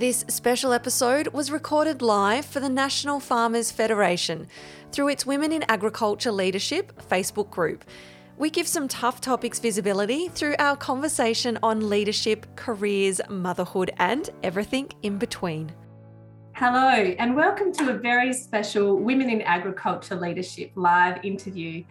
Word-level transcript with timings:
This 0.00 0.24
special 0.28 0.72
episode 0.72 1.28
was 1.28 1.50
recorded 1.50 2.00
live 2.00 2.46
for 2.46 2.58
the 2.58 2.70
National 2.70 3.20
Farmers 3.20 3.70
Federation 3.70 4.46
through 4.92 5.08
its 5.08 5.26
Women 5.26 5.52
in 5.52 5.62
Agriculture 5.68 6.32
Leadership 6.32 7.02
Facebook 7.10 7.50
group. 7.50 7.84
We 8.38 8.48
give 8.48 8.66
some 8.66 8.88
tough 8.88 9.20
topics 9.20 9.58
visibility 9.58 10.28
through 10.28 10.54
our 10.58 10.74
conversation 10.74 11.58
on 11.62 11.90
leadership, 11.90 12.46
careers, 12.56 13.20
motherhood, 13.28 13.90
and 13.98 14.30
everything 14.42 14.88
in 15.02 15.18
between. 15.18 15.70
Hello, 16.54 16.88
and 17.18 17.36
welcome 17.36 17.70
to 17.74 17.90
a 17.90 17.98
very 17.98 18.32
special 18.32 18.96
Women 18.96 19.28
in 19.28 19.42
Agriculture 19.42 20.16
Leadership 20.16 20.72
live 20.76 21.22
interview. 21.22 21.84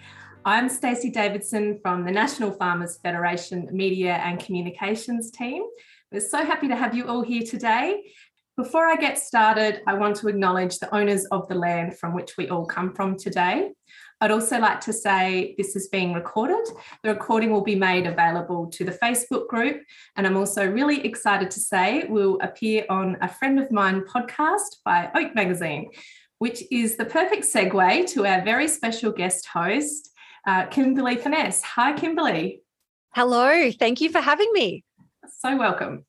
I'm 0.45 0.67
Stacey 0.67 1.11
Davidson 1.11 1.77
from 1.83 2.05
the 2.05 2.11
National 2.11 2.53
Farmers 2.53 2.97
Federation 3.03 3.69
Media 3.71 4.13
and 4.13 4.39
Communications 4.39 5.29
team. 5.29 5.61
We're 6.11 6.21
so 6.21 6.43
happy 6.43 6.67
to 6.67 6.75
have 6.75 6.95
you 6.95 7.07
all 7.07 7.21
here 7.21 7.43
today. 7.43 8.01
Before 8.57 8.87
I 8.87 8.95
get 8.95 9.19
started, 9.19 9.83
I 9.85 9.93
want 9.93 10.15
to 10.17 10.27
acknowledge 10.27 10.79
the 10.79 10.93
owners 10.93 11.23
of 11.25 11.47
the 11.47 11.53
land 11.53 11.99
from 11.99 12.15
which 12.15 12.35
we 12.35 12.49
all 12.49 12.65
come 12.65 12.95
from 12.95 13.15
today. 13.15 13.73
I'd 14.19 14.31
also 14.31 14.57
like 14.57 14.81
to 14.81 14.91
say 14.91 15.53
this 15.59 15.75
is 15.75 15.87
being 15.89 16.13
recorded. 16.13 16.67
The 17.03 17.11
recording 17.11 17.51
will 17.51 17.63
be 17.63 17.75
made 17.75 18.07
available 18.07 18.71
to 18.71 18.83
the 18.83 18.91
Facebook 18.91 19.47
group. 19.49 19.83
And 20.15 20.25
I'm 20.25 20.35
also 20.35 20.65
really 20.67 21.05
excited 21.05 21.51
to 21.51 21.59
say 21.59 22.05
will 22.09 22.39
appear 22.41 22.85
on 22.89 23.15
a 23.21 23.29
friend 23.29 23.59
of 23.59 23.71
mine 23.71 24.01
podcast 24.01 24.77
by 24.83 25.11
Oak 25.13 25.35
Magazine, 25.35 25.91
which 26.39 26.63
is 26.71 26.97
the 26.97 27.05
perfect 27.05 27.43
segue 27.43 28.07
to 28.13 28.25
our 28.25 28.43
very 28.43 28.67
special 28.67 29.11
guest 29.11 29.45
host, 29.45 30.09
uh, 30.47 30.65
Kimberley 30.65 31.17
Furness. 31.17 31.61
Hi, 31.61 31.93
Kimberly. 31.93 32.63
Hello. 33.13 33.71
Thank 33.71 34.01
you 34.01 34.09
for 34.09 34.21
having 34.21 34.49
me. 34.53 34.83
So 35.37 35.55
welcome. 35.55 36.05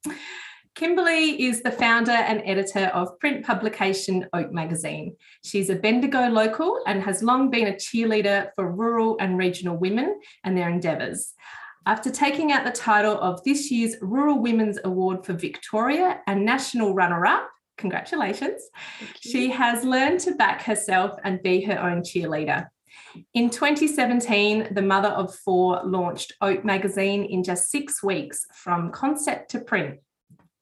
Kimberley 0.74 1.42
is 1.42 1.62
the 1.62 1.70
founder 1.70 2.12
and 2.12 2.42
editor 2.44 2.86
of 2.86 3.18
print 3.18 3.44
publication 3.44 4.26
Oak 4.32 4.52
Magazine. 4.52 5.16
She's 5.44 5.68
a 5.68 5.74
Bendigo 5.74 6.28
local 6.28 6.80
and 6.86 7.02
has 7.02 7.22
long 7.22 7.50
been 7.50 7.68
a 7.68 7.72
cheerleader 7.72 8.50
for 8.56 8.70
rural 8.70 9.16
and 9.20 9.36
regional 9.36 9.76
women 9.76 10.20
and 10.44 10.56
their 10.56 10.68
endeavours. 10.68 11.34
After 11.86 12.10
taking 12.10 12.52
out 12.52 12.64
the 12.64 12.70
title 12.70 13.18
of 13.20 13.42
this 13.44 13.70
year's 13.70 13.96
Rural 14.00 14.38
Women's 14.40 14.78
Award 14.84 15.24
for 15.24 15.34
Victoria 15.34 16.20
and 16.26 16.44
National 16.44 16.94
Runner 16.94 17.26
Up, 17.26 17.48
congratulations, 17.78 18.62
she 19.20 19.50
has 19.50 19.84
learned 19.84 20.20
to 20.20 20.34
back 20.34 20.62
herself 20.62 21.18
and 21.24 21.42
be 21.42 21.60
her 21.62 21.78
own 21.78 22.02
cheerleader. 22.02 22.68
In 23.34 23.50
2017, 23.50 24.74
the 24.74 24.82
mother 24.82 25.08
of 25.08 25.34
four 25.34 25.80
launched 25.84 26.32
Oak 26.40 26.64
magazine 26.64 27.24
in 27.24 27.42
just 27.42 27.70
six 27.70 28.02
weeks 28.02 28.46
from 28.54 28.90
concept 28.90 29.50
to 29.52 29.60
print. 29.60 30.00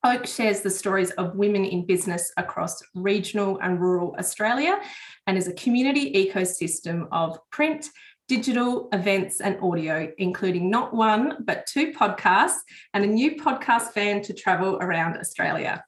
Oak 0.04 0.26
shares 0.26 0.60
the 0.60 0.70
stories 0.70 1.10
of 1.12 1.34
women 1.34 1.64
in 1.64 1.84
business 1.84 2.30
across 2.36 2.80
regional 2.94 3.58
and 3.62 3.80
rural 3.80 4.14
Australia 4.18 4.80
and 5.26 5.36
is 5.36 5.48
a 5.48 5.52
community 5.54 6.12
ecosystem 6.12 7.08
of 7.10 7.38
print, 7.50 7.88
digital 8.28 8.88
events 8.92 9.40
and 9.40 9.58
audio, 9.60 10.08
including 10.18 10.70
not 10.70 10.94
one, 10.94 11.38
but 11.44 11.66
two 11.66 11.92
podcasts 11.92 12.60
and 12.94 13.04
a 13.04 13.08
new 13.08 13.36
podcast 13.36 13.92
van 13.94 14.22
to 14.22 14.32
travel 14.32 14.76
around 14.80 15.16
Australia. 15.16 15.82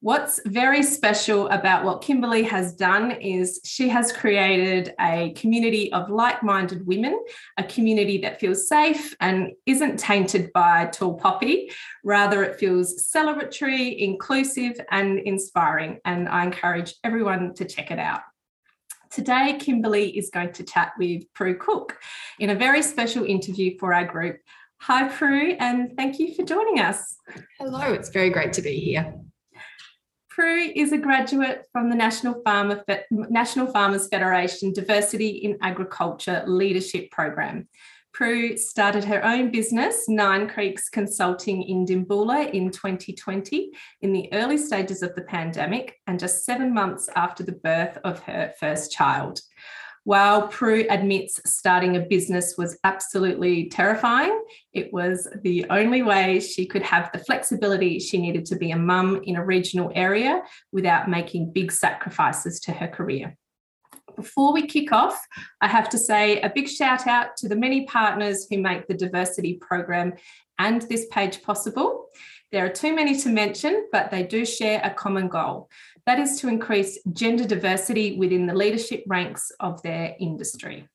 What's 0.00 0.40
very 0.44 0.82
special 0.82 1.48
about 1.48 1.82
what 1.82 2.02
Kimberley 2.02 2.42
has 2.42 2.74
done 2.74 3.12
is 3.12 3.60
she 3.64 3.88
has 3.88 4.12
created 4.12 4.94
a 5.00 5.32
community 5.34 5.90
of 5.92 6.10
like 6.10 6.42
minded 6.42 6.86
women, 6.86 7.18
a 7.56 7.64
community 7.64 8.18
that 8.18 8.38
feels 8.38 8.68
safe 8.68 9.16
and 9.20 9.52
isn't 9.64 9.98
tainted 9.98 10.52
by 10.52 10.86
tall 10.92 11.14
poppy. 11.14 11.72
Rather, 12.04 12.44
it 12.44 12.60
feels 12.60 13.10
celebratory, 13.10 13.98
inclusive, 13.98 14.78
and 14.90 15.18
inspiring. 15.20 15.98
And 16.04 16.28
I 16.28 16.44
encourage 16.44 16.94
everyone 17.02 17.54
to 17.54 17.64
check 17.64 17.90
it 17.90 17.98
out. 17.98 18.20
Today, 19.10 19.56
Kimberley 19.58 20.16
is 20.16 20.28
going 20.28 20.52
to 20.52 20.62
chat 20.62 20.92
with 20.98 21.22
Pru 21.32 21.58
Cook 21.58 21.98
in 22.38 22.50
a 22.50 22.54
very 22.54 22.82
special 22.82 23.24
interview 23.24 23.78
for 23.78 23.94
our 23.94 24.04
group. 24.04 24.36
Hi, 24.82 25.08
Pru, 25.08 25.56
and 25.58 25.96
thank 25.96 26.18
you 26.18 26.34
for 26.34 26.42
joining 26.44 26.80
us. 26.80 27.16
Hello, 27.58 27.94
it's 27.94 28.10
very 28.10 28.28
great 28.28 28.52
to 28.52 28.62
be 28.62 28.78
here. 28.78 29.14
Pru 30.36 30.70
is 30.74 30.92
a 30.92 30.98
graduate 30.98 31.64
from 31.72 31.88
the 31.88 31.96
National, 31.96 32.42
National 33.10 33.66
Farmers 33.68 34.08
Federation 34.08 34.70
Diversity 34.70 35.28
in 35.28 35.56
Agriculture 35.62 36.44
Leadership 36.46 37.10
Program. 37.10 37.66
Pru 38.14 38.58
started 38.58 39.04
her 39.04 39.24
own 39.24 39.50
business, 39.50 40.08
Nine 40.08 40.46
Creeks 40.46 40.90
Consulting 40.90 41.62
in 41.62 41.86
Dimboola 41.86 42.50
in 42.50 42.70
2020 42.70 43.70
in 44.02 44.12
the 44.12 44.28
early 44.34 44.58
stages 44.58 45.02
of 45.02 45.14
the 45.14 45.22
pandemic 45.22 45.96
and 46.06 46.20
just 46.20 46.44
seven 46.44 46.74
months 46.74 47.08
after 47.16 47.42
the 47.42 47.52
birth 47.52 47.96
of 48.04 48.20
her 48.20 48.52
first 48.60 48.92
child. 48.92 49.40
While 50.06 50.46
Pru 50.46 50.86
admits 50.88 51.40
starting 51.46 51.96
a 51.96 52.00
business 52.00 52.54
was 52.56 52.78
absolutely 52.84 53.68
terrifying, 53.68 54.40
it 54.72 54.92
was 54.92 55.26
the 55.42 55.66
only 55.68 56.02
way 56.02 56.38
she 56.38 56.64
could 56.64 56.82
have 56.82 57.10
the 57.12 57.18
flexibility 57.18 57.98
she 57.98 58.18
needed 58.18 58.44
to 58.46 58.56
be 58.56 58.70
a 58.70 58.78
mum 58.78 59.20
in 59.24 59.34
a 59.34 59.44
regional 59.44 59.90
area 59.96 60.42
without 60.70 61.10
making 61.10 61.52
big 61.52 61.72
sacrifices 61.72 62.60
to 62.60 62.70
her 62.70 62.86
career. 62.86 63.36
Before 64.14 64.52
we 64.52 64.68
kick 64.68 64.92
off, 64.92 65.20
I 65.60 65.66
have 65.66 65.88
to 65.88 65.98
say 65.98 66.40
a 66.40 66.50
big 66.54 66.68
shout 66.68 67.08
out 67.08 67.36
to 67.38 67.48
the 67.48 67.56
many 67.56 67.84
partners 67.86 68.46
who 68.48 68.58
make 68.58 68.86
the 68.86 68.94
diversity 68.94 69.54
program 69.54 70.12
and 70.56 70.82
this 70.82 71.06
page 71.10 71.42
possible. 71.42 72.06
There 72.52 72.64
are 72.64 72.70
too 72.70 72.94
many 72.94 73.18
to 73.22 73.28
mention, 73.28 73.88
but 73.90 74.12
they 74.12 74.22
do 74.22 74.46
share 74.46 74.80
a 74.84 74.90
common 74.90 75.26
goal 75.26 75.68
that 76.06 76.20
is 76.20 76.40
to 76.40 76.48
increase 76.48 76.98
gender 77.12 77.44
diversity 77.44 78.16
within 78.16 78.46
the 78.46 78.54
leadership 78.54 79.02
ranks 79.08 79.50
of 79.58 79.82
their 79.82 80.14
industry. 80.20 80.88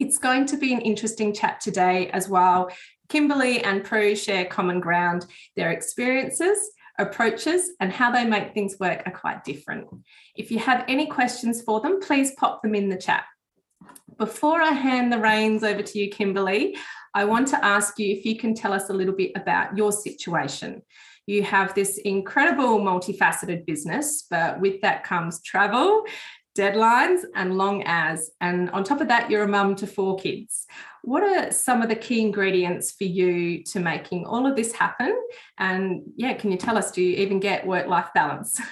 It's 0.00 0.18
going 0.18 0.46
to 0.46 0.56
be 0.56 0.72
an 0.72 0.80
interesting 0.80 1.32
chat 1.32 1.60
today 1.60 2.10
as 2.10 2.28
well. 2.28 2.70
Kimberley 3.08 3.62
and 3.62 3.84
Pru 3.84 4.16
share 4.16 4.44
common 4.44 4.80
ground. 4.80 5.26
Their 5.56 5.70
experiences, 5.70 6.58
approaches, 6.98 7.70
and 7.80 7.92
how 7.92 8.10
they 8.10 8.24
make 8.24 8.54
things 8.54 8.76
work 8.78 9.02
are 9.06 9.12
quite 9.12 9.44
different. 9.44 9.88
If 10.36 10.50
you 10.50 10.58
have 10.58 10.84
any 10.88 11.06
questions 11.06 11.62
for 11.62 11.80
them, 11.80 12.00
please 12.00 12.32
pop 12.36 12.62
them 12.62 12.74
in 12.74 12.88
the 12.88 12.98
chat. 12.98 13.24
Before 14.18 14.60
I 14.60 14.70
hand 14.70 15.12
the 15.12 15.18
reins 15.18 15.62
over 15.62 15.82
to 15.82 15.98
you, 15.98 16.10
Kimberley, 16.10 16.76
I 17.14 17.24
want 17.24 17.48
to 17.48 17.64
ask 17.64 17.98
you 17.98 18.14
if 18.14 18.24
you 18.24 18.36
can 18.36 18.54
tell 18.54 18.72
us 18.72 18.90
a 18.90 18.92
little 18.92 19.14
bit 19.14 19.32
about 19.36 19.76
your 19.76 19.92
situation 19.92 20.82
you 21.28 21.42
have 21.42 21.74
this 21.74 21.98
incredible 21.98 22.80
multifaceted 22.80 23.66
business, 23.66 24.24
but 24.30 24.58
with 24.60 24.80
that 24.80 25.04
comes 25.04 25.42
travel, 25.42 26.04
deadlines, 26.56 27.20
and 27.34 27.58
long 27.58 27.82
as. 27.84 28.30
And 28.40 28.70
on 28.70 28.82
top 28.82 29.02
of 29.02 29.08
that, 29.08 29.30
you're 29.30 29.42
a 29.42 29.48
mum 29.48 29.76
to 29.76 29.86
four 29.86 30.16
kids. 30.16 30.64
What 31.02 31.22
are 31.22 31.52
some 31.52 31.82
of 31.82 31.90
the 31.90 31.96
key 31.96 32.22
ingredients 32.22 32.92
for 32.92 33.04
you 33.04 33.62
to 33.64 33.78
making 33.78 34.24
all 34.24 34.46
of 34.46 34.56
this 34.56 34.72
happen? 34.72 35.14
And 35.58 36.02
yeah, 36.16 36.32
can 36.32 36.50
you 36.50 36.56
tell 36.56 36.78
us, 36.78 36.90
do 36.90 37.02
you 37.02 37.16
even 37.18 37.40
get 37.40 37.66
work 37.66 37.86
life 37.86 38.08
balance? 38.14 38.58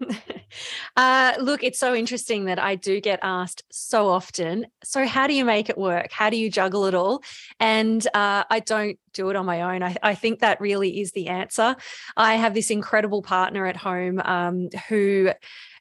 uh, 0.96 1.34
look, 1.40 1.62
it's 1.62 1.78
so 1.78 1.94
interesting 1.94 2.46
that 2.46 2.58
I 2.58 2.74
do 2.74 3.00
get 3.00 3.20
asked 3.22 3.64
so 3.70 4.08
often. 4.08 4.66
So, 4.84 5.06
how 5.06 5.26
do 5.26 5.34
you 5.34 5.44
make 5.44 5.68
it 5.68 5.78
work? 5.78 6.12
How 6.12 6.30
do 6.30 6.36
you 6.36 6.50
juggle 6.50 6.86
it 6.86 6.94
all? 6.94 7.22
And 7.58 8.06
uh, 8.14 8.44
I 8.50 8.60
don't 8.60 8.98
do 9.12 9.30
it 9.30 9.36
on 9.36 9.46
my 9.46 9.62
own. 9.62 9.82
I, 9.82 9.96
I, 10.02 10.14
think 10.14 10.40
that 10.40 10.60
really 10.60 11.00
is 11.00 11.12
the 11.12 11.28
answer. 11.28 11.76
I 12.16 12.34
have 12.34 12.52
this 12.52 12.70
incredible 12.70 13.22
partner 13.22 13.66
at 13.66 13.76
home 13.76 14.20
um, 14.22 14.68
who 14.88 15.30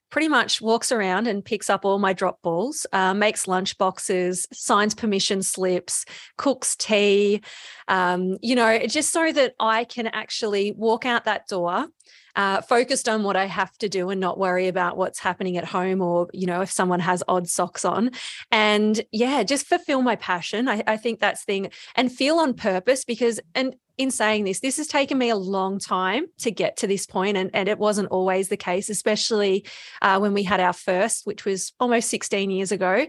pretty 0.09 0.29
much 0.29 0.61
walks 0.61 0.93
around 0.93 1.27
and 1.27 1.43
picks 1.43 1.69
up 1.69 1.83
all 1.83 1.99
my 1.99 2.13
drop 2.13 2.41
balls, 2.41 2.85
uh, 2.93 3.13
makes 3.13 3.49
lunch 3.49 3.77
boxes, 3.77 4.47
signs 4.53 4.95
permission 4.95 5.43
slips, 5.43 6.05
cooks 6.37 6.77
tea, 6.77 7.41
um, 7.89 8.37
you 8.41 8.55
know, 8.55 8.79
just 8.87 9.11
so 9.11 9.31
that 9.33 9.55
I 9.59 9.83
can 9.83 10.07
actually 10.07 10.71
walk 10.71 11.05
out 11.05 11.25
that 11.25 11.49
door 11.49 11.87
uh, 12.35 12.61
focused 12.61 13.07
on 13.07 13.23
what 13.23 13.35
I 13.35 13.45
have 13.45 13.77
to 13.79 13.89
do 13.89 14.09
and 14.09 14.19
not 14.19 14.37
worry 14.37 14.67
about 14.67 14.97
what's 14.97 15.19
happening 15.19 15.57
at 15.57 15.65
home 15.65 16.01
or, 16.01 16.27
you 16.33 16.47
know, 16.47 16.61
if 16.61 16.71
someone 16.71 16.99
has 16.99 17.23
odd 17.27 17.47
socks 17.47 17.85
on. 17.85 18.11
And 18.51 19.01
yeah, 19.11 19.43
just 19.43 19.67
fulfill 19.67 20.01
my 20.01 20.15
passion. 20.15 20.67
I, 20.67 20.83
I 20.85 20.97
think 20.97 21.19
that's 21.19 21.43
thing 21.43 21.69
and 21.95 22.11
feel 22.11 22.37
on 22.37 22.53
purpose 22.53 23.05
because, 23.05 23.39
and 23.53 23.75
in 23.97 24.11
saying 24.11 24.43
this, 24.43 24.59
this 24.59 24.77
has 24.77 24.87
taken 24.87 25.17
me 25.17 25.29
a 25.29 25.35
long 25.35 25.79
time 25.79 26.25
to 26.39 26.51
get 26.51 26.77
to 26.77 26.87
this 26.87 27.05
point, 27.05 27.37
and, 27.37 27.49
and 27.53 27.69
it 27.69 27.79
wasn't 27.79 28.09
always 28.09 28.49
the 28.49 28.57
case, 28.57 28.89
especially 28.89 29.65
uh, 30.01 30.19
when 30.19 30.33
we 30.33 30.43
had 30.43 30.59
our 30.59 30.73
first, 30.73 31.25
which 31.25 31.45
was 31.45 31.73
almost 31.79 32.09
16 32.09 32.51
years 32.51 32.71
ago. 32.71 33.05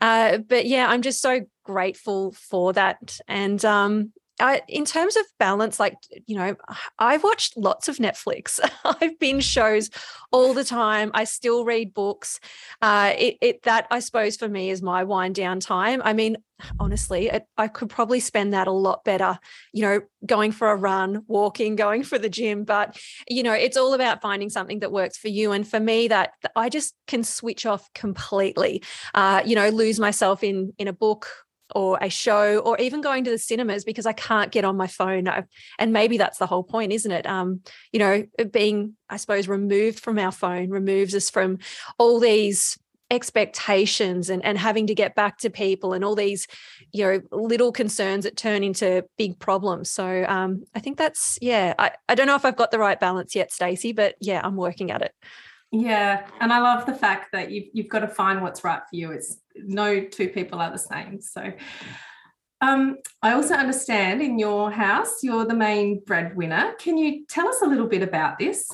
Uh, 0.00 0.38
but 0.38 0.66
yeah, 0.66 0.86
I'm 0.88 1.02
just 1.02 1.20
so 1.20 1.40
grateful 1.64 2.32
for 2.32 2.72
that. 2.74 3.18
And 3.26 3.62
um, 3.64 4.12
I, 4.40 4.62
in 4.68 4.84
terms 4.84 5.16
of 5.16 5.24
balance, 5.38 5.80
like, 5.80 5.96
you 6.26 6.36
know, 6.36 6.56
I've 6.98 7.24
watched 7.24 7.56
lots 7.56 7.88
of 7.88 7.96
Netflix. 7.96 8.60
I've 8.84 9.18
been 9.18 9.40
shows 9.40 9.90
all 10.32 10.54
the 10.54 10.64
time. 10.64 11.10
I 11.14 11.24
still 11.24 11.64
read 11.64 11.94
books. 11.94 12.40
Uh, 12.80 13.14
it, 13.16 13.38
it, 13.40 13.62
that 13.62 13.86
I 13.90 14.00
suppose 14.00 14.36
for 14.36 14.48
me 14.48 14.70
is 14.70 14.82
my 14.82 15.04
wind 15.04 15.34
down 15.34 15.60
time. 15.60 16.02
I 16.04 16.12
mean, 16.12 16.36
honestly, 16.78 17.28
it, 17.28 17.44
I 17.56 17.68
could 17.68 17.88
probably 17.88 18.20
spend 18.20 18.52
that 18.52 18.66
a 18.66 18.72
lot 18.72 19.04
better, 19.04 19.38
you 19.72 19.82
know, 19.82 20.00
going 20.26 20.52
for 20.52 20.70
a 20.70 20.76
run, 20.76 21.22
walking, 21.26 21.76
going 21.76 22.02
for 22.02 22.18
the 22.18 22.28
gym. 22.28 22.64
But, 22.64 22.98
you 23.28 23.42
know, 23.42 23.52
it's 23.52 23.76
all 23.76 23.94
about 23.94 24.22
finding 24.22 24.50
something 24.50 24.80
that 24.80 24.92
works 24.92 25.16
for 25.16 25.28
you. 25.28 25.52
And 25.52 25.66
for 25.66 25.80
me, 25.80 26.08
that 26.08 26.32
I 26.56 26.68
just 26.68 26.94
can 27.06 27.24
switch 27.24 27.66
off 27.66 27.92
completely, 27.92 28.82
uh, 29.14 29.42
you 29.44 29.54
know, 29.54 29.68
lose 29.68 29.98
myself 29.98 30.42
in, 30.42 30.72
in 30.78 30.88
a 30.88 30.92
book 30.92 31.28
or 31.74 31.98
a 32.00 32.08
show 32.08 32.58
or 32.58 32.78
even 32.78 33.00
going 33.00 33.24
to 33.24 33.30
the 33.30 33.38
cinemas 33.38 33.84
because 33.84 34.06
I 34.06 34.12
can't 34.12 34.50
get 34.50 34.64
on 34.64 34.76
my 34.76 34.86
phone. 34.86 35.28
And 35.78 35.92
maybe 35.92 36.18
that's 36.18 36.38
the 36.38 36.46
whole 36.46 36.64
point, 36.64 36.92
isn't 36.92 37.10
it? 37.10 37.26
Um, 37.26 37.60
you 37.92 37.98
know, 37.98 38.24
being, 38.50 38.96
I 39.08 39.16
suppose, 39.16 39.48
removed 39.48 40.00
from 40.00 40.18
our 40.18 40.32
phone 40.32 40.70
removes 40.70 41.14
us 41.14 41.30
from 41.30 41.58
all 41.98 42.20
these 42.20 42.78
expectations 43.10 44.28
and, 44.28 44.44
and 44.44 44.58
having 44.58 44.86
to 44.86 44.94
get 44.94 45.14
back 45.14 45.38
to 45.38 45.48
people 45.48 45.94
and 45.94 46.04
all 46.04 46.14
these, 46.14 46.46
you 46.92 47.04
know, 47.04 47.20
little 47.32 47.72
concerns 47.72 48.24
that 48.24 48.36
turn 48.36 48.62
into 48.62 49.02
big 49.16 49.38
problems. 49.38 49.90
So 49.90 50.26
um, 50.28 50.64
I 50.74 50.80
think 50.80 50.98
that's, 50.98 51.38
yeah, 51.40 51.74
I, 51.78 51.92
I 52.08 52.14
don't 52.14 52.26
know 52.26 52.34
if 52.34 52.44
I've 52.44 52.56
got 52.56 52.70
the 52.70 52.78
right 52.78 53.00
balance 53.00 53.34
yet, 53.34 53.50
Stacey, 53.50 53.92
but 53.92 54.16
yeah, 54.20 54.40
I'm 54.44 54.56
working 54.56 54.90
at 54.90 55.00
it. 55.00 55.12
Yeah, 55.70 56.26
and 56.40 56.52
I 56.52 56.60
love 56.60 56.86
the 56.86 56.94
fact 56.94 57.32
that 57.32 57.50
you've 57.50 57.68
you've 57.72 57.88
got 57.88 58.00
to 58.00 58.08
find 58.08 58.42
what's 58.42 58.64
right 58.64 58.80
for 58.80 58.96
you. 58.96 59.12
It's 59.12 59.38
no 59.56 60.00
two 60.00 60.28
people 60.30 60.60
are 60.60 60.70
the 60.70 60.78
same. 60.78 61.20
So 61.20 61.52
um, 62.60 62.96
I 63.22 63.32
also 63.32 63.54
understand 63.54 64.22
in 64.22 64.38
your 64.38 64.70
house 64.70 65.22
you're 65.22 65.44
the 65.44 65.54
main 65.54 66.00
breadwinner. 66.06 66.72
Can 66.78 66.96
you 66.96 67.26
tell 67.26 67.48
us 67.48 67.60
a 67.62 67.66
little 67.66 67.86
bit 67.86 68.02
about 68.02 68.38
this? 68.38 68.68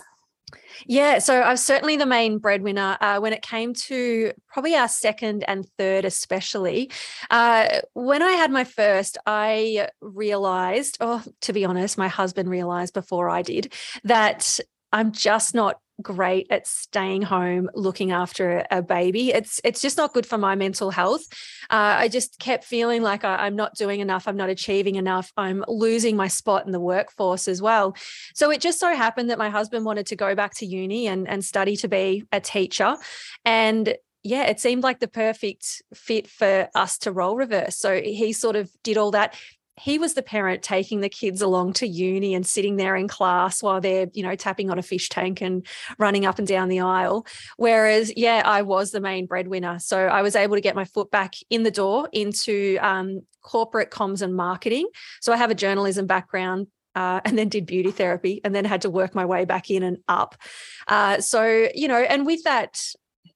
Yeah, 0.86 1.18
so 1.18 1.40
I 1.40 1.50
was 1.50 1.62
certainly 1.62 1.96
the 1.96 2.06
main 2.06 2.38
breadwinner 2.38 2.96
uh, 3.00 3.18
when 3.18 3.32
it 3.32 3.42
came 3.42 3.74
to 3.74 4.32
probably 4.48 4.74
our 4.74 4.88
second 4.88 5.44
and 5.44 5.66
third, 5.78 6.04
especially. 6.04 6.90
Uh, 7.30 7.80
when 7.94 8.22
I 8.22 8.32
had 8.32 8.50
my 8.50 8.64
first, 8.64 9.16
I 9.26 9.88
realized, 10.00 10.98
oh, 11.00 11.22
to 11.42 11.52
be 11.52 11.64
honest, 11.64 11.96
my 11.96 12.08
husband 12.08 12.50
realized 12.50 12.94
before 12.94 13.28
I 13.28 13.42
did 13.42 13.72
that 14.04 14.60
I'm 14.92 15.10
just 15.10 15.54
not 15.54 15.80
great 16.02 16.46
at 16.50 16.66
staying 16.66 17.22
home 17.22 17.70
looking 17.74 18.12
after 18.12 18.66
a 18.70 18.82
baby. 18.82 19.32
It's 19.32 19.60
it's 19.64 19.80
just 19.80 19.96
not 19.96 20.12
good 20.12 20.26
for 20.26 20.38
my 20.38 20.54
mental 20.54 20.90
health. 20.90 21.22
Uh, 21.70 21.96
i 22.04 22.08
just 22.08 22.38
kept 22.38 22.64
feeling 22.64 23.02
like 23.02 23.24
I, 23.24 23.46
am 23.46 23.56
not 23.56 23.74
doing 23.74 24.00
enough 24.00 24.28
i'm 24.28 24.36
not 24.36 24.50
achieving 24.50 24.96
enough 24.96 25.32
i'm 25.36 25.64
losing 25.66 26.14
my 26.14 26.28
spot 26.28 26.66
in 26.66 26.72
the 26.72 26.80
workforce 26.80 27.48
as 27.48 27.62
well. 27.62 27.96
So 28.34 28.50
it 28.50 28.60
just 28.60 28.80
so 28.80 28.94
happened 28.94 29.30
that 29.30 29.38
my 29.38 29.50
husband 29.50 29.84
wanted 29.84 30.06
to 30.06 30.16
go 30.16 30.34
back 30.34 30.54
to 30.56 30.66
uni 30.66 31.06
and, 31.06 31.28
and 31.28 31.44
study 31.44 31.76
to 31.76 31.88
be 31.88 32.24
a 32.32 32.40
teacher. 32.40 32.96
And 33.44 33.94
yeah, 34.24 34.44
it 34.44 34.58
seemed 34.58 34.82
like 34.82 35.00
the 35.00 35.08
perfect 35.08 35.82
fit 35.94 36.26
for 36.26 36.68
us 36.74 36.96
to 36.98 37.12
role 37.12 37.36
reverse. 37.36 37.76
So 37.76 38.00
he 38.00 38.32
sort 38.32 38.56
of 38.56 38.70
did 38.82 38.96
all 38.96 39.10
that 39.10 39.36
he 39.76 39.98
was 39.98 40.14
the 40.14 40.22
parent 40.22 40.62
taking 40.62 41.00
the 41.00 41.08
kids 41.08 41.42
along 41.42 41.72
to 41.74 41.86
uni 41.86 42.34
and 42.34 42.46
sitting 42.46 42.76
there 42.76 42.94
in 42.94 43.08
class 43.08 43.62
while 43.62 43.80
they're, 43.80 44.06
you 44.12 44.22
know, 44.22 44.36
tapping 44.36 44.70
on 44.70 44.78
a 44.78 44.82
fish 44.82 45.08
tank 45.08 45.40
and 45.40 45.66
running 45.98 46.24
up 46.26 46.38
and 46.38 46.46
down 46.46 46.68
the 46.68 46.80
aisle. 46.80 47.26
Whereas, 47.56 48.12
yeah, 48.16 48.42
I 48.44 48.62
was 48.62 48.92
the 48.92 49.00
main 49.00 49.26
breadwinner. 49.26 49.78
So 49.80 50.06
I 50.06 50.22
was 50.22 50.36
able 50.36 50.56
to 50.56 50.60
get 50.60 50.76
my 50.76 50.84
foot 50.84 51.10
back 51.10 51.34
in 51.50 51.64
the 51.64 51.70
door 51.70 52.08
into 52.12 52.78
um, 52.80 53.22
corporate 53.42 53.90
comms 53.90 54.22
and 54.22 54.34
marketing. 54.34 54.88
So 55.20 55.32
I 55.32 55.36
have 55.36 55.50
a 55.50 55.56
journalism 55.56 56.06
background, 56.06 56.68
uh, 56.94 57.20
and 57.24 57.36
then 57.36 57.48
did 57.48 57.66
beauty 57.66 57.90
therapy 57.90 58.40
and 58.44 58.54
then 58.54 58.64
had 58.64 58.82
to 58.82 58.90
work 58.90 59.14
my 59.14 59.24
way 59.24 59.44
back 59.44 59.70
in 59.70 59.82
and 59.82 59.98
up. 60.06 60.36
Uh, 60.86 61.20
so, 61.20 61.68
you 61.74 61.88
know, 61.88 62.00
and 62.00 62.24
with 62.24 62.44
that, 62.44 62.80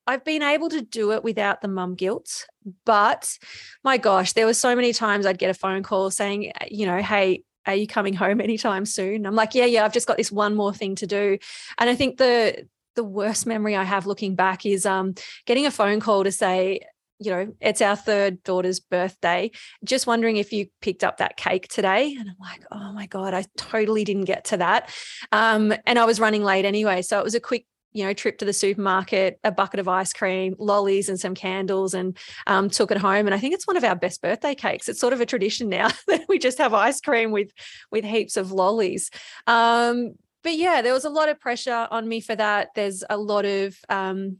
I've 0.06 0.24
been 0.24 0.42
able 0.42 0.68
to 0.70 0.80
do 0.80 1.12
it 1.12 1.22
without 1.22 1.60
the 1.60 1.68
mum 1.68 1.94
guilt, 1.94 2.46
but 2.84 3.38
my 3.84 3.98
gosh, 3.98 4.32
there 4.32 4.46
were 4.46 4.54
so 4.54 4.74
many 4.74 4.92
times 4.92 5.26
I'd 5.26 5.38
get 5.38 5.50
a 5.50 5.54
phone 5.54 5.82
call 5.82 6.10
saying, 6.10 6.52
you 6.70 6.86
know, 6.86 7.02
hey, 7.02 7.42
are 7.66 7.74
you 7.74 7.86
coming 7.86 8.14
home 8.14 8.40
anytime 8.40 8.86
soon? 8.86 9.26
I'm 9.26 9.34
like, 9.34 9.54
yeah, 9.54 9.66
yeah, 9.66 9.84
I've 9.84 9.92
just 9.92 10.06
got 10.06 10.16
this 10.16 10.32
one 10.32 10.54
more 10.54 10.72
thing 10.72 10.94
to 10.96 11.06
do. 11.06 11.38
And 11.76 11.90
I 11.90 11.94
think 11.94 12.16
the 12.16 12.66
the 12.94 13.04
worst 13.04 13.46
memory 13.46 13.76
I 13.76 13.84
have 13.84 14.06
looking 14.06 14.34
back 14.34 14.66
is 14.66 14.84
um, 14.84 15.14
getting 15.46 15.66
a 15.66 15.70
phone 15.70 16.00
call 16.00 16.24
to 16.24 16.32
say, 16.32 16.80
you 17.20 17.30
know, 17.30 17.52
it's 17.60 17.80
our 17.80 17.94
third 17.94 18.42
daughter's 18.42 18.80
birthday. 18.80 19.52
Just 19.84 20.06
wondering 20.06 20.36
if 20.36 20.52
you 20.52 20.66
picked 20.80 21.04
up 21.04 21.18
that 21.18 21.36
cake 21.36 21.68
today. 21.68 22.16
And 22.18 22.28
I'm 22.28 22.36
like, 22.40 22.64
oh 22.72 22.92
my 22.92 23.06
God, 23.06 23.34
I 23.34 23.44
totally 23.56 24.04
didn't 24.04 24.24
get 24.24 24.46
to 24.46 24.56
that. 24.56 24.90
Um, 25.30 25.72
and 25.86 25.98
I 25.98 26.06
was 26.06 26.18
running 26.18 26.42
late 26.42 26.64
anyway. 26.64 27.02
So 27.02 27.18
it 27.18 27.24
was 27.24 27.34
a 27.36 27.40
quick 27.40 27.66
you 27.92 28.04
know, 28.04 28.12
trip 28.12 28.38
to 28.38 28.44
the 28.44 28.52
supermarket, 28.52 29.38
a 29.44 29.50
bucket 29.50 29.80
of 29.80 29.88
ice 29.88 30.12
cream, 30.12 30.54
lollies, 30.58 31.08
and 31.08 31.18
some 31.18 31.34
candles, 31.34 31.94
and 31.94 32.16
um, 32.46 32.68
took 32.68 32.90
it 32.90 32.98
home. 32.98 33.26
And 33.26 33.34
I 33.34 33.38
think 33.38 33.54
it's 33.54 33.66
one 33.66 33.76
of 33.76 33.84
our 33.84 33.96
best 33.96 34.22
birthday 34.22 34.54
cakes. 34.54 34.88
It's 34.88 35.00
sort 35.00 35.12
of 35.12 35.20
a 35.20 35.26
tradition 35.26 35.68
now 35.68 35.88
that 36.06 36.26
we 36.28 36.38
just 36.38 36.58
have 36.58 36.74
ice 36.74 37.00
cream 37.00 37.30
with 37.30 37.50
with 37.90 38.04
heaps 38.04 38.36
of 38.36 38.52
lollies. 38.52 39.10
Um, 39.46 40.14
but 40.42 40.56
yeah, 40.56 40.82
there 40.82 40.92
was 40.92 41.04
a 41.04 41.10
lot 41.10 41.28
of 41.28 41.40
pressure 41.40 41.88
on 41.90 42.08
me 42.08 42.20
for 42.20 42.36
that. 42.36 42.68
There's 42.74 43.02
a 43.08 43.16
lot 43.16 43.44
of 43.44 43.76
um, 43.88 44.38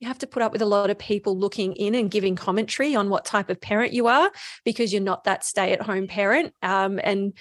you 0.00 0.08
have 0.08 0.18
to 0.18 0.26
put 0.26 0.42
up 0.42 0.52
with 0.52 0.62
a 0.62 0.66
lot 0.66 0.90
of 0.90 0.98
people 0.98 1.36
looking 1.36 1.72
in 1.74 1.94
and 1.94 2.10
giving 2.10 2.36
commentary 2.36 2.94
on 2.94 3.08
what 3.08 3.24
type 3.24 3.50
of 3.50 3.60
parent 3.60 3.92
you 3.92 4.06
are 4.06 4.30
because 4.64 4.92
you're 4.92 5.02
not 5.02 5.24
that 5.24 5.44
stay 5.44 5.72
at 5.72 5.82
home 5.82 6.06
parent. 6.06 6.54
Um, 6.62 7.00
and 7.02 7.36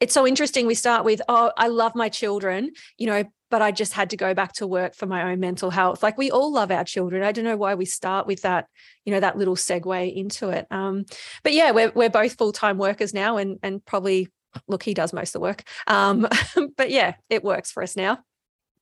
it's 0.00 0.14
so 0.14 0.26
interesting. 0.26 0.66
We 0.66 0.74
start 0.74 1.04
with, 1.04 1.20
oh, 1.28 1.52
I 1.56 1.68
love 1.68 1.94
my 1.94 2.08
children, 2.08 2.72
you 2.96 3.06
know, 3.06 3.24
but 3.52 3.60
I 3.60 3.70
just 3.70 3.92
had 3.92 4.08
to 4.10 4.16
go 4.16 4.32
back 4.32 4.54
to 4.54 4.66
work 4.66 4.94
for 4.94 5.04
my 5.04 5.30
own 5.30 5.38
mental 5.38 5.68
health. 5.68 6.02
Like 6.02 6.16
we 6.16 6.30
all 6.30 6.50
love 6.50 6.70
our 6.70 6.84
children. 6.84 7.22
I 7.22 7.32
don't 7.32 7.44
know 7.44 7.58
why 7.58 7.74
we 7.74 7.84
start 7.84 8.26
with 8.26 8.40
that, 8.42 8.66
you 9.04 9.12
know, 9.12 9.20
that 9.20 9.36
little 9.36 9.56
segue 9.56 10.16
into 10.16 10.48
it. 10.48 10.66
Um, 10.70 11.04
but 11.42 11.52
yeah, 11.52 11.70
we're 11.70 11.92
we're 11.94 12.08
both 12.08 12.32
full 12.38 12.52
time 12.52 12.78
workers 12.78 13.12
now, 13.12 13.36
and 13.36 13.58
and 13.62 13.84
probably 13.84 14.28
look, 14.66 14.82
he 14.82 14.94
does 14.94 15.12
most 15.12 15.28
of 15.28 15.32
the 15.34 15.40
work. 15.40 15.64
Um, 15.86 16.26
but 16.78 16.88
yeah, 16.88 17.16
it 17.28 17.44
works 17.44 17.70
for 17.70 17.82
us 17.82 17.94
now. 17.94 18.20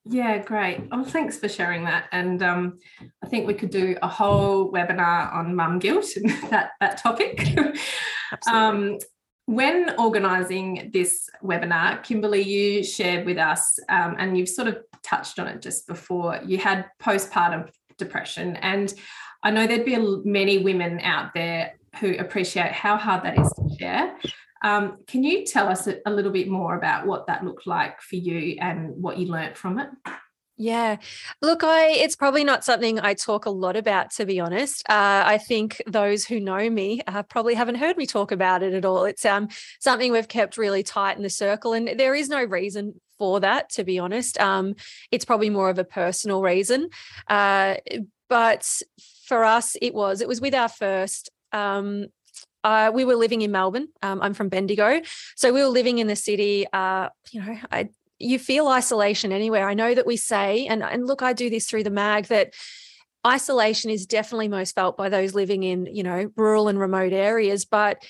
Yeah, 0.04 0.38
great. 0.38 0.82
Oh, 0.92 1.02
thanks 1.02 1.36
for 1.36 1.48
sharing 1.48 1.84
that. 1.84 2.04
And 2.12 2.40
um, 2.40 2.78
I 3.24 3.26
think 3.26 3.48
we 3.48 3.54
could 3.54 3.70
do 3.70 3.96
a 4.00 4.08
whole 4.08 4.70
webinar 4.70 5.34
on 5.34 5.56
mum 5.56 5.80
guilt 5.80 6.06
and 6.14 6.30
that 6.50 6.70
that 6.78 6.98
topic. 6.98 7.44
um, 8.46 8.98
when 9.50 9.92
organising 9.98 10.90
this 10.92 11.28
webinar, 11.42 12.00
Kimberly, 12.04 12.40
you 12.40 12.84
shared 12.84 13.26
with 13.26 13.36
us, 13.36 13.80
um, 13.88 14.14
and 14.16 14.38
you've 14.38 14.48
sort 14.48 14.68
of 14.68 14.78
touched 15.02 15.40
on 15.40 15.48
it 15.48 15.60
just 15.60 15.88
before, 15.88 16.38
you 16.46 16.56
had 16.56 16.86
postpartum 17.02 17.68
depression. 17.98 18.54
And 18.58 18.94
I 19.42 19.50
know 19.50 19.66
there'd 19.66 19.84
be 19.84 19.98
many 20.24 20.58
women 20.58 21.00
out 21.00 21.34
there 21.34 21.74
who 21.98 22.16
appreciate 22.16 22.70
how 22.70 22.96
hard 22.96 23.24
that 23.24 23.40
is 23.40 23.52
to 23.54 23.76
share. 23.76 24.16
Um, 24.62 24.98
can 25.08 25.24
you 25.24 25.44
tell 25.44 25.66
us 25.66 25.88
a 25.88 26.10
little 26.10 26.30
bit 26.30 26.46
more 26.46 26.76
about 26.76 27.08
what 27.08 27.26
that 27.26 27.44
looked 27.44 27.66
like 27.66 28.00
for 28.02 28.14
you 28.14 28.56
and 28.60 29.02
what 29.02 29.18
you 29.18 29.26
learnt 29.26 29.56
from 29.56 29.80
it? 29.80 29.88
Yeah. 30.62 30.98
Look, 31.40 31.64
I 31.64 31.86
it's 31.88 32.16
probably 32.16 32.44
not 32.44 32.66
something 32.66 33.00
I 33.00 33.14
talk 33.14 33.46
a 33.46 33.50
lot 33.50 33.76
about 33.76 34.10
to 34.16 34.26
be 34.26 34.40
honest. 34.40 34.82
Uh, 34.90 35.22
I 35.24 35.38
think 35.38 35.80
those 35.86 36.26
who 36.26 36.38
know 36.38 36.68
me 36.68 37.00
uh, 37.06 37.22
probably 37.22 37.54
haven't 37.54 37.76
heard 37.76 37.96
me 37.96 38.04
talk 38.04 38.30
about 38.30 38.62
it 38.62 38.74
at 38.74 38.84
all. 38.84 39.06
It's 39.06 39.24
um 39.24 39.48
something 39.80 40.12
we've 40.12 40.28
kept 40.28 40.58
really 40.58 40.82
tight 40.82 41.16
in 41.16 41.22
the 41.22 41.30
circle 41.30 41.72
and 41.72 41.98
there 41.98 42.14
is 42.14 42.28
no 42.28 42.44
reason 42.44 43.00
for 43.18 43.40
that 43.40 43.70
to 43.70 43.84
be 43.84 43.98
honest. 43.98 44.38
Um 44.38 44.74
it's 45.10 45.24
probably 45.24 45.48
more 45.48 45.70
of 45.70 45.78
a 45.78 45.84
personal 45.84 46.42
reason. 46.42 46.90
Uh 47.26 47.76
but 48.28 48.82
for 49.24 49.42
us 49.44 49.76
it 49.80 49.94
was 49.94 50.20
it 50.20 50.28
was 50.28 50.42
with 50.42 50.54
our 50.54 50.68
first 50.68 51.30
um 51.52 52.08
uh, 52.62 52.90
we 52.92 53.06
were 53.06 53.16
living 53.16 53.40
in 53.40 53.50
Melbourne. 53.50 53.88
Um, 54.02 54.20
I'm 54.20 54.34
from 54.34 54.50
Bendigo, 54.50 55.00
so 55.34 55.50
we 55.50 55.62
were 55.62 55.68
living 55.68 55.96
in 55.96 56.08
the 56.08 56.16
city. 56.16 56.66
Uh, 56.70 57.08
you 57.30 57.40
know, 57.40 57.56
I 57.72 57.88
you 58.20 58.38
feel 58.38 58.68
isolation 58.68 59.32
anywhere. 59.32 59.68
I 59.68 59.74
know 59.74 59.94
that 59.94 60.06
we 60.06 60.16
say, 60.16 60.66
and, 60.66 60.82
and 60.82 61.06
look, 61.06 61.22
I 61.22 61.32
do 61.32 61.50
this 61.50 61.66
through 61.66 61.84
the 61.84 61.90
mag 61.90 62.26
that 62.26 62.52
isolation 63.26 63.90
is 63.90 64.06
definitely 64.06 64.48
most 64.48 64.74
felt 64.74 64.96
by 64.96 65.08
those 65.08 65.34
living 65.34 65.62
in, 65.62 65.86
you 65.86 66.02
know, 66.02 66.30
rural 66.36 66.68
and 66.68 66.78
remote 66.78 67.12
areas, 67.12 67.64
but 67.64 68.02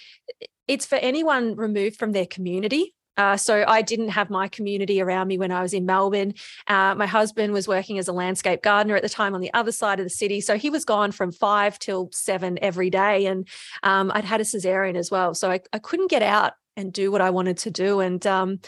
it's 0.68 0.86
for 0.86 0.96
anyone 0.96 1.56
removed 1.56 1.96
from 1.96 2.12
their 2.12 2.26
community. 2.26 2.94
Uh, 3.16 3.36
so 3.36 3.64
I 3.66 3.82
didn't 3.82 4.10
have 4.10 4.30
my 4.30 4.48
community 4.48 5.00
around 5.00 5.28
me 5.28 5.36
when 5.36 5.50
I 5.50 5.62
was 5.62 5.74
in 5.74 5.84
Melbourne. 5.84 6.32
Uh, 6.66 6.94
my 6.94 7.06
husband 7.06 7.52
was 7.52 7.68
working 7.68 7.98
as 7.98 8.08
a 8.08 8.12
landscape 8.12 8.62
gardener 8.62 8.96
at 8.96 9.02
the 9.02 9.08
time 9.08 9.34
on 9.34 9.40
the 9.40 9.52
other 9.52 9.72
side 9.72 10.00
of 10.00 10.06
the 10.06 10.10
city, 10.10 10.40
so 10.40 10.56
he 10.56 10.70
was 10.70 10.84
gone 10.84 11.12
from 11.12 11.30
five 11.30 11.78
till 11.78 12.08
seven 12.12 12.58
every 12.62 12.88
day, 12.88 13.26
and 13.26 13.46
um, 13.82 14.10
I'd 14.14 14.24
had 14.24 14.40
a 14.40 14.44
cesarean 14.44 14.96
as 14.96 15.10
well, 15.10 15.34
so 15.34 15.50
I, 15.50 15.60
I 15.72 15.78
couldn't 15.78 16.10
get 16.10 16.22
out 16.22 16.52
and 16.80 16.92
do 16.92 17.12
what 17.12 17.20
I 17.20 17.30
wanted 17.30 17.58
to 17.58 17.70
do. 17.70 18.00
And 18.00 18.26
um, 18.26 18.60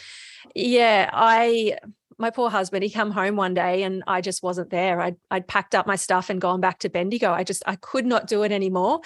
yeah, 0.54 1.10
I 1.12 1.78
my 2.18 2.30
poor 2.30 2.48
husband, 2.48 2.84
he 2.84 2.90
come 2.90 3.10
home 3.10 3.34
one 3.34 3.52
day 3.52 3.82
and 3.82 4.04
I 4.06 4.20
just 4.20 4.42
wasn't 4.44 4.70
there. 4.70 5.00
I'd, 5.00 5.16
I'd 5.30 5.48
packed 5.48 5.74
up 5.74 5.88
my 5.88 5.96
stuff 5.96 6.30
and 6.30 6.40
gone 6.40 6.60
back 6.60 6.78
to 6.80 6.88
Bendigo. 6.88 7.32
I 7.32 7.42
just, 7.42 7.64
I 7.66 7.74
could 7.74 8.06
not 8.06 8.28
do 8.28 8.44
it 8.44 8.52
anymore. 8.52 9.00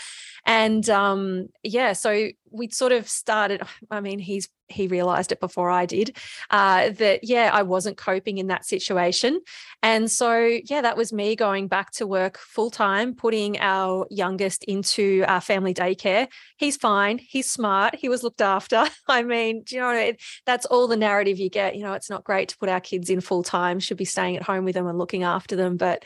And 0.45 0.89
um, 0.91 1.49
yeah, 1.63 1.95
so 1.95 2.29
we 2.57 2.71
sort 2.71 2.93
of 2.93 3.09
started, 3.09 3.63
I 3.91 4.01
mean, 4.01 4.19
he's 4.19 4.49
he 4.69 4.89
realized 4.89 5.33
it 5.33 5.41
before 5.41 5.71
I 5.71 5.87
did, 5.87 6.17
uh, 6.51 6.91
that, 6.91 7.21
yeah, 7.23 7.51
I 7.53 7.63
wasn't 7.63 7.97
coping 7.97 8.39
in 8.39 8.49
that 8.49 8.65
situation. 8.65 9.41
And 9.83 10.11
so, 10.11 10.59
yeah, 10.65 10.83
that 10.83 10.97
was 10.97 11.13
me 11.13 11.37
going 11.37 11.69
back 11.69 11.93
to 11.93 12.07
work 12.07 12.39
full 12.39 12.71
time, 12.71 13.15
putting 13.15 13.61
our 13.61 14.07
youngest 14.11 14.65
into 14.65 15.25
our 15.29 15.41
family 15.41 15.73
daycare. 15.73 16.29
He's 16.57 16.77
fine. 16.77 17.19
He's 17.19 17.49
smart. 17.49 17.95
He 17.95 18.09
was 18.09 18.23
looked 18.23 18.41
after. 18.41 18.87
I 19.09 19.23
mean, 19.23 19.63
do 19.65 19.77
you 19.77 19.83
know, 19.83 19.93
it, 19.93 20.23
that's 20.45 20.67
all 20.67 20.89
the 20.89 20.97
narrative 20.97 21.39
you 21.39 21.51
get. 21.51 21.77
You 21.77 21.85
know, 21.85 21.93
it's 21.93 22.11
not 22.11 22.25
great 22.25 22.49
to 22.49 22.59
put 22.59 22.69
our 22.69 22.81
kids 22.81 23.11
in 23.11 23.21
full 23.21 23.43
time, 23.43 23.79
should 23.79 23.97
be 23.97 24.05
staying 24.05 24.37
at 24.37 24.43
home 24.43 24.65
with 24.65 24.75
them 24.75 24.87
and 24.87 24.99
looking 24.99 25.23
after 25.23 25.55
them. 25.55 25.77
But 25.77 26.05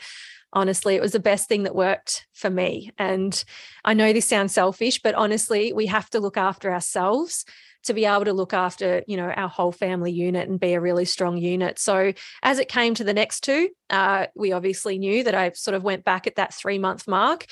honestly 0.53 0.95
it 0.95 1.01
was 1.01 1.11
the 1.11 1.19
best 1.19 1.47
thing 1.47 1.63
that 1.63 1.75
worked 1.75 2.27
for 2.33 2.49
me. 2.49 2.91
And 2.97 3.43
i 3.85 3.93
know 3.93 4.13
this 4.13 4.27
sounds 4.27 4.53
selfish 4.53 5.01
but 5.01 5.15
honestly 5.15 5.73
we 5.73 5.87
have 5.87 6.09
to 6.11 6.19
look 6.19 6.37
after 6.37 6.71
ourselves 6.71 7.45
to 7.83 7.93
be 7.95 8.05
able 8.05 8.25
to 8.25 8.33
look 8.33 8.53
after 8.53 9.03
you 9.07 9.17
know 9.17 9.29
our 9.31 9.49
whole 9.49 9.71
family 9.71 10.11
unit 10.11 10.47
and 10.47 10.59
be 10.59 10.73
a 10.73 10.81
really 10.81 11.05
strong 11.05 11.37
unit. 11.37 11.79
So 11.79 12.13
as 12.43 12.59
it 12.59 12.69
came 12.69 12.93
to 12.95 13.03
the 13.03 13.13
next 13.13 13.41
two 13.41 13.69
uh, 13.89 14.27
we 14.35 14.51
obviously 14.51 14.97
knew 14.97 15.23
that 15.23 15.35
i 15.35 15.51
sort 15.51 15.75
of 15.75 15.83
went 15.83 16.03
back 16.03 16.27
at 16.27 16.35
that 16.35 16.53
three 16.53 16.79
month 16.79 17.07
mark. 17.07 17.45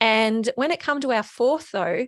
And 0.00 0.48
when 0.56 0.70
it 0.70 0.80
come 0.80 1.00
to 1.00 1.12
our 1.12 1.22
fourth 1.22 1.70
though 1.72 2.06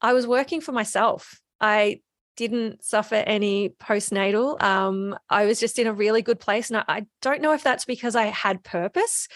i 0.00 0.12
was 0.12 0.26
working 0.26 0.60
for 0.60 0.72
myself. 0.72 1.40
I 1.60 2.00
didn't 2.36 2.84
suffer 2.84 3.14
any 3.14 3.70
postnatal. 3.70 4.60
Um, 4.62 5.16
I 5.28 5.46
was 5.46 5.60
just 5.60 5.78
in 5.78 5.86
a 5.86 5.92
really 5.92 6.22
good 6.22 6.40
place. 6.40 6.70
And 6.70 6.78
I, 6.78 6.84
I, 6.88 7.06
don't 7.20 7.42
know 7.42 7.52
if 7.52 7.62
that's 7.62 7.84
because 7.84 8.16
I 8.16 8.26
had 8.26 8.64
purpose. 8.64 9.28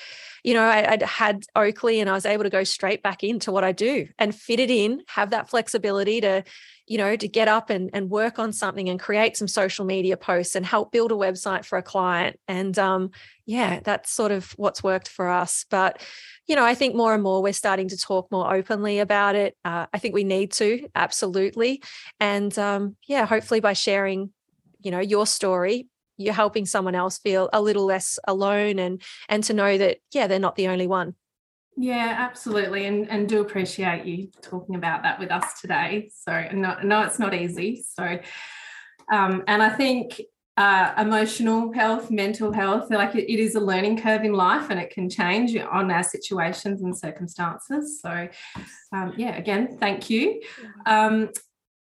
You 0.43 0.55
know, 0.55 0.62
I, 0.62 0.91
would 0.91 1.03
had 1.03 1.45
Oakley 1.55 2.00
and 2.00 2.09
I 2.09 2.15
was 2.15 2.26
able 2.26 2.45
to 2.45 2.50
go 2.50 2.65
straight 2.65 3.03
back 3.03 3.23
into 3.23 3.53
what 3.53 3.65
I 3.65 3.73
do 3.73 4.09
and 4.19 4.35
fit 4.35 4.61
it 4.61 4.71
in, 4.71 5.03
have 5.09 5.31
that 5.31 5.49
flexibility 5.49 6.21
to 6.23 6.45
you 6.87 6.99
know, 6.99 7.16
to 7.16 7.28
get 7.28 7.49
up 7.49 7.69
and, 7.69 7.90
and 7.93 8.11
work 8.11 8.38
on 8.38 8.52
something 8.52 8.88
and 8.88 9.00
create 9.00 9.37
some 9.37 9.49
social 9.49 9.85
media 9.85 10.16
posts 10.16 10.55
and 10.55 10.64
help 10.64 10.93
build 10.93 11.11
a 11.11 11.16
website 11.16 11.64
for 11.64 11.78
a 11.78 11.83
client. 11.83 12.38
And 12.47 12.78
um, 12.78 13.11
yeah, 13.45 13.81
that's 13.83 14.12
sort 14.12 14.31
of 14.31 14.52
what's 14.52 14.85
worked 14.85 15.09
for 15.09 15.28
us. 15.28 15.64
But, 15.69 16.00
you 16.47 16.55
know, 16.55 16.64
I 16.64 16.75
think 16.75 16.95
more 16.95 17.12
and 17.12 17.23
more 17.23 17.43
we're 17.43 17.52
starting 17.52 17.88
to 17.88 17.97
talk 17.97 18.31
more 18.31 18.55
openly 18.55 19.00
about 19.00 19.35
it. 19.35 19.57
Uh, 19.64 19.87
I 19.93 19.99
think 19.99 20.14
we 20.14 20.25
need 20.25 20.52
to, 20.52 20.88
absolutely. 20.95 21.83
And 22.21 22.57
um, 22.59 22.97
yeah, 23.07 23.26
hopefully 23.26 23.61
by 23.61 23.73
sharing, 23.73 24.31
you 24.81 24.93
know, 24.93 25.00
your 25.00 25.26
story, 25.26 25.88
you're 26.19 26.35
helping 26.35 26.66
someone 26.66 26.95
else 26.95 27.19
feel 27.19 27.50
a 27.52 27.61
little 27.61 27.85
less 27.85 28.19
alone 28.26 28.78
and 28.78 29.02
and 29.28 29.45
to 29.45 29.52
know 29.52 29.76
that 29.76 29.99
yeah 30.12 30.26
they're 30.26 30.38
not 30.38 30.57
the 30.57 30.69
only 30.69 30.87
one 30.87 31.14
yeah, 31.76 32.16
absolutely, 32.18 32.87
and 32.87 33.09
and 33.11 33.28
do 33.28 33.40
appreciate 33.40 34.06
you 34.06 34.30
talking 34.42 34.76
about 34.76 35.02
that 35.02 35.18
with 35.18 35.30
us 35.30 35.61
today. 35.61 36.11
So 36.14 36.49
no, 36.52 36.76
no, 36.83 37.02
it's 37.02 37.18
not 37.18 37.35
easy. 37.35 37.85
So, 37.88 38.18
um, 39.12 39.45
and 39.47 39.62
I 39.62 39.68
think 39.68 40.21
uh, 40.56 40.95
emotional 40.97 41.73
health, 41.73 42.11
mental 42.11 42.50
health, 42.50 42.90
like 42.90 43.14
it, 43.14 43.30
it 43.30 43.38
is 43.38 43.56
a 43.56 43.61
learning 43.61 44.00
curve 44.00 44.25
in 44.25 44.33
life, 44.33 44.71
and 44.71 44.80
it 44.80 44.90
can 44.90 45.11
change 45.11 45.54
on 45.56 45.90
our 45.90 46.02
situations 46.02 46.83
and 46.83 46.97
circumstances. 46.97 48.00
So, 48.00 48.28
um, 48.92 49.12
yeah, 49.18 49.37
again, 49.37 49.76
thank 49.78 50.09
you. 50.09 50.40
Um, 50.87 51.30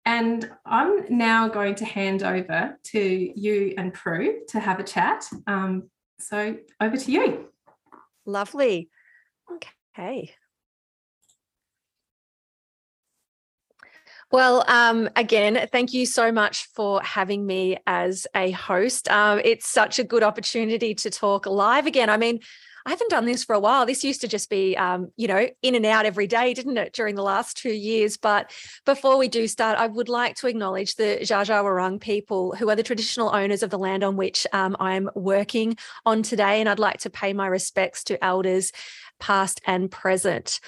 and 0.06 0.50
I'm 0.66 1.04
now 1.08 1.48
going 1.48 1.76
to 1.76 1.84
hand 1.84 2.22
over 2.22 2.78
to 2.84 3.00
you 3.00 3.74
and 3.78 3.94
Pru 3.94 4.46
to 4.48 4.60
have 4.60 4.80
a 4.80 4.84
chat. 4.84 5.24
Um, 5.46 5.88
so 6.18 6.56
over 6.80 6.96
to 6.96 7.12
you. 7.12 7.46
Lovely. 8.26 8.90
Okay. 9.50 9.70
Hey. 9.94 10.34
Well, 14.32 14.64
um, 14.66 15.08
again, 15.14 15.68
thank 15.70 15.92
you 15.92 16.06
so 16.06 16.32
much 16.32 16.66
for 16.74 17.00
having 17.02 17.46
me 17.46 17.76
as 17.86 18.26
a 18.34 18.50
host. 18.50 19.08
Um, 19.08 19.40
it's 19.44 19.68
such 19.68 20.00
a 20.00 20.04
good 20.04 20.24
opportunity 20.24 20.96
to 20.96 21.10
talk 21.10 21.46
live 21.46 21.86
again. 21.86 22.10
I 22.10 22.16
mean, 22.16 22.40
I 22.86 22.90
haven't 22.90 23.10
done 23.10 23.24
this 23.24 23.44
for 23.44 23.54
a 23.54 23.60
while. 23.60 23.86
This 23.86 24.04
used 24.04 24.20
to 24.20 24.28
just 24.28 24.50
be, 24.50 24.76
um, 24.76 25.10
you 25.16 25.26
know, 25.26 25.48
in 25.62 25.74
and 25.74 25.86
out 25.86 26.04
every 26.04 26.26
day, 26.26 26.52
didn't 26.52 26.76
it, 26.76 26.92
during 26.92 27.14
the 27.14 27.22
last 27.22 27.56
two 27.56 27.72
years? 27.72 28.18
But 28.18 28.52
before 28.84 29.16
we 29.16 29.26
do 29.26 29.48
start, 29.48 29.78
I 29.78 29.86
would 29.86 30.10
like 30.10 30.36
to 30.36 30.48
acknowledge 30.48 30.96
the 30.96 31.18
Dja 31.22 31.46
Wurrung 31.46 31.98
people 31.98 32.54
who 32.54 32.68
are 32.68 32.76
the 32.76 32.82
traditional 32.82 33.34
owners 33.34 33.62
of 33.62 33.70
the 33.70 33.78
land 33.78 34.04
on 34.04 34.16
which 34.16 34.46
um, 34.52 34.76
I'm 34.80 35.08
working 35.14 35.78
on 36.04 36.22
today. 36.22 36.60
And 36.60 36.68
I'd 36.68 36.78
like 36.78 36.98
to 37.00 37.10
pay 37.10 37.32
my 37.32 37.46
respects 37.46 38.04
to 38.04 38.22
elders 38.22 38.70
past 39.20 39.60
and 39.66 39.90
present. 39.90 40.60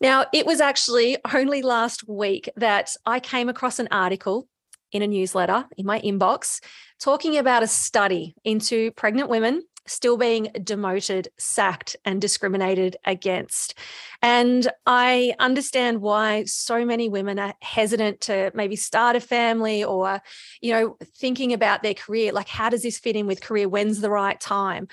Now, 0.00 0.26
it 0.32 0.46
was 0.46 0.60
actually 0.60 1.16
only 1.32 1.62
last 1.62 2.08
week 2.08 2.50
that 2.56 2.90
I 3.06 3.20
came 3.20 3.48
across 3.48 3.78
an 3.78 3.88
article 3.90 4.48
in 4.92 5.02
a 5.02 5.06
newsletter 5.06 5.64
in 5.76 5.86
my 5.86 6.00
inbox 6.00 6.60
talking 7.00 7.36
about 7.36 7.62
a 7.62 7.66
study 7.66 8.34
into 8.44 8.90
pregnant 8.92 9.28
women 9.28 9.62
still 9.86 10.16
being 10.16 10.48
demoted, 10.62 11.28
sacked, 11.38 11.96
and 12.04 12.20
discriminated 12.20 12.96
against. 13.04 13.74
And 14.22 14.68
I 14.86 15.34
understand 15.38 16.00
why 16.00 16.44
so 16.44 16.84
many 16.84 17.08
women 17.08 17.38
are 17.38 17.54
hesitant 17.62 18.20
to 18.22 18.50
maybe 18.54 18.76
start 18.76 19.16
a 19.16 19.20
family 19.20 19.84
or, 19.84 20.20
you 20.60 20.72
know, 20.72 20.96
thinking 21.18 21.52
about 21.52 21.82
their 21.82 21.94
career. 21.94 22.32
Like, 22.32 22.48
how 22.48 22.68
does 22.68 22.82
this 22.82 22.98
fit 22.98 23.16
in 23.16 23.26
with 23.26 23.42
career? 23.42 23.68
When's 23.68 24.00
the 24.00 24.10
right 24.10 24.40
time? 24.40 24.88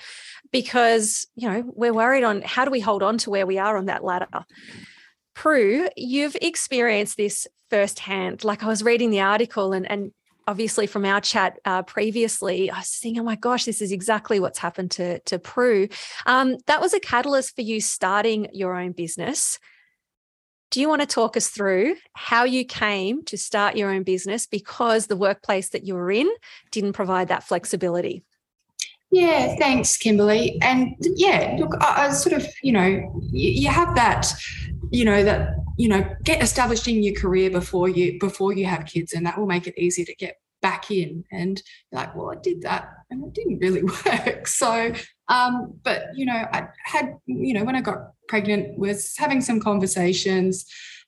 Because, 0.52 1.26
you 1.34 1.48
know, 1.48 1.64
we're 1.74 1.94
worried 1.94 2.24
on 2.24 2.42
how 2.42 2.64
do 2.64 2.70
we 2.70 2.80
hold 2.80 3.02
on 3.02 3.18
to 3.18 3.30
where 3.30 3.46
we 3.46 3.58
are 3.58 3.76
on 3.76 3.86
that 3.86 4.04
ladder. 4.04 4.44
Pru, 5.34 5.88
you've 5.96 6.36
experienced 6.40 7.16
this 7.16 7.46
firsthand. 7.70 8.44
Like 8.44 8.62
I 8.62 8.68
was 8.68 8.84
reading 8.84 9.10
the 9.10 9.20
article 9.20 9.72
and, 9.72 9.90
and 9.90 10.12
obviously 10.46 10.86
from 10.86 11.04
our 11.04 11.20
chat 11.20 11.58
uh, 11.64 11.82
previously, 11.82 12.70
I 12.70 12.78
was 12.78 12.90
thinking, 12.90 13.20
oh 13.20 13.24
my 13.24 13.36
gosh, 13.36 13.64
this 13.64 13.80
is 13.80 13.92
exactly 13.92 14.40
what's 14.40 14.58
happened 14.58 14.90
to, 14.92 15.18
to 15.20 15.38
Pru. 15.38 15.92
Um, 16.26 16.56
that 16.66 16.80
was 16.80 16.94
a 16.94 17.00
catalyst 17.00 17.54
for 17.54 17.62
you 17.62 17.80
starting 17.80 18.48
your 18.52 18.76
own 18.76 18.92
business. 18.92 19.58
Do 20.70 20.80
you 20.80 20.88
want 20.88 21.02
to 21.02 21.06
talk 21.06 21.36
us 21.36 21.48
through 21.48 21.96
how 22.14 22.44
you 22.44 22.64
came 22.64 23.22
to 23.26 23.38
start 23.38 23.76
your 23.76 23.90
own 23.90 24.02
business 24.02 24.46
because 24.46 25.06
the 25.06 25.16
workplace 25.16 25.68
that 25.70 25.86
you 25.86 25.94
were 25.94 26.10
in 26.10 26.28
didn't 26.72 26.94
provide 26.94 27.28
that 27.28 27.44
flexibility? 27.44 28.24
Yeah, 29.12 29.54
thanks, 29.56 29.96
Kimberly. 29.96 30.60
And 30.60 30.96
yeah, 31.00 31.54
look, 31.60 31.74
I, 31.80 32.06
I 32.06 32.10
sort 32.10 32.32
of, 32.32 32.48
you 32.62 32.72
know, 32.72 32.86
you, 33.30 33.50
you 33.50 33.68
have 33.68 33.94
that, 33.94 34.26
you 34.94 35.04
know, 35.04 35.24
that 35.24 35.56
you 35.76 35.88
know 35.88 36.08
get 36.22 36.40
established 36.40 36.86
in 36.86 37.02
your 37.02 37.14
career 37.14 37.50
before 37.50 37.88
you 37.88 38.18
before 38.20 38.52
you 38.52 38.64
have 38.66 38.86
kids 38.86 39.12
and 39.12 39.26
that 39.26 39.36
will 39.36 39.46
make 39.46 39.66
it 39.66 39.76
easier 39.76 40.06
to 40.06 40.14
get 40.14 40.36
back 40.62 40.90
in. 40.90 41.24
And 41.32 41.60
like 41.90 42.14
well 42.14 42.30
i 42.30 42.36
did 42.40 42.62
that 42.62 42.88
and 43.10 43.24
it 43.24 43.32
didn't 43.34 43.58
really 43.58 43.82
work. 44.06 44.46
So 44.46 44.92
um 45.28 45.74
but 45.82 46.04
you 46.14 46.26
know 46.26 46.46
i 46.52 46.68
had 46.84 47.16
you 47.26 47.54
know 47.54 47.64
when 47.64 47.74
i 47.74 47.80
got 47.80 48.12
pregnant 48.28 48.78
was 48.78 49.16
having 49.16 49.40
some 49.40 49.58
conversations 49.58 50.66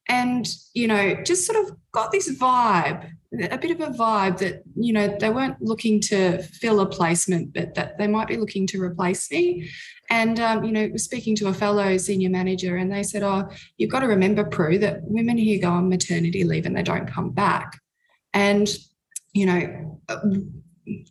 and 0.08 0.48
you 0.72 0.86
know 0.88 1.14
just 1.22 1.46
sort 1.46 1.58
of 1.62 1.76
got 1.92 2.12
this 2.12 2.28
vibe 2.38 3.10
a 3.50 3.58
bit 3.58 3.70
of 3.70 3.80
a 3.80 3.92
vibe 3.92 4.38
that 4.38 4.62
you 4.74 4.92
know 4.92 5.14
they 5.20 5.30
weren't 5.30 5.60
looking 5.60 6.00
to 6.00 6.42
fill 6.42 6.80
a 6.80 6.86
placement 6.86 7.52
but 7.52 7.74
that 7.74 7.98
they 7.98 8.06
might 8.06 8.28
be 8.28 8.36
looking 8.36 8.66
to 8.66 8.80
replace 8.80 9.30
me 9.30 9.68
and 10.10 10.38
um, 10.40 10.64
you 10.64 10.72
know 10.72 10.96
speaking 10.96 11.34
to 11.36 11.48
a 11.48 11.54
fellow 11.54 11.96
senior 11.96 12.30
manager 12.30 12.76
and 12.76 12.92
they 12.92 13.02
said 13.02 13.22
oh 13.22 13.48
you've 13.78 13.90
got 13.90 14.00
to 14.00 14.06
remember 14.06 14.44
pru 14.44 14.78
that 14.80 15.02
women 15.02 15.36
here 15.36 15.60
go 15.60 15.70
on 15.70 15.88
maternity 15.88 16.44
leave 16.44 16.66
and 16.66 16.76
they 16.76 16.82
don't 16.82 17.06
come 17.06 17.30
back. 17.30 17.80
And 18.32 18.68
you 19.32 19.46
know 19.46 20.00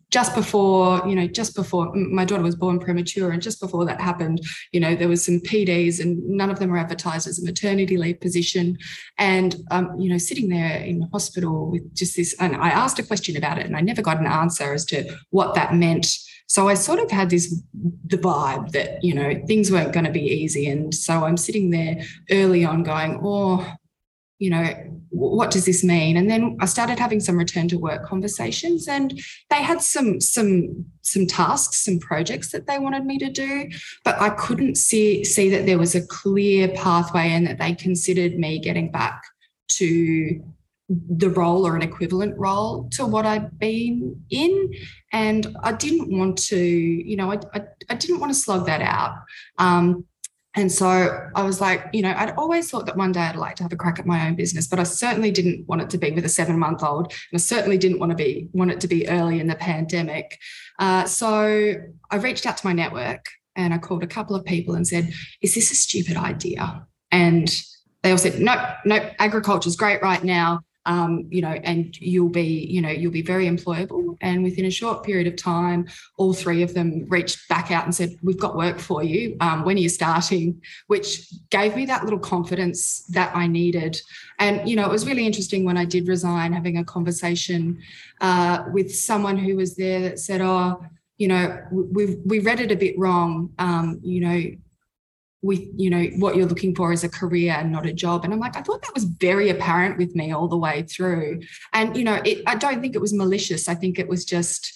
just 0.09 0.33
before 0.33 1.05
you 1.05 1.15
know 1.15 1.27
just 1.27 1.53
before 1.53 1.93
my 1.93 2.23
daughter 2.23 2.41
was 2.41 2.55
born 2.55 2.79
premature 2.79 3.31
and 3.31 3.41
just 3.41 3.59
before 3.59 3.83
that 3.83 3.99
happened 3.99 4.39
you 4.71 4.79
know 4.79 4.95
there 4.95 5.09
was 5.09 5.25
some 5.25 5.39
pds 5.41 5.99
and 5.99 6.25
none 6.29 6.49
of 6.49 6.59
them 6.59 6.69
were 6.69 6.77
advertised 6.77 7.27
as 7.27 7.39
a 7.39 7.45
maternity 7.45 7.97
leave 7.97 8.19
position. 8.21 8.77
And 9.17 9.55
um, 9.71 9.99
you 9.99 10.09
know 10.09 10.17
sitting 10.17 10.49
there 10.49 10.77
in 10.77 10.99
the 10.99 11.07
hospital 11.07 11.69
with 11.69 11.93
just 11.93 12.15
this 12.15 12.33
and 12.39 12.55
i 12.55 12.69
asked 12.69 12.99
a 12.99 13.03
question 13.03 13.35
about 13.35 13.57
it 13.57 13.65
and 13.65 13.75
i 13.75 13.81
never 13.81 14.01
got 14.01 14.19
an 14.19 14.27
answer 14.27 14.73
as 14.73 14.85
to 14.85 15.13
what 15.31 15.55
that 15.55 15.73
meant 15.73 16.07
so 16.47 16.67
i 16.67 16.73
sort 16.73 16.99
of 16.99 17.09
had 17.11 17.29
this 17.29 17.61
the 18.05 18.17
vibe 18.17 18.71
that 18.71 19.03
you 19.03 19.13
know 19.13 19.41
things 19.47 19.71
weren't 19.71 19.93
going 19.93 20.05
to 20.05 20.11
be 20.11 20.21
easy. 20.21 20.67
And 20.67 20.93
so 20.93 21.25
i'm 21.25 21.37
sitting 21.37 21.71
there 21.71 22.01
early 22.31 22.65
on 22.65 22.83
going 22.83 23.19
oh 23.23 23.65
you 24.39 24.49
know 24.49 24.73
what 25.09 25.49
does 25.49 25.63
this 25.63 25.81
mean? 25.81 26.17
And 26.17 26.29
then 26.29 26.57
i 26.59 26.65
started 26.65 26.99
having 26.99 27.19
some 27.19 27.37
return 27.37 27.67
to 27.69 27.77
work 27.77 28.05
conversations 28.05 28.87
and 28.87 29.19
they 29.49 29.63
had 29.63 29.81
some 29.81 30.19
some 30.19 30.85
some 31.01 31.25
tasks 31.25 31.85
some 31.85 31.99
projects 31.99 32.51
that 32.51 32.67
they 32.67 32.79
wanted 32.79 33.05
me 33.05 33.17
to 33.19 33.29
do 33.29 33.69
but 34.03 34.19
i 34.21 34.29
couldn't 34.29 34.75
see 34.75 35.23
see 35.23 35.49
that 35.49 35.65
there 35.65 35.79
was 35.79 35.95
a 35.95 36.05
clear 36.07 36.67
pathway 36.69 37.29
and 37.29 37.47
that 37.47 37.59
they 37.59 37.73
considered 37.73 38.37
me 38.37 38.59
getting 38.59 38.91
back 38.91 39.23
to 39.69 40.43
the 40.89 41.29
role 41.29 41.65
or 41.65 41.75
an 41.75 41.81
equivalent 41.81 42.37
role 42.37 42.87
to 42.91 43.05
what 43.05 43.25
I'd 43.25 43.57
been 43.57 44.23
in. 44.29 44.73
And 45.11 45.55
I 45.63 45.71
didn't 45.71 46.15
want 46.15 46.37
to, 46.49 46.57
you 46.57 47.15
know, 47.15 47.31
I, 47.31 47.39
I, 47.53 47.61
I 47.89 47.95
didn't 47.95 48.19
want 48.19 48.31
to 48.31 48.39
slog 48.39 48.65
that 48.67 48.81
out. 48.81 49.15
Um, 49.57 50.05
and 50.57 50.71
so 50.71 51.29
I 51.35 51.43
was 51.43 51.59
like, 51.59 51.87
you 51.91 52.01
know, 52.01 52.13
I'd 52.15 52.35
always 52.37 52.71
thought 52.71 52.85
that 52.85 52.95
one 52.95 53.11
day 53.11 53.19
I'd 53.19 53.35
like 53.35 53.55
to 53.57 53.63
have 53.63 53.73
a 53.73 53.75
crack 53.75 53.99
at 53.99 54.05
my 54.05 54.25
own 54.25 54.35
business, 54.35 54.67
but 54.67 54.79
I 54.79 54.83
certainly 54.83 55.29
didn't 55.29 55.67
want 55.67 55.81
it 55.81 55.89
to 55.89 55.97
be 55.97 56.11
with 56.11 56.23
a 56.23 56.29
seven 56.29 56.57
month 56.57 56.81
old. 56.81 57.07
And 57.07 57.35
I 57.35 57.37
certainly 57.37 57.77
didn't 57.77 57.99
want 57.99 58.11
to 58.11 58.15
be, 58.15 58.47
want 58.53 58.71
it 58.71 58.79
to 58.81 58.87
be 58.87 59.07
early 59.09 59.41
in 59.41 59.47
the 59.47 59.55
pandemic. 59.55 60.39
Uh, 60.79 61.05
so 61.05 61.73
I 62.09 62.15
reached 62.15 62.45
out 62.45 62.57
to 62.57 62.67
my 62.67 62.73
network 62.73 63.25
and 63.57 63.73
I 63.73 63.79
called 63.79 64.03
a 64.03 64.07
couple 64.07 64.35
of 64.35 64.45
people 64.45 64.75
and 64.75 64.87
said, 64.87 65.11
is 65.41 65.55
this 65.55 65.71
a 65.71 65.75
stupid 65.75 66.15
idea? 66.15 66.85
And 67.11 67.53
they 68.03 68.11
all 68.11 68.17
said, 68.17 68.39
no, 68.39 68.55
no, 68.85 69.09
agriculture's 69.19 69.75
great 69.75 70.01
right 70.01 70.23
now 70.23 70.61
um, 70.85 71.27
you 71.29 71.41
know, 71.41 71.49
and 71.63 71.99
you'll 71.99 72.29
be, 72.29 72.65
you 72.69 72.81
know, 72.81 72.89
you'll 72.89 73.11
be 73.11 73.21
very 73.21 73.47
employable. 73.47 74.17
And 74.21 74.43
within 74.43 74.65
a 74.65 74.71
short 74.71 75.03
period 75.03 75.27
of 75.27 75.35
time, 75.35 75.87
all 76.17 76.33
three 76.33 76.61
of 76.61 76.73
them 76.73 77.05
reached 77.09 77.47
back 77.49 77.71
out 77.71 77.85
and 77.85 77.95
said, 77.95 78.15
"We've 78.21 78.39
got 78.39 78.55
work 78.55 78.79
for 78.79 79.03
you. 79.03 79.35
Um, 79.39 79.63
when 79.63 79.77
are 79.77 79.81
you 79.81 79.89
starting?" 79.89 80.61
Which 80.87 81.27
gave 81.49 81.75
me 81.75 81.85
that 81.87 82.03
little 82.03 82.19
confidence 82.19 83.03
that 83.09 83.35
I 83.35 83.47
needed. 83.47 83.99
And 84.39 84.67
you 84.69 84.75
know, 84.75 84.85
it 84.85 84.91
was 84.91 85.07
really 85.07 85.25
interesting 85.25 85.65
when 85.65 85.77
I 85.77 85.85
did 85.85 86.07
resign, 86.07 86.53
having 86.53 86.77
a 86.77 86.85
conversation 86.85 87.79
uh, 88.21 88.63
with 88.71 88.93
someone 88.93 89.37
who 89.37 89.55
was 89.55 89.75
there 89.75 90.01
that 90.01 90.19
said, 90.19 90.41
"Oh." 90.41 90.83
You 91.17 91.29
know, 91.29 91.61
we 91.71 92.17
we 92.25 92.39
read 92.39 92.59
it 92.59 92.73
a 92.73 92.75
bit 92.75 92.99
wrong. 92.99 93.53
Um, 93.57 94.01
you 94.03 94.19
know, 94.19 94.51
with 95.45 95.61
you 95.75 95.89
know 95.89 96.03
what 96.17 96.35
you're 96.35 96.47
looking 96.47 96.73
for 96.73 96.91
is 96.91 97.03
a 97.03 97.09
career 97.09 97.53
and 97.53 97.71
not 97.71 97.85
a 97.85 97.93
job. 97.93 98.23
And 98.23 98.33
i'm 98.33 98.39
like 98.39 98.57
i 98.57 98.61
thought 98.61 98.81
that 98.81 98.93
was 98.93 99.03
very 99.03 99.49
apparent 99.49 99.97
with 99.97 100.15
me 100.15 100.31
all 100.31 100.47
the 100.47 100.57
way 100.57 100.83
through. 100.83 101.41
And 101.73 101.95
you 101.95 102.03
know 102.03 102.21
it, 102.25 102.41
i 102.47 102.55
don't 102.55 102.81
think 102.81 102.95
it 102.95 103.01
was 103.01 103.13
malicious. 103.13 103.69
I 103.69 103.75
think 103.75 103.99
it 103.99 104.07
was 104.07 104.25
just 104.25 104.73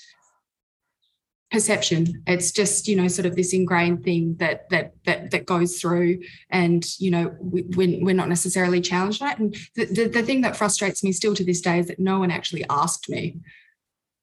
perception. 1.51 2.23
It's 2.27 2.51
just 2.51 2.88
you 2.88 2.95
know 2.95 3.07
sort 3.07 3.25
of 3.25 3.35
this 3.35 3.53
ingrained 3.53 4.03
thing 4.03 4.35
that 4.39 4.69
that 4.69 4.93
that 5.05 5.31
that 5.31 5.45
goes 5.47 5.79
through 5.81 6.19
and 6.51 6.85
you 6.99 7.09
know 7.09 7.35
we, 7.39 7.63
we're, 8.03 8.13
not 8.13 8.29
necessarily 8.29 8.81
challenged 8.81 9.21
on 9.23 9.29
it. 9.29 9.39
And 9.39 9.57
the, 9.75 9.85
the, 9.85 10.07
the 10.07 10.23
thing 10.23 10.41
that 10.41 10.55
frustrates 10.55 11.03
me 11.03 11.11
still 11.11 11.33
to 11.35 11.43
this 11.43 11.61
day 11.61 11.79
is 11.79 11.88
that 11.88 11.99
no 11.99 12.19
one 12.19 12.29
actually 12.29 12.65
asked 12.69 13.09
me. 13.09 13.39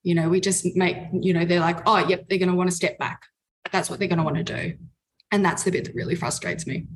You 0.05 0.15
know 0.15 0.29
we 0.29 0.41
just 0.41 0.65
make 0.77 0.99
you 1.13 1.35
know 1.35 1.45
they're 1.45 1.61
like 1.61 1.81
oh 1.87 2.07
yep 2.07 2.29
they're 2.29 2.39
going 2.39 2.51
to 2.51 2.55
want 2.55 2.71
to 2.71 2.77
step 2.77 2.97
back. 2.99 3.23
That's 3.73 3.91
what 3.91 3.99
they're 3.99 4.09
going 4.09 4.19
to 4.19 4.25
want 4.25 4.37
to 4.37 4.45
do 4.45 4.79
and 5.31 5.45
that's 5.45 5.65
the 5.65 5.71
bit 5.71 5.85
that 5.85 5.95
really 5.95 6.15
frustrates 6.15 6.67
me. 6.67 6.87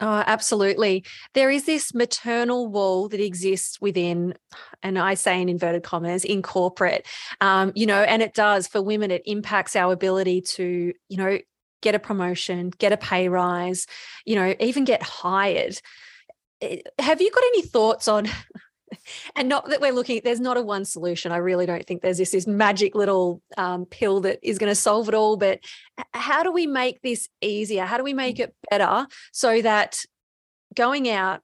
Oh, 0.00 0.22
absolutely. 0.26 1.04
There 1.34 1.50
is 1.50 1.64
this 1.64 1.92
maternal 1.92 2.68
wall 2.68 3.08
that 3.08 3.20
exists 3.20 3.80
within, 3.80 4.34
and 4.80 4.96
I 4.96 5.14
say 5.14 5.42
in 5.42 5.48
inverted 5.48 5.82
commas, 5.82 6.24
in 6.24 6.40
corporate, 6.40 7.04
um, 7.40 7.72
you 7.74 7.84
know, 7.84 8.02
and 8.02 8.22
it 8.22 8.32
does 8.32 8.68
for 8.68 8.80
women, 8.80 9.10
it 9.10 9.22
impacts 9.26 9.74
our 9.74 9.92
ability 9.92 10.42
to, 10.42 10.92
you 11.08 11.16
know, 11.16 11.38
get 11.82 11.96
a 11.96 11.98
promotion, 11.98 12.70
get 12.78 12.92
a 12.92 12.96
pay 12.96 13.28
rise, 13.28 13.86
you 14.24 14.36
know, 14.36 14.54
even 14.60 14.84
get 14.84 15.02
hired. 15.02 15.80
Eh, 16.60 16.80
have 17.00 17.20
you 17.20 17.30
got 17.32 17.42
any 17.44 17.62
thoughts 17.62 18.06
on 18.06 18.28
and 19.36 19.48
not 19.48 19.68
that 19.68 19.80
we're 19.80 19.92
looking 19.92 20.20
there's 20.24 20.40
not 20.40 20.56
a 20.56 20.62
one 20.62 20.84
solution. 20.84 21.32
I 21.32 21.38
really 21.38 21.66
don't 21.66 21.86
think 21.86 22.02
there's 22.02 22.18
this 22.18 22.30
this 22.30 22.46
magic 22.46 22.94
little 22.94 23.42
um, 23.56 23.86
pill 23.86 24.20
that 24.20 24.38
is 24.42 24.58
going 24.58 24.70
to 24.70 24.74
solve 24.74 25.08
it 25.08 25.14
all 25.14 25.36
but 25.36 25.60
how 26.12 26.42
do 26.42 26.52
we 26.52 26.66
make 26.66 27.02
this 27.02 27.28
easier? 27.40 27.84
How 27.84 27.96
do 27.96 28.04
we 28.04 28.14
make 28.14 28.38
it 28.38 28.54
better 28.70 29.06
so 29.32 29.60
that 29.62 30.00
going 30.74 31.08
out 31.08 31.40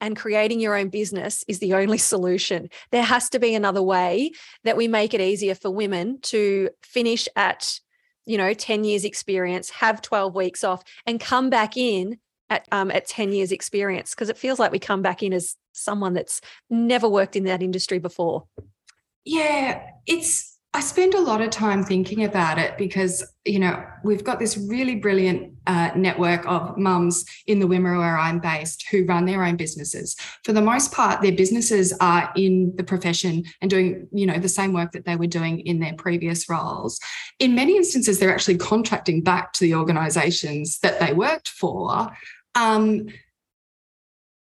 and 0.00 0.16
creating 0.16 0.60
your 0.60 0.74
own 0.74 0.88
business 0.88 1.44
is 1.48 1.58
the 1.60 1.74
only 1.74 1.98
solution? 1.98 2.68
There 2.90 3.02
has 3.02 3.30
to 3.30 3.38
be 3.38 3.54
another 3.54 3.82
way 3.82 4.32
that 4.64 4.76
we 4.76 4.88
make 4.88 5.14
it 5.14 5.20
easier 5.20 5.54
for 5.54 5.70
women 5.70 6.20
to 6.22 6.70
finish 6.82 7.28
at 7.36 7.80
you 8.26 8.38
know 8.38 8.54
10 8.54 8.84
years 8.84 9.04
experience 9.04 9.70
have 9.70 10.00
12 10.00 10.34
weeks 10.34 10.64
off 10.64 10.82
and 11.06 11.20
come 11.20 11.50
back 11.50 11.76
in 11.76 12.18
at 12.50 12.66
um, 12.72 12.90
at 12.90 13.06
10 13.06 13.32
years 13.32 13.52
experience 13.52 14.14
because 14.14 14.28
it 14.28 14.38
feels 14.38 14.58
like 14.58 14.72
we 14.72 14.78
come 14.78 15.02
back 15.02 15.22
in 15.22 15.32
as 15.32 15.56
someone 15.72 16.12
that's 16.12 16.40
never 16.70 17.08
worked 17.08 17.36
in 17.36 17.44
that 17.44 17.62
industry 17.62 17.98
before. 17.98 18.44
Yeah 19.24 19.80
it's 20.06 20.53
i 20.74 20.80
spend 20.80 21.14
a 21.14 21.20
lot 21.20 21.40
of 21.40 21.50
time 21.50 21.82
thinking 21.82 22.24
about 22.24 22.58
it 22.58 22.76
because 22.76 23.24
you 23.44 23.58
know 23.58 23.82
we've 24.02 24.24
got 24.24 24.38
this 24.38 24.58
really 24.58 24.96
brilliant 24.96 25.52
uh, 25.66 25.90
network 25.96 26.46
of 26.46 26.76
mums 26.76 27.24
in 27.46 27.58
the 27.58 27.66
Wimmera 27.66 27.98
where 27.98 28.18
i'm 28.18 28.38
based 28.40 28.86
who 28.90 29.04
run 29.06 29.24
their 29.24 29.42
own 29.42 29.56
businesses 29.56 30.16
for 30.42 30.52
the 30.52 30.60
most 30.60 30.92
part 30.92 31.22
their 31.22 31.32
businesses 31.32 31.92
are 32.00 32.30
in 32.36 32.74
the 32.76 32.84
profession 32.84 33.44
and 33.62 33.70
doing 33.70 34.06
you 34.12 34.26
know 34.26 34.38
the 34.38 34.48
same 34.48 34.72
work 34.72 34.92
that 34.92 35.06
they 35.06 35.16
were 35.16 35.26
doing 35.26 35.60
in 35.60 35.78
their 35.78 35.94
previous 35.94 36.48
roles 36.48 37.00
in 37.38 37.54
many 37.54 37.76
instances 37.76 38.18
they're 38.18 38.34
actually 38.34 38.58
contracting 38.58 39.22
back 39.22 39.52
to 39.52 39.60
the 39.60 39.74
organizations 39.74 40.78
that 40.80 41.00
they 41.00 41.12
worked 41.12 41.48
for 41.48 42.10
um, 42.56 43.06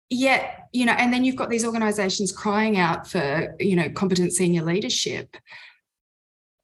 yet, 0.10 0.70
you 0.72 0.86
know, 0.86 0.94
and 0.94 1.12
then 1.12 1.24
you've 1.24 1.36
got 1.36 1.50
these 1.50 1.66
organizations 1.66 2.32
crying 2.32 2.78
out 2.78 3.08
for, 3.08 3.56
you 3.60 3.76
know, 3.76 3.90
competent 3.90 4.34
senior 4.34 4.64
leadership. 4.64 5.36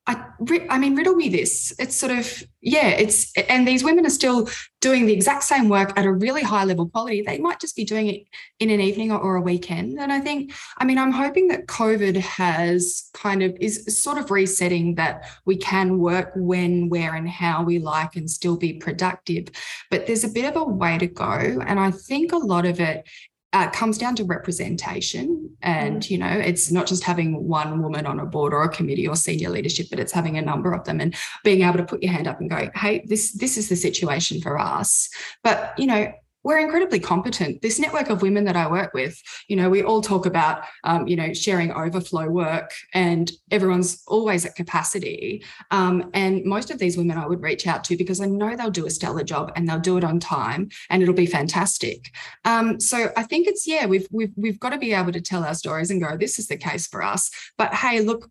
I, 0.05 0.21
I 0.69 0.79
mean, 0.79 0.97
riddle 0.97 1.15
me 1.15 1.29
this. 1.29 1.73
It's 1.79 1.95
sort 1.95 2.11
of, 2.11 2.43
yeah, 2.59 2.89
it's, 2.89 3.31
and 3.47 3.65
these 3.65 3.85
women 3.85 4.05
are 4.05 4.09
still 4.09 4.49
doing 4.81 5.05
the 5.05 5.13
exact 5.13 5.43
same 5.43 5.69
work 5.69 5.97
at 5.97 6.05
a 6.05 6.11
really 6.11 6.43
high 6.43 6.65
level 6.65 6.89
quality. 6.89 7.21
They 7.21 7.37
might 7.37 7.61
just 7.61 7.73
be 7.73 7.85
doing 7.85 8.07
it 8.07 8.23
in 8.59 8.69
an 8.69 8.81
evening 8.81 9.13
or, 9.13 9.19
or 9.19 9.35
a 9.37 9.41
weekend. 9.41 9.97
And 10.01 10.11
I 10.11 10.19
think, 10.19 10.51
I 10.77 10.83
mean, 10.83 10.97
I'm 10.97 11.11
hoping 11.11 11.47
that 11.47 11.67
COVID 11.67 12.17
has 12.17 13.09
kind 13.13 13.43
of 13.43 13.55
is 13.61 14.01
sort 14.01 14.17
of 14.17 14.29
resetting 14.29 14.95
that 14.95 15.25
we 15.45 15.55
can 15.55 15.99
work 15.99 16.33
when, 16.35 16.89
where, 16.89 17.15
and 17.15 17.29
how 17.29 17.63
we 17.63 17.79
like 17.79 18.17
and 18.17 18.29
still 18.29 18.57
be 18.57 18.73
productive. 18.73 19.47
But 19.89 20.05
there's 20.05 20.25
a 20.25 20.29
bit 20.29 20.43
of 20.43 20.57
a 20.57 20.65
way 20.65 20.97
to 20.97 21.07
go. 21.07 21.61
And 21.65 21.79
I 21.79 21.91
think 21.91 22.33
a 22.33 22.37
lot 22.37 22.65
of 22.65 22.81
it 22.81 23.07
uh, 23.53 23.69
comes 23.69 23.97
down 23.97 24.15
to 24.15 24.23
representation. 24.23 25.55
And, 25.61 26.01
mm. 26.01 26.09
you 26.09 26.17
know, 26.17 26.27
it's 26.27 26.71
not 26.71 26.87
just 26.87 27.03
having 27.03 27.47
one 27.47 27.81
woman 27.81 28.05
on 28.05 28.19
a 28.19 28.25
board 28.25 28.53
or 28.53 28.63
a 28.63 28.69
committee 28.69 29.07
or 29.07 29.15
senior 29.15 29.49
leadership, 29.49 29.87
but 29.89 29.99
it's 29.99 30.11
having 30.11 30.37
a 30.37 30.41
number 30.41 30.73
of 30.73 30.83
them 30.85 30.99
and 30.99 31.15
being 31.43 31.61
able 31.61 31.77
to 31.77 31.85
put 31.85 32.03
your 32.03 32.11
hand 32.11 32.27
up 32.27 32.41
and 32.41 32.49
go, 32.49 32.69
hey, 32.75 33.05
this, 33.05 33.31
this 33.33 33.57
is 33.57 33.69
the 33.69 33.75
situation 33.75 34.41
for 34.41 34.57
us. 34.57 35.09
But, 35.43 35.73
you 35.77 35.85
know, 35.85 36.11
we're 36.43 36.59
incredibly 36.59 36.99
competent. 36.99 37.61
This 37.61 37.79
network 37.79 38.09
of 38.09 38.21
women 38.21 38.43
that 38.45 38.55
I 38.55 38.69
work 38.69 38.93
with, 38.93 39.19
you 39.47 39.55
know, 39.55 39.69
we 39.69 39.83
all 39.83 40.01
talk 40.01 40.25
about, 40.25 40.63
um, 40.83 41.07
you 41.07 41.15
know, 41.15 41.33
sharing 41.33 41.71
overflow 41.71 42.27
work 42.29 42.71
and 42.93 43.31
everyone's 43.51 44.03
always 44.07 44.45
at 44.45 44.55
capacity. 44.55 45.43
Um, 45.71 46.09
and 46.13 46.43
most 46.43 46.69
of 46.71 46.79
these 46.79 46.97
women 46.97 47.17
I 47.17 47.27
would 47.27 47.41
reach 47.41 47.65
out 47.67 47.83
to 47.85 47.97
because 47.97 48.19
I 48.19 48.25
know 48.25 48.55
they'll 48.55 48.69
do 48.69 48.85
a 48.85 48.89
stellar 48.89 49.23
job 49.23 49.51
and 49.55 49.67
they'll 49.67 49.79
do 49.79 49.97
it 49.97 50.03
on 50.03 50.19
time 50.19 50.69
and 50.89 51.01
it'll 51.01 51.13
be 51.13 51.25
fantastic. 51.25 52.11
Um, 52.45 52.79
so 52.79 53.11
I 53.15 53.23
think 53.23 53.47
it's, 53.47 53.65
yeah, 53.65 53.85
we've, 53.85 54.07
we've, 54.11 54.33
we've 54.35 54.59
got 54.59 54.69
to 54.69 54.77
be 54.77 54.93
able 54.93 55.13
to 55.13 55.21
tell 55.21 55.43
our 55.43 55.55
stories 55.55 55.91
and 55.91 56.01
go, 56.01 56.17
this 56.17 56.39
is 56.39 56.47
the 56.47 56.57
case 56.57 56.87
for 56.87 57.01
us. 57.01 57.31
But 57.57 57.73
hey, 57.73 58.01
look, 58.01 58.29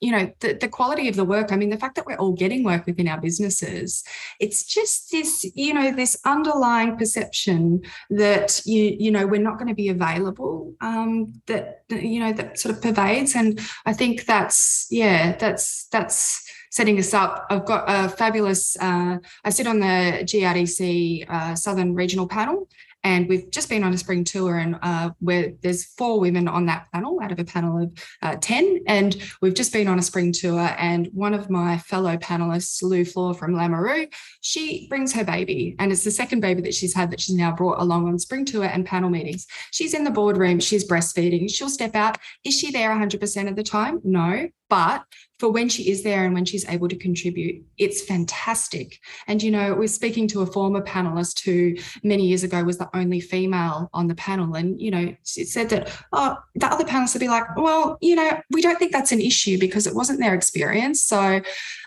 you 0.00 0.12
know 0.12 0.30
the, 0.40 0.54
the 0.54 0.68
quality 0.68 1.08
of 1.08 1.16
the 1.16 1.24
work 1.24 1.52
i 1.52 1.56
mean 1.56 1.70
the 1.70 1.78
fact 1.78 1.94
that 1.94 2.06
we're 2.06 2.16
all 2.16 2.32
getting 2.32 2.64
work 2.64 2.86
within 2.86 3.08
our 3.08 3.20
businesses 3.20 4.02
it's 4.40 4.64
just 4.64 5.10
this 5.10 5.44
you 5.54 5.72
know 5.72 5.92
this 5.92 6.16
underlying 6.24 6.96
perception 6.96 7.80
that 8.10 8.60
you 8.64 8.96
you 8.98 9.10
know 9.10 9.26
we're 9.26 9.40
not 9.40 9.58
going 9.58 9.68
to 9.68 9.74
be 9.74 9.88
available 9.88 10.74
um 10.80 11.32
that 11.46 11.84
you 11.90 12.20
know 12.20 12.32
that 12.32 12.58
sort 12.58 12.74
of 12.74 12.82
pervades. 12.82 13.34
And 13.34 13.60
i 13.84 13.92
think 13.92 14.26
that's 14.26 14.86
yeah 14.90 15.36
that's 15.36 15.86
that's 15.88 16.44
setting 16.70 16.98
us 16.98 17.14
up. 17.14 17.46
I've 17.48 17.64
got 17.64 17.84
a 17.88 18.08
fabulous 18.08 18.76
uh, 18.80 19.18
i 19.44 19.50
sit 19.50 19.66
on 19.66 19.80
the 19.80 20.24
grdc 20.24 21.30
uh, 21.30 21.54
southern 21.54 21.94
regional 21.94 22.28
panel 22.28 22.68
and 23.06 23.28
we've 23.28 23.48
just 23.52 23.68
been 23.68 23.84
on 23.84 23.92
a 23.92 23.98
spring 23.98 24.24
tour, 24.24 24.58
and 24.58 24.76
uh, 24.82 25.10
where 25.20 25.52
there's 25.62 25.84
four 25.84 26.18
women 26.18 26.48
on 26.48 26.66
that 26.66 26.88
panel 26.92 27.20
out 27.22 27.30
of 27.30 27.38
a 27.38 27.44
panel 27.44 27.84
of 27.84 27.92
uh, 28.20 28.34
10. 28.40 28.80
And 28.88 29.16
we've 29.40 29.54
just 29.54 29.72
been 29.72 29.86
on 29.86 30.00
a 30.00 30.02
spring 30.02 30.32
tour, 30.32 30.74
and 30.76 31.06
one 31.14 31.32
of 31.32 31.48
my 31.48 31.78
fellow 31.78 32.16
panelists, 32.16 32.82
Lou 32.82 33.04
Flohr 33.04 33.38
from 33.38 33.54
Lameroo, 33.54 34.12
she 34.40 34.88
brings 34.88 35.12
her 35.12 35.22
baby, 35.22 35.76
and 35.78 35.92
it's 35.92 36.02
the 36.02 36.10
second 36.10 36.40
baby 36.40 36.62
that 36.62 36.74
she's 36.74 36.94
had 36.94 37.12
that 37.12 37.20
she's 37.20 37.36
now 37.36 37.52
brought 37.52 37.80
along 37.80 38.08
on 38.08 38.18
spring 38.18 38.44
tour 38.44 38.64
and 38.64 38.84
panel 38.84 39.08
meetings. 39.08 39.46
She's 39.70 39.94
in 39.94 40.02
the 40.02 40.10
boardroom, 40.10 40.58
she's 40.58 40.84
breastfeeding, 40.84 41.48
she'll 41.48 41.68
step 41.68 41.94
out. 41.94 42.18
Is 42.42 42.58
she 42.58 42.72
there 42.72 42.90
100% 42.90 43.48
of 43.48 43.54
the 43.54 43.62
time? 43.62 44.00
No. 44.02 44.48
But 44.68 45.04
for 45.38 45.50
when 45.50 45.68
she 45.68 45.90
is 45.90 46.02
there 46.02 46.24
and 46.24 46.32
when 46.32 46.44
she's 46.44 46.66
able 46.68 46.88
to 46.88 46.96
contribute, 46.96 47.64
it's 47.78 48.02
fantastic. 48.02 49.00
And, 49.26 49.42
you 49.42 49.50
know, 49.50 49.74
we're 49.74 49.88
speaking 49.88 50.26
to 50.28 50.40
a 50.40 50.46
former 50.46 50.82
panelist 50.82 51.44
who 51.44 51.76
many 52.02 52.26
years 52.26 52.42
ago 52.42 52.64
was 52.64 52.78
the 52.78 52.88
only 52.96 53.20
female 53.20 53.90
on 53.92 54.06
the 54.06 54.14
panel. 54.14 54.54
And, 54.54 54.80
you 54.80 54.90
know, 54.90 55.14
she 55.24 55.44
said 55.44 55.68
that, 55.70 55.90
oh, 56.12 56.36
the 56.54 56.66
other 56.66 56.84
panelists 56.84 57.14
would 57.14 57.20
be 57.20 57.28
like, 57.28 57.56
well, 57.56 57.98
you 58.00 58.16
know, 58.16 58.40
we 58.50 58.62
don't 58.62 58.78
think 58.78 58.92
that's 58.92 59.12
an 59.12 59.20
issue 59.20 59.58
because 59.58 59.86
it 59.86 59.94
wasn't 59.94 60.20
their 60.20 60.34
experience. 60.34 61.02
So 61.02 61.40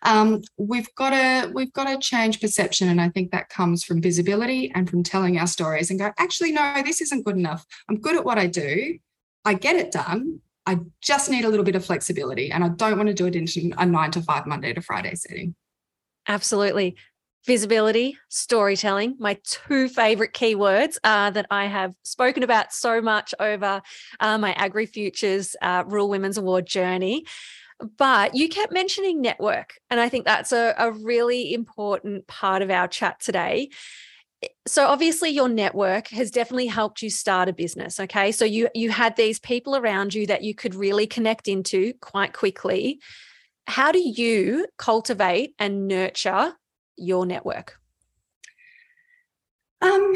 um, 0.03 0.41
we've 0.57 0.93
got 0.95 1.11
to, 1.11 1.51
we've 1.53 1.73
got 1.73 1.85
to 1.85 1.97
change 1.97 2.41
perception. 2.41 2.89
And 2.89 3.01
I 3.01 3.09
think 3.09 3.31
that 3.31 3.49
comes 3.49 3.83
from 3.83 4.01
visibility 4.01 4.71
and 4.75 4.89
from 4.89 5.03
telling 5.03 5.39
our 5.39 5.47
stories 5.47 5.89
and 5.89 5.99
go, 5.99 6.11
actually, 6.17 6.51
no, 6.51 6.81
this 6.85 7.01
isn't 7.01 7.25
good 7.25 7.37
enough. 7.37 7.65
I'm 7.89 7.99
good 7.99 8.15
at 8.15 8.25
what 8.25 8.37
I 8.37 8.47
do 8.47 8.99
I 9.45 9.53
get 9.53 9.75
it 9.75 9.91
done. 9.91 10.41
I 10.69 10.77
just 11.01 11.31
need 11.31 11.45
a 11.45 11.49
little 11.49 11.65
bit 11.65 11.75
of 11.75 11.83
flexibility 11.83 12.51
and 12.51 12.63
I 12.63 12.69
don't 12.69 12.95
want 12.95 13.07
to 13.07 13.13
do 13.15 13.25
it 13.25 13.35
in 13.35 13.73
a 13.79 13.85
nine 13.87 14.11
to 14.11 14.21
five 14.21 14.45
Monday 14.45 14.71
to 14.71 14.81
Friday 14.81 15.15
setting. 15.15 15.55
Absolutely. 16.27 16.95
Visibility, 17.47 18.19
storytelling, 18.29 19.15
my 19.17 19.39
two 19.43 19.89
favorite 19.89 20.33
keywords 20.33 20.97
uh, 21.03 21.31
that 21.31 21.47
I 21.49 21.65
have 21.65 21.95
spoken 22.03 22.43
about 22.43 22.71
so 22.71 23.01
much 23.01 23.33
over 23.39 23.81
uh, 24.19 24.37
my 24.37 24.53
AgriFutures 24.53 25.55
uh, 25.59 25.85
Rural 25.87 26.07
Women's 26.07 26.37
Award 26.37 26.67
journey. 26.67 27.25
But 27.97 28.35
you 28.35 28.47
kept 28.47 28.71
mentioning 28.71 29.21
network. 29.21 29.73
And 29.89 29.99
I 29.99 30.07
think 30.07 30.25
that's 30.25 30.51
a, 30.51 30.75
a 30.77 30.91
really 30.91 31.51
important 31.51 32.27
part 32.27 32.61
of 32.61 32.69
our 32.69 32.87
chat 32.87 33.19
today 33.19 33.69
so 34.67 34.87
obviously 34.87 35.29
your 35.29 35.49
network 35.49 36.07
has 36.09 36.31
definitely 36.31 36.67
helped 36.67 37.01
you 37.01 37.09
start 37.09 37.49
a 37.49 37.53
business 37.53 37.99
okay? 37.99 38.31
So 38.31 38.45
you 38.45 38.69
you 38.73 38.89
had 38.89 39.15
these 39.15 39.39
people 39.39 39.75
around 39.75 40.13
you 40.13 40.27
that 40.27 40.43
you 40.43 40.55
could 40.55 40.75
really 40.75 41.07
connect 41.07 41.47
into 41.47 41.93
quite 42.01 42.33
quickly. 42.33 42.99
How 43.67 43.91
do 43.91 43.99
you 43.99 44.67
cultivate 44.77 45.53
and 45.59 45.87
nurture 45.87 46.53
your 46.97 47.25
network 47.25 47.78
um, 49.81 50.13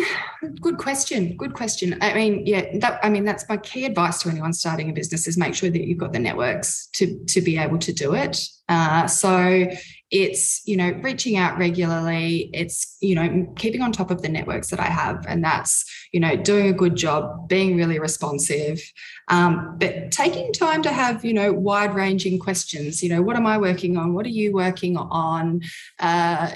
good 0.59 0.77
question. 0.77 1.37
Good 1.37 1.53
question. 1.53 1.97
I 2.01 2.13
mean, 2.13 2.45
yeah, 2.45 2.77
that 2.79 2.99
I 3.01 3.09
mean 3.09 3.23
that's 3.23 3.47
my 3.47 3.55
key 3.57 3.85
advice 3.85 4.21
to 4.23 4.29
anyone 4.29 4.51
starting 4.51 4.89
a 4.89 4.93
business 4.93 5.25
is 5.25 5.37
make 5.37 5.55
sure 5.55 5.69
that 5.69 5.87
you've 5.87 5.97
got 5.97 6.11
the 6.11 6.19
networks 6.19 6.87
to 6.95 7.23
to 7.29 7.41
be 7.41 7.57
able 7.57 7.77
to 7.79 7.93
do 7.93 8.13
it. 8.13 8.37
Uh, 8.67 9.07
so 9.07 9.67
it's 10.11 10.61
you 10.67 10.75
know 10.75 10.91
reaching 11.01 11.37
out 11.37 11.57
regularly. 11.57 12.49
It's 12.53 12.97
you 12.99 13.15
know 13.15 13.53
keeping 13.55 13.81
on 13.81 13.93
top 13.93 14.11
of 14.11 14.21
the 14.21 14.27
networks 14.27 14.69
that 14.69 14.81
I 14.81 14.87
have, 14.87 15.25
and 15.29 15.41
that's 15.41 15.85
you 16.11 16.19
know 16.19 16.35
doing 16.35 16.67
a 16.67 16.73
good 16.73 16.97
job, 16.97 17.47
being 17.47 17.77
really 17.77 17.99
responsive, 17.99 18.81
um, 19.29 19.77
but 19.79 20.11
taking 20.11 20.51
time 20.51 20.83
to 20.83 20.91
have 20.91 21.23
you 21.23 21.33
know 21.33 21.53
wide 21.53 21.95
ranging 21.95 22.37
questions. 22.37 23.01
You 23.01 23.09
know, 23.09 23.21
what 23.21 23.37
am 23.37 23.47
I 23.47 23.57
working 23.57 23.95
on? 23.95 24.13
What 24.13 24.25
are 24.25 24.29
you 24.29 24.51
working 24.51 24.97
on? 24.97 25.61
Uh, 25.99 26.51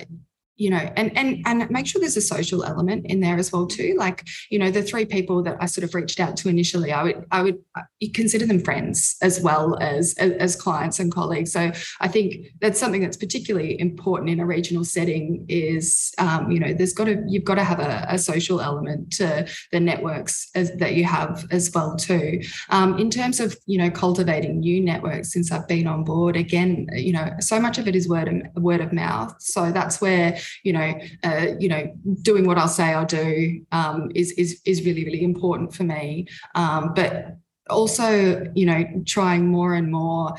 you 0.57 0.69
know 0.69 0.91
and 0.95 1.15
and 1.17 1.41
and 1.45 1.69
make 1.69 1.87
sure 1.87 1.99
there's 1.99 2.17
a 2.17 2.21
social 2.21 2.63
element 2.63 3.05
in 3.05 3.19
there 3.19 3.37
as 3.37 3.51
well 3.51 3.67
too. 3.67 3.95
Like 3.97 4.27
you 4.49 4.59
know 4.59 4.71
the 4.71 4.81
three 4.81 5.05
people 5.05 5.43
that 5.43 5.57
i 5.59 5.65
sort 5.65 5.83
of 5.83 5.93
reached 5.93 6.19
out 6.19 6.35
to 6.37 6.49
initially 6.49 6.91
i 6.91 7.03
would 7.03 7.25
i 7.31 7.41
would 7.41 7.59
uh, 7.75 7.81
consider 8.13 8.45
them 8.45 8.59
friends 8.59 9.15
as 9.21 9.39
well 9.41 9.77
as 9.79 10.13
as 10.17 10.55
clients 10.55 10.99
and 10.99 11.11
colleagues. 11.11 11.51
So 11.51 11.71
i 12.01 12.07
think 12.07 12.47
that's 12.61 12.79
something 12.79 13.01
that's 13.01 13.17
particularly 13.17 13.79
important 13.79 14.29
in 14.29 14.39
a 14.39 14.45
regional 14.45 14.83
setting 14.83 15.45
is 15.47 16.13
um, 16.17 16.51
you 16.51 16.59
know 16.59 16.73
there's 16.73 16.93
got 16.93 17.05
to 17.05 17.23
you've 17.27 17.45
got 17.45 17.55
to 17.55 17.63
have 17.63 17.79
a, 17.79 18.05
a 18.09 18.17
social 18.17 18.61
element 18.61 19.11
to 19.13 19.47
the 19.71 19.79
networks 19.79 20.49
as, 20.55 20.71
that 20.77 20.95
you 20.95 21.03
have 21.05 21.45
as 21.51 21.71
well 21.73 21.95
too. 21.95 22.41
Um, 22.69 22.97
in 22.97 23.09
terms 23.09 23.39
of 23.39 23.57
you 23.65 23.77
know 23.77 23.89
cultivating 23.89 24.59
new 24.59 24.81
networks 24.81 25.31
since 25.33 25.51
i've 25.51 25.67
been 25.67 25.87
on 25.87 26.03
board 26.03 26.35
again 26.35 26.87
you 26.93 27.13
know 27.13 27.29
so 27.39 27.59
much 27.59 27.77
of 27.77 27.87
it 27.87 27.95
is 27.95 28.07
word 28.09 28.27
of 28.27 28.63
word 28.63 28.81
of 28.81 28.93
mouth. 28.93 29.35
So 29.39 29.71
that's 29.71 30.01
where 30.01 30.37
you 30.63 30.73
know, 30.73 30.99
uh, 31.23 31.47
you 31.59 31.69
know, 31.69 31.93
doing 32.21 32.45
what 32.45 32.57
I'll 32.57 32.67
say 32.67 32.93
I'll 32.93 33.05
do 33.05 33.65
um, 33.71 34.11
is 34.15 34.31
is 34.31 34.61
is 34.65 34.85
really 34.85 35.05
really 35.05 35.23
important 35.23 35.73
for 35.73 35.83
me. 35.83 36.27
Um, 36.55 36.93
but 36.93 37.37
also, 37.69 38.49
you 38.55 38.65
know, 38.65 38.83
trying 39.05 39.47
more 39.47 39.73
and 39.73 39.91
more 39.91 40.35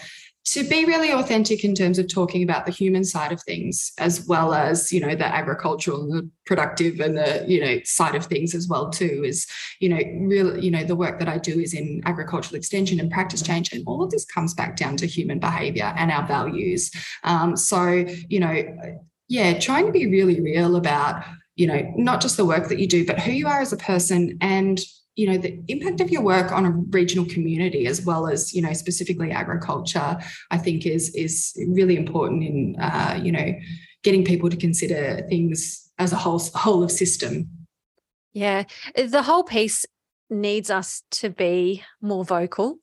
to 0.52 0.64
be 0.64 0.86
really 0.86 1.10
authentic 1.12 1.62
in 1.62 1.74
terms 1.74 1.98
of 1.98 2.08
talking 2.08 2.42
about 2.42 2.64
the 2.64 2.72
human 2.72 3.04
side 3.04 3.32
of 3.32 3.42
things 3.42 3.92
as 3.98 4.26
well 4.26 4.54
as 4.54 4.90
you 4.90 4.98
know 4.98 5.14
the 5.14 5.26
agricultural 5.26 6.00
and 6.02 6.12
the 6.12 6.30
productive 6.46 7.00
and 7.00 7.18
the 7.18 7.44
you 7.46 7.60
know 7.60 7.78
side 7.84 8.14
of 8.14 8.24
things 8.24 8.54
as 8.54 8.66
well 8.66 8.88
too 8.88 9.22
is 9.26 9.46
you 9.80 9.90
know 9.90 10.00
real 10.26 10.56
you 10.56 10.70
know 10.70 10.84
the 10.84 10.96
work 10.96 11.18
that 11.18 11.28
i 11.28 11.36
do 11.36 11.60
is 11.60 11.74
in 11.74 12.00
agricultural 12.06 12.56
extension 12.56 12.98
and 12.98 13.10
practice 13.10 13.42
change 13.42 13.72
and 13.72 13.84
all 13.86 14.02
of 14.02 14.10
this 14.10 14.24
comes 14.24 14.54
back 14.54 14.74
down 14.74 14.96
to 14.96 15.06
human 15.06 15.38
behavior 15.38 15.92
and 15.96 16.10
our 16.10 16.26
values 16.26 16.90
um, 17.24 17.54
so 17.54 18.06
you 18.28 18.40
know 18.40 18.98
yeah, 19.28 19.58
trying 19.58 19.86
to 19.86 19.92
be 19.92 20.06
really 20.06 20.40
real 20.40 20.76
about, 20.76 21.22
you 21.54 21.66
know, 21.66 21.92
not 21.96 22.20
just 22.20 22.36
the 22.36 22.44
work 22.44 22.68
that 22.68 22.78
you 22.78 22.88
do, 22.88 23.04
but 23.06 23.20
who 23.20 23.32
you 23.32 23.46
are 23.46 23.60
as 23.60 23.72
a 23.72 23.76
person 23.76 24.38
and 24.40 24.80
you 25.14 25.26
know 25.26 25.36
the 25.36 25.60
impact 25.66 26.00
of 26.00 26.10
your 26.10 26.22
work 26.22 26.52
on 26.52 26.64
a 26.64 26.70
regional 26.70 27.26
community 27.26 27.88
as 27.88 28.06
well 28.06 28.28
as 28.28 28.54
you 28.54 28.62
know 28.62 28.72
specifically 28.72 29.32
agriculture 29.32 30.16
i 30.52 30.56
think 30.56 30.86
is 30.86 31.12
is 31.16 31.60
really 31.70 31.96
important 31.96 32.44
in 32.44 32.76
uh, 32.80 33.18
you 33.20 33.32
know 33.32 33.52
getting 34.04 34.24
people 34.24 34.48
to 34.48 34.56
consider 34.56 35.26
things 35.28 35.90
as 35.98 36.12
a 36.12 36.16
whole 36.16 36.38
whole 36.54 36.84
of 36.84 36.92
system. 36.92 37.50
Yeah 38.32 38.62
the 38.94 39.22
whole 39.22 39.42
piece 39.42 39.84
needs 40.30 40.70
us 40.70 41.02
to 41.10 41.30
be 41.30 41.82
more 42.00 42.24
vocal 42.24 42.76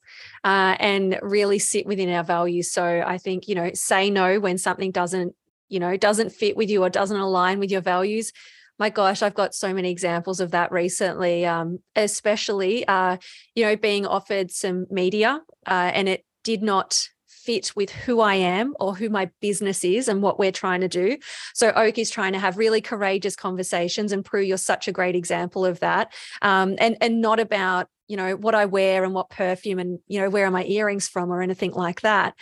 uh, 0.44 0.76
and 0.78 1.18
really 1.22 1.58
sit 1.58 1.86
within 1.86 2.10
our 2.10 2.24
values. 2.24 2.70
So 2.70 3.02
i 3.06 3.16
think 3.16 3.48
you 3.48 3.54
know 3.54 3.70
say 3.72 4.10
no 4.10 4.38
when 4.40 4.58
something 4.58 4.90
doesn't 4.90 5.34
you 5.68 5.80
know 5.80 5.96
doesn't 5.96 6.32
fit 6.32 6.56
with 6.56 6.70
you 6.70 6.82
or 6.82 6.90
doesn't 6.90 7.18
align 7.18 7.58
with 7.58 7.70
your 7.70 7.80
values 7.80 8.32
my 8.78 8.90
gosh 8.90 9.22
i've 9.22 9.34
got 9.34 9.54
so 9.54 9.72
many 9.72 9.90
examples 9.90 10.40
of 10.40 10.50
that 10.50 10.72
recently 10.72 11.46
um, 11.46 11.78
especially 11.94 12.86
uh, 12.88 13.16
you 13.54 13.64
know 13.64 13.76
being 13.76 14.06
offered 14.06 14.50
some 14.50 14.86
media 14.90 15.40
uh, 15.66 15.90
and 15.94 16.08
it 16.08 16.24
did 16.44 16.62
not 16.62 17.08
fit 17.46 17.70
with 17.76 17.90
who 17.90 18.20
I 18.20 18.34
am 18.34 18.74
or 18.80 18.96
who 18.96 19.08
my 19.08 19.30
business 19.40 19.84
is 19.84 20.08
and 20.08 20.20
what 20.20 20.36
we're 20.36 20.50
trying 20.50 20.80
to 20.80 20.88
do. 20.88 21.16
So 21.54 21.70
Oak 21.70 21.96
is 21.96 22.10
trying 22.10 22.32
to 22.32 22.40
have 22.40 22.58
really 22.58 22.80
courageous 22.80 23.36
conversations, 23.36 24.10
and 24.10 24.24
Pru, 24.24 24.46
you're 24.46 24.58
such 24.58 24.88
a 24.88 24.92
great 24.92 25.14
example 25.14 25.64
of 25.64 25.78
that. 25.80 26.12
Um, 26.42 26.74
and 26.78 26.96
and 27.00 27.20
not 27.20 27.38
about 27.38 27.88
you 28.08 28.16
know 28.16 28.36
what 28.36 28.54
I 28.54 28.66
wear 28.66 29.04
and 29.04 29.14
what 29.14 29.30
perfume 29.30 29.78
and 29.78 30.00
you 30.08 30.20
know 30.20 30.28
where 30.28 30.46
are 30.46 30.50
my 30.50 30.64
earrings 30.64 31.08
from 31.08 31.32
or 31.32 31.40
anything 31.40 31.72
like 31.72 32.02
that 32.02 32.34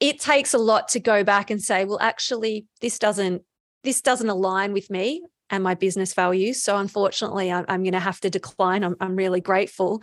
it 0.00 0.20
takes 0.20 0.54
a 0.54 0.58
lot 0.58 0.88
to 0.88 1.00
go 1.00 1.24
back 1.24 1.50
and 1.50 1.60
say 1.60 1.84
well 1.84 1.98
actually 2.00 2.66
this 2.80 2.98
doesn't 2.98 3.42
this 3.84 4.00
doesn't 4.00 4.28
align 4.28 4.72
with 4.72 4.90
me 4.90 5.22
and 5.50 5.64
my 5.64 5.74
business 5.74 6.14
values 6.14 6.62
so 6.62 6.76
unfortunately 6.76 7.50
i'm, 7.50 7.64
I'm 7.68 7.82
going 7.82 7.92
to 7.92 8.00
have 8.00 8.20
to 8.20 8.30
decline. 8.30 8.84
I'm, 8.84 8.96
I'm 9.00 9.16
really 9.16 9.40
grateful. 9.40 10.02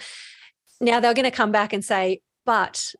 Now 0.81 0.99
they're 0.99 1.13
going 1.13 1.23
to 1.23 1.31
come 1.31 1.51
back 1.51 1.73
and 1.73 1.83
say 1.83 2.21
but 2.45 2.93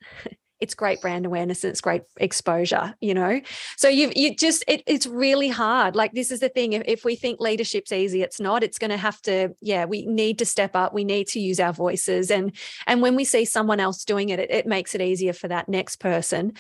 it's 0.60 0.74
great 0.74 1.02
brand 1.02 1.26
awareness 1.26 1.64
and 1.64 1.72
it's 1.72 1.82
great 1.82 2.04
exposure 2.18 2.94
you 3.02 3.14
know? 3.14 3.42
So 3.78 3.88
you 3.88 4.12
you 4.16 4.36
just 4.36 4.64
it, 4.68 4.84
it's 4.88 5.06
really 5.08 5.50
hard. 5.50 5.96
Like 5.96 6.14
this 6.14 6.32
is 6.32 6.40
the 6.40 6.50
thing 6.50 6.74
if, 6.74 6.84
if 6.86 7.06
we 7.06 7.16
think 7.16 7.40
leadership's 7.40 7.92
easy 7.92 8.22
it's 8.22 8.40
not. 8.40 8.64
It's 8.64 8.78
going 8.78 8.92
to 8.92 8.98
have 8.98 9.22
to 9.24 9.50
yeah 9.62 9.86
we 9.86 10.06
need 10.06 10.40
to 10.40 10.46
step 10.46 10.76
up. 10.76 10.94
We 10.94 11.04
need 11.04 11.28
to 11.30 11.40
use 11.40 11.60
our 11.60 11.74
voices. 11.74 12.32
And 12.32 12.56
and 12.88 13.02
when 13.02 13.16
we 13.16 13.26
see 13.26 13.46
someone 13.46 13.80
else 13.80 14.04
doing 14.04 14.30
it 14.30 14.40
it, 14.40 14.52
it 14.52 14.66
makes 14.66 14.96
it 14.96 15.02
easier 15.02 15.34
for 15.34 15.48
that 15.48 15.70
next 15.70 15.98
person. 15.98 16.54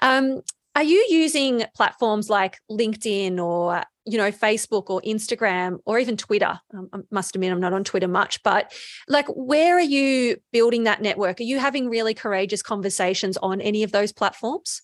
Um, 0.00 0.40
are 0.76 0.84
you 0.84 1.04
using 1.10 1.64
platforms 1.74 2.30
like 2.30 2.58
linkedin 2.70 3.38
or 3.38 3.82
you 4.10 4.18
know 4.18 4.30
facebook 4.30 4.90
or 4.90 5.00
instagram 5.02 5.78
or 5.84 5.98
even 5.98 6.16
twitter 6.16 6.60
um, 6.74 6.88
i 6.92 6.98
must 7.10 7.34
admit 7.34 7.52
i'm 7.52 7.60
not 7.60 7.72
on 7.72 7.84
twitter 7.84 8.08
much 8.08 8.42
but 8.42 8.72
like 9.08 9.26
where 9.28 9.76
are 9.76 9.80
you 9.80 10.36
building 10.52 10.84
that 10.84 11.00
network? 11.02 11.40
Are 11.40 11.44
you 11.44 11.58
having 11.58 11.88
really 11.88 12.14
courageous 12.14 12.62
conversations 12.62 13.36
on 13.38 13.60
any 13.60 13.82
of 13.82 13.92
those 13.92 14.12
platforms? 14.12 14.82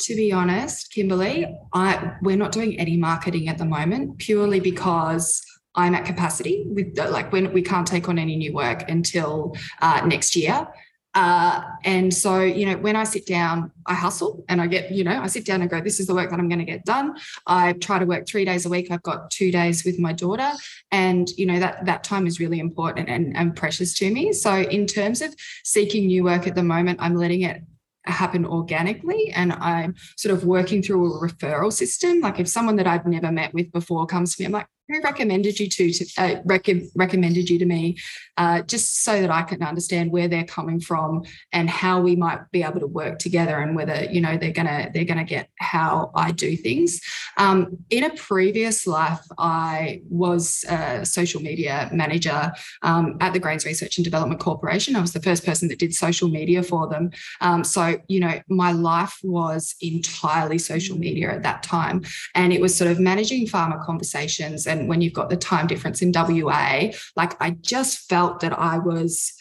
To 0.00 0.16
be 0.16 0.32
honest 0.32 0.92
kimberly 0.92 1.46
i 1.74 2.12
we're 2.22 2.36
not 2.36 2.52
doing 2.52 2.78
any 2.78 2.96
marketing 2.96 3.48
at 3.48 3.58
the 3.58 3.64
moment 3.64 4.18
purely 4.18 4.60
because 4.60 5.44
i'm 5.74 5.94
at 5.94 6.04
capacity 6.04 6.64
with 6.68 6.96
like 6.96 7.32
when 7.32 7.52
we 7.52 7.62
can't 7.62 7.86
take 7.86 8.08
on 8.08 8.18
any 8.18 8.36
new 8.36 8.52
work 8.52 8.88
until 8.88 9.56
uh, 9.80 10.02
next 10.06 10.36
year 10.36 10.68
uh, 11.14 11.62
and 11.84 12.12
so, 12.12 12.40
you 12.40 12.66
know, 12.66 12.76
when 12.76 12.94
I 12.94 13.04
sit 13.04 13.26
down, 13.26 13.72
I 13.86 13.94
hustle 13.94 14.44
and 14.48 14.60
I 14.60 14.66
get, 14.66 14.92
you 14.92 15.04
know, 15.04 15.20
I 15.20 15.26
sit 15.26 15.44
down 15.44 15.62
and 15.62 15.70
go, 15.70 15.80
this 15.80 16.00
is 16.00 16.06
the 16.06 16.14
work 16.14 16.30
that 16.30 16.38
I'm 16.38 16.48
going 16.48 16.58
to 16.58 16.64
get 16.64 16.84
done. 16.84 17.16
I 17.46 17.72
try 17.74 17.98
to 17.98 18.04
work 18.04 18.26
three 18.26 18.44
days 18.44 18.66
a 18.66 18.68
week. 18.68 18.90
I've 18.90 19.02
got 19.02 19.30
two 19.30 19.50
days 19.50 19.84
with 19.84 19.98
my 19.98 20.12
daughter. 20.12 20.50
And, 20.92 21.28
you 21.30 21.46
know, 21.46 21.58
that 21.58 21.86
that 21.86 22.04
time 22.04 22.26
is 22.26 22.38
really 22.38 22.60
important 22.60 23.08
and, 23.08 23.36
and 23.36 23.56
precious 23.56 23.94
to 23.94 24.10
me. 24.10 24.32
So 24.32 24.54
in 24.54 24.86
terms 24.86 25.22
of 25.22 25.34
seeking 25.64 26.06
new 26.06 26.24
work 26.24 26.46
at 26.46 26.54
the 26.54 26.62
moment, 26.62 26.98
I'm 27.00 27.16
letting 27.16 27.42
it 27.42 27.62
happen 28.04 28.44
organically 28.46 29.32
and 29.34 29.52
I'm 29.52 29.94
sort 30.16 30.34
of 30.34 30.44
working 30.44 30.82
through 30.82 31.14
a 31.14 31.28
referral 31.28 31.72
system. 31.72 32.20
Like 32.20 32.38
if 32.38 32.48
someone 32.48 32.76
that 32.76 32.86
I've 32.86 33.06
never 33.06 33.32
met 33.32 33.52
with 33.54 33.72
before 33.72 34.06
comes 34.06 34.36
to 34.36 34.42
me, 34.42 34.46
I'm 34.46 34.52
like, 34.52 34.66
who 34.88 35.00
recommended 35.02 35.60
you 35.60 35.68
to, 35.68 35.92
to 35.92 36.06
uh, 36.16 36.40
rec- 36.44 36.66
recommended 36.94 37.50
you 37.50 37.58
to 37.58 37.66
me 37.66 37.98
uh, 38.36 38.62
just 38.62 39.04
so 39.04 39.20
that 39.20 39.30
I 39.30 39.42
can 39.42 39.62
understand 39.62 40.10
where 40.10 40.28
they're 40.28 40.44
coming 40.44 40.80
from 40.80 41.24
and 41.52 41.68
how 41.68 42.00
we 42.00 42.16
might 42.16 42.50
be 42.52 42.62
able 42.62 42.80
to 42.80 42.86
work 42.86 43.18
together 43.18 43.58
and 43.58 43.76
whether 43.76 44.04
you 44.04 44.20
know 44.20 44.38
they're 44.38 44.52
gonna 44.52 44.90
they're 44.94 45.04
gonna 45.04 45.24
get 45.24 45.50
how 45.58 46.10
I 46.14 46.32
do 46.32 46.56
things. 46.56 47.00
Um, 47.36 47.78
in 47.90 48.04
a 48.04 48.10
previous 48.10 48.86
life, 48.86 49.20
I 49.38 50.02
was 50.08 50.64
a 50.68 51.04
social 51.04 51.42
media 51.42 51.90
manager 51.92 52.52
um, 52.82 53.18
at 53.20 53.32
the 53.32 53.38
Grains 53.38 53.66
Research 53.66 53.98
and 53.98 54.04
Development 54.04 54.40
Corporation. 54.40 54.96
I 54.96 55.00
was 55.00 55.12
the 55.12 55.22
first 55.22 55.44
person 55.44 55.68
that 55.68 55.78
did 55.78 55.94
social 55.94 56.28
media 56.28 56.62
for 56.62 56.88
them. 56.88 57.10
Um, 57.40 57.62
so 57.64 57.98
you 58.08 58.20
know 58.20 58.40
my 58.48 58.72
life 58.72 59.18
was 59.22 59.74
entirely 59.80 60.58
social 60.58 60.96
media 60.96 61.30
at 61.30 61.42
that 61.42 61.62
time, 61.62 62.04
and 62.34 62.52
it 62.52 62.60
was 62.60 62.74
sort 62.74 62.90
of 62.90 62.98
managing 62.98 63.46
farmer 63.46 63.82
conversations 63.84 64.66
and 64.66 64.77
when 64.86 65.00
you've 65.00 65.12
got 65.12 65.30
the 65.30 65.36
time 65.36 65.66
difference 65.66 66.02
in 66.02 66.12
WA, 66.14 66.90
like 67.16 67.40
I 67.42 67.50
just 67.60 68.08
felt 68.08 68.40
that 68.40 68.56
I 68.58 68.78
was 68.78 69.32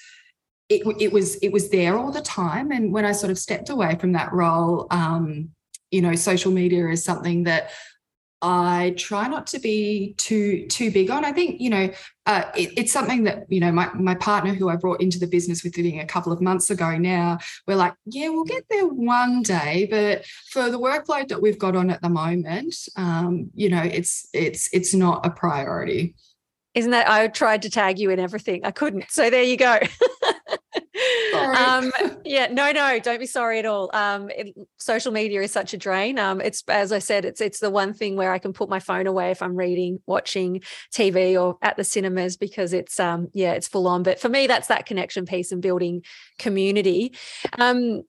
it, 0.69 0.81
it 0.99 1.13
was 1.13 1.35
it 1.35 1.51
was 1.51 1.69
there 1.69 1.97
all 1.97 2.11
the 2.11 2.21
time. 2.21 2.71
And 2.71 2.91
when 2.91 3.05
i 3.05 3.11
sort 3.11 3.31
of 3.31 3.37
stepped 3.37 3.69
away 3.69 3.95
from 3.95 4.13
that 4.13 4.33
role 4.33 4.87
um, 4.91 5.51
you 5.91 6.01
know 6.01 6.15
social 6.15 6.51
media 6.51 6.87
is 6.89 7.03
something 7.03 7.43
that 7.43 7.71
I 8.41 8.93
try 8.97 9.27
not 9.27 9.47
to 9.47 9.59
be 9.59 10.13
too 10.17 10.67
too 10.67 10.91
big 10.91 11.09
on. 11.09 11.25
I 11.25 11.31
think 11.31 11.59
you 11.59 11.71
know 11.71 11.89
uh, 12.27 12.43
it, 12.55 12.71
it's 12.77 12.93
something 12.93 13.23
that 13.23 13.45
you 13.49 13.59
know 13.59 13.71
my 13.71 13.91
my 13.93 14.13
partner 14.13 14.53
who 14.53 14.69
I 14.69 14.75
brought 14.75 15.01
into 15.01 15.17
the 15.17 15.25
business 15.25 15.63
with 15.63 15.75
living 15.75 15.99
a 15.99 16.05
couple 16.05 16.31
of 16.31 16.39
months 16.39 16.69
ago. 16.69 16.97
Now 16.97 17.39
we're 17.65 17.75
like, 17.75 17.95
yeah, 18.05 18.29
we'll 18.29 18.43
get 18.43 18.65
there 18.69 18.85
one 18.85 19.41
day, 19.41 19.87
but 19.89 20.25
for 20.51 20.69
the 20.69 20.79
workload 20.79 21.29
that 21.29 21.41
we've 21.41 21.57
got 21.57 21.75
on 21.75 21.89
at 21.89 22.01
the 22.01 22.09
moment, 22.09 22.75
um, 22.95 23.49
you 23.55 23.69
know, 23.69 23.81
it's 23.81 24.27
it's 24.33 24.69
it's 24.71 24.93
not 24.93 25.25
a 25.25 25.31
priority. 25.31 26.13
Isn't 26.75 26.91
that 26.91 27.09
I 27.09 27.27
tried 27.29 27.63
to 27.63 27.71
tag 27.71 27.97
you 27.97 28.11
in 28.11 28.19
everything? 28.19 28.63
I 28.63 28.69
couldn't. 28.69 29.05
So 29.09 29.31
there 29.31 29.41
you 29.41 29.57
go. 29.57 29.79
um, 31.33 31.91
yeah, 32.25 32.47
no, 32.47 32.71
no, 32.71 32.99
don't 32.99 33.19
be 33.19 33.25
sorry 33.25 33.59
at 33.59 33.65
all. 33.65 33.89
Um, 33.93 34.29
it, 34.29 34.55
social 34.77 35.11
media 35.11 35.41
is 35.41 35.51
such 35.51 35.73
a 35.73 35.77
drain. 35.77 36.19
Um, 36.19 36.41
it's 36.41 36.63
as 36.67 36.91
I 36.91 36.99
said, 36.99 37.25
it's 37.25 37.41
it's 37.41 37.59
the 37.59 37.69
one 37.69 37.93
thing 37.93 38.15
where 38.15 38.31
I 38.31 38.39
can 38.39 38.53
put 38.53 38.69
my 38.69 38.79
phone 38.79 39.07
away 39.07 39.31
if 39.31 39.41
I'm 39.41 39.55
reading, 39.55 39.99
watching 40.05 40.61
TV, 40.93 41.41
or 41.41 41.57
at 41.61 41.77
the 41.77 41.83
cinemas 41.83 42.37
because 42.37 42.73
it's 42.73 42.99
um, 42.99 43.27
yeah, 43.33 43.53
it's 43.53 43.67
full 43.67 43.87
on. 43.87 44.03
But 44.03 44.19
for 44.19 44.29
me, 44.29 44.47
that's 44.47 44.67
that 44.67 44.85
connection 44.85 45.25
piece 45.25 45.51
and 45.51 45.61
building 45.61 46.03
community. 46.39 47.13
Um, 47.57 48.03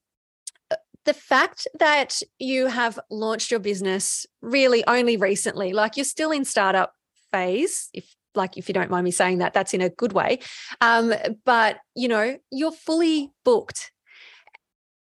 the 1.04 1.14
fact 1.14 1.66
that 1.78 2.20
you 2.38 2.66
have 2.66 2.98
launched 3.10 3.50
your 3.50 3.60
business 3.60 4.26
really 4.42 4.86
only 4.86 5.16
recently, 5.16 5.72
like 5.72 5.96
you're 5.96 6.04
still 6.04 6.30
in 6.30 6.44
startup 6.44 6.92
phase, 7.32 7.88
if 7.94 8.14
like 8.38 8.56
if 8.56 8.68
you 8.68 8.72
don't 8.72 8.90
mind 8.90 9.04
me 9.04 9.10
saying 9.10 9.38
that 9.38 9.52
that's 9.52 9.74
in 9.74 9.82
a 9.82 9.90
good 9.90 10.14
way. 10.14 10.38
Um, 10.80 11.12
but 11.44 11.78
you 11.94 12.08
know 12.08 12.38
you're 12.50 12.72
fully 12.72 13.30
booked. 13.44 13.92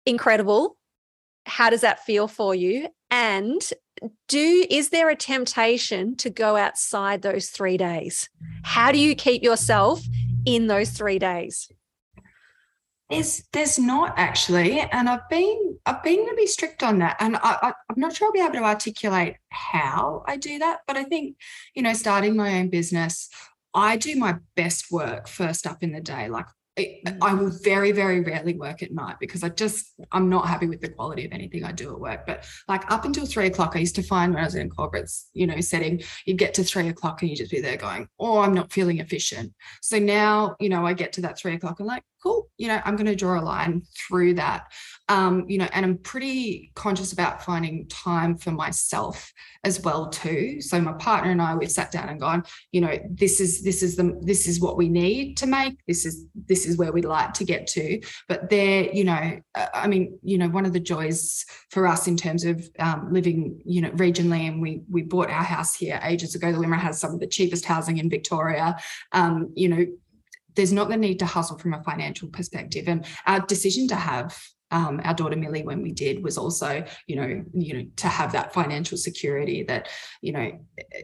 Incredible. 0.05 0.77
How 1.45 1.69
does 1.69 1.81
that 1.81 2.05
feel 2.05 2.29
for 2.29 2.55
you? 2.55 2.87
And 3.11 3.61
do 4.27 4.65
is 4.69 4.89
there 4.89 5.09
a 5.09 5.15
temptation 5.15 6.15
to 6.17 6.29
go 6.29 6.55
outside 6.55 7.21
those 7.21 7.49
3 7.49 7.77
days? 7.77 8.29
How 8.63 8.91
do 8.91 8.97
you 8.97 9.15
keep 9.15 9.43
yourself 9.43 10.01
in 10.45 10.67
those 10.67 10.91
3 10.91 11.19
days 11.19 11.69
there's 13.09 13.43
there's 13.51 13.77
not 13.77 14.13
actually 14.17 14.79
and 14.79 15.09
i've 15.09 15.27
been 15.29 15.77
i've 15.85 16.01
been 16.03 16.19
really 16.19 16.47
strict 16.47 16.83
on 16.83 16.99
that 16.99 17.15
and 17.19 17.35
I, 17.37 17.57
I, 17.61 17.73
i'm 17.89 17.99
not 17.99 18.15
sure 18.15 18.27
i'll 18.27 18.33
be 18.33 18.39
able 18.39 18.53
to 18.53 18.63
articulate 18.63 19.35
how 19.49 20.23
i 20.27 20.37
do 20.37 20.59
that 20.59 20.79
but 20.87 20.97
i 20.97 21.03
think 21.03 21.37
you 21.75 21.83
know 21.83 21.93
starting 21.93 22.35
my 22.35 22.59
own 22.59 22.69
business 22.69 23.29
i 23.73 23.97
do 23.97 24.15
my 24.15 24.37
best 24.55 24.91
work 24.91 25.27
first 25.27 25.67
up 25.67 25.83
in 25.83 25.91
the 25.91 26.01
day 26.01 26.29
like. 26.29 26.45
I 27.21 27.35
will 27.35 27.51
very, 27.63 27.91
very 27.91 28.21
rarely 28.21 28.55
work 28.55 28.81
at 28.81 28.91
night 28.91 29.17
because 29.19 29.43
I 29.43 29.49
just, 29.49 29.93
I'm 30.11 30.27
not 30.27 30.47
happy 30.47 30.65
with 30.65 30.81
the 30.81 30.89
quality 30.89 31.23
of 31.23 31.31
anything 31.31 31.63
I 31.63 31.71
do 31.71 31.91
at 31.91 31.99
work. 31.99 32.25
But 32.25 32.47
like 32.67 32.89
up 32.91 33.05
until 33.05 33.27
three 33.27 33.45
o'clock, 33.45 33.73
I 33.75 33.79
used 33.79 33.93
to 33.97 34.01
find 34.01 34.33
when 34.33 34.41
I 34.41 34.45
was 34.45 34.55
in 34.55 34.71
corporates, 34.71 35.25
you 35.33 35.45
know, 35.45 35.61
setting, 35.61 36.01
you'd 36.25 36.39
get 36.39 36.55
to 36.55 36.63
three 36.63 36.87
o'clock 36.87 37.21
and 37.21 37.29
you 37.29 37.37
just 37.37 37.51
be 37.51 37.61
there 37.61 37.77
going, 37.77 38.07
oh, 38.19 38.39
I'm 38.39 38.55
not 38.55 38.73
feeling 38.73 38.97
efficient. 38.97 39.53
So 39.83 39.99
now, 39.99 40.55
you 40.59 40.69
know, 40.69 40.83
I 40.83 40.93
get 40.93 41.13
to 41.13 41.21
that 41.21 41.37
three 41.37 41.53
o'clock 41.53 41.79
and 41.79 41.87
like, 41.87 42.03
cool, 42.23 42.49
you 42.57 42.69
know, 42.69 42.81
I'm 42.85 42.95
going 42.95 43.07
to 43.07 43.15
draw 43.15 43.39
a 43.39 43.43
line 43.43 43.83
through 44.07 44.35
that. 44.35 44.71
Um, 45.09 45.45
you 45.49 45.57
know, 45.57 45.67
and 45.73 45.85
I'm 45.85 45.97
pretty 45.97 46.71
conscious 46.75 47.11
about 47.11 47.43
finding 47.43 47.87
time 47.89 48.37
for 48.37 48.51
myself 48.51 49.31
as 49.65 49.81
well 49.81 50.09
too. 50.09 50.61
So 50.61 50.79
my 50.79 50.93
partner 50.93 51.31
and 51.31 51.41
I, 51.41 51.55
we've 51.55 51.69
sat 51.71 51.91
down 51.91 52.07
and 52.07 52.19
gone, 52.19 52.43
you 52.71 52.79
know, 52.79 52.97
this 53.09 53.41
is 53.41 53.63
this 53.63 53.83
is 53.83 53.97
the 53.97 54.17
this 54.21 54.47
is 54.47 54.61
what 54.61 54.77
we 54.77 54.87
need 54.87 55.35
to 55.37 55.45
make. 55.45 55.77
This 55.87 56.05
is 56.05 56.25
this 56.47 56.65
is 56.65 56.77
where 56.77 56.93
we'd 56.93 57.05
like 57.05 57.33
to 57.33 57.43
get 57.43 57.67
to. 57.67 57.99
But 58.29 58.49
there, 58.49 58.89
you 58.93 59.03
know, 59.03 59.41
uh, 59.55 59.67
I 59.73 59.87
mean, 59.87 60.17
you 60.23 60.37
know, 60.37 60.47
one 60.47 60.65
of 60.65 60.73
the 60.73 60.79
joys 60.79 61.45
for 61.69 61.85
us 61.85 62.07
in 62.07 62.15
terms 62.15 62.45
of 62.45 62.65
um, 62.79 63.11
living, 63.11 63.61
you 63.65 63.81
know, 63.81 63.91
regionally, 63.91 64.47
and 64.47 64.61
we 64.61 64.81
we 64.89 65.01
bought 65.01 65.29
our 65.29 65.43
house 65.43 65.75
here 65.75 65.99
ages 66.03 66.35
ago. 66.35 66.51
The 66.51 66.57
Wimmera 66.57 66.79
has 66.79 66.99
some 66.99 67.13
of 67.13 67.19
the 67.19 67.27
cheapest 67.27 67.65
housing 67.65 67.97
in 67.97 68.09
Victoria. 68.09 68.77
Um, 69.11 69.51
you 69.55 69.67
know, 69.67 69.85
there's 70.55 70.73
not 70.73 70.89
the 70.89 70.97
need 70.97 71.19
to 71.19 71.25
hustle 71.25 71.57
from 71.57 71.73
a 71.73 71.83
financial 71.83 72.27
perspective. 72.29 72.87
And 72.87 73.05
our 73.25 73.39
decision 73.41 73.87
to 73.89 73.95
have 73.95 74.37
um, 74.73 74.99
our 75.03 75.13
daughter 75.13 75.35
Millie 75.35 75.63
when 75.63 75.83
we 75.83 75.91
did 75.91 76.23
was 76.23 76.37
also, 76.37 76.83
you 77.05 77.15
know, 77.15 77.45
you 77.53 77.73
know, 77.73 77.85
to 77.97 78.07
have 78.07 78.31
that 78.31 78.53
financial 78.53 78.97
security 78.97 79.63
that, 79.63 79.87
you 80.21 80.33
know, 80.33 80.51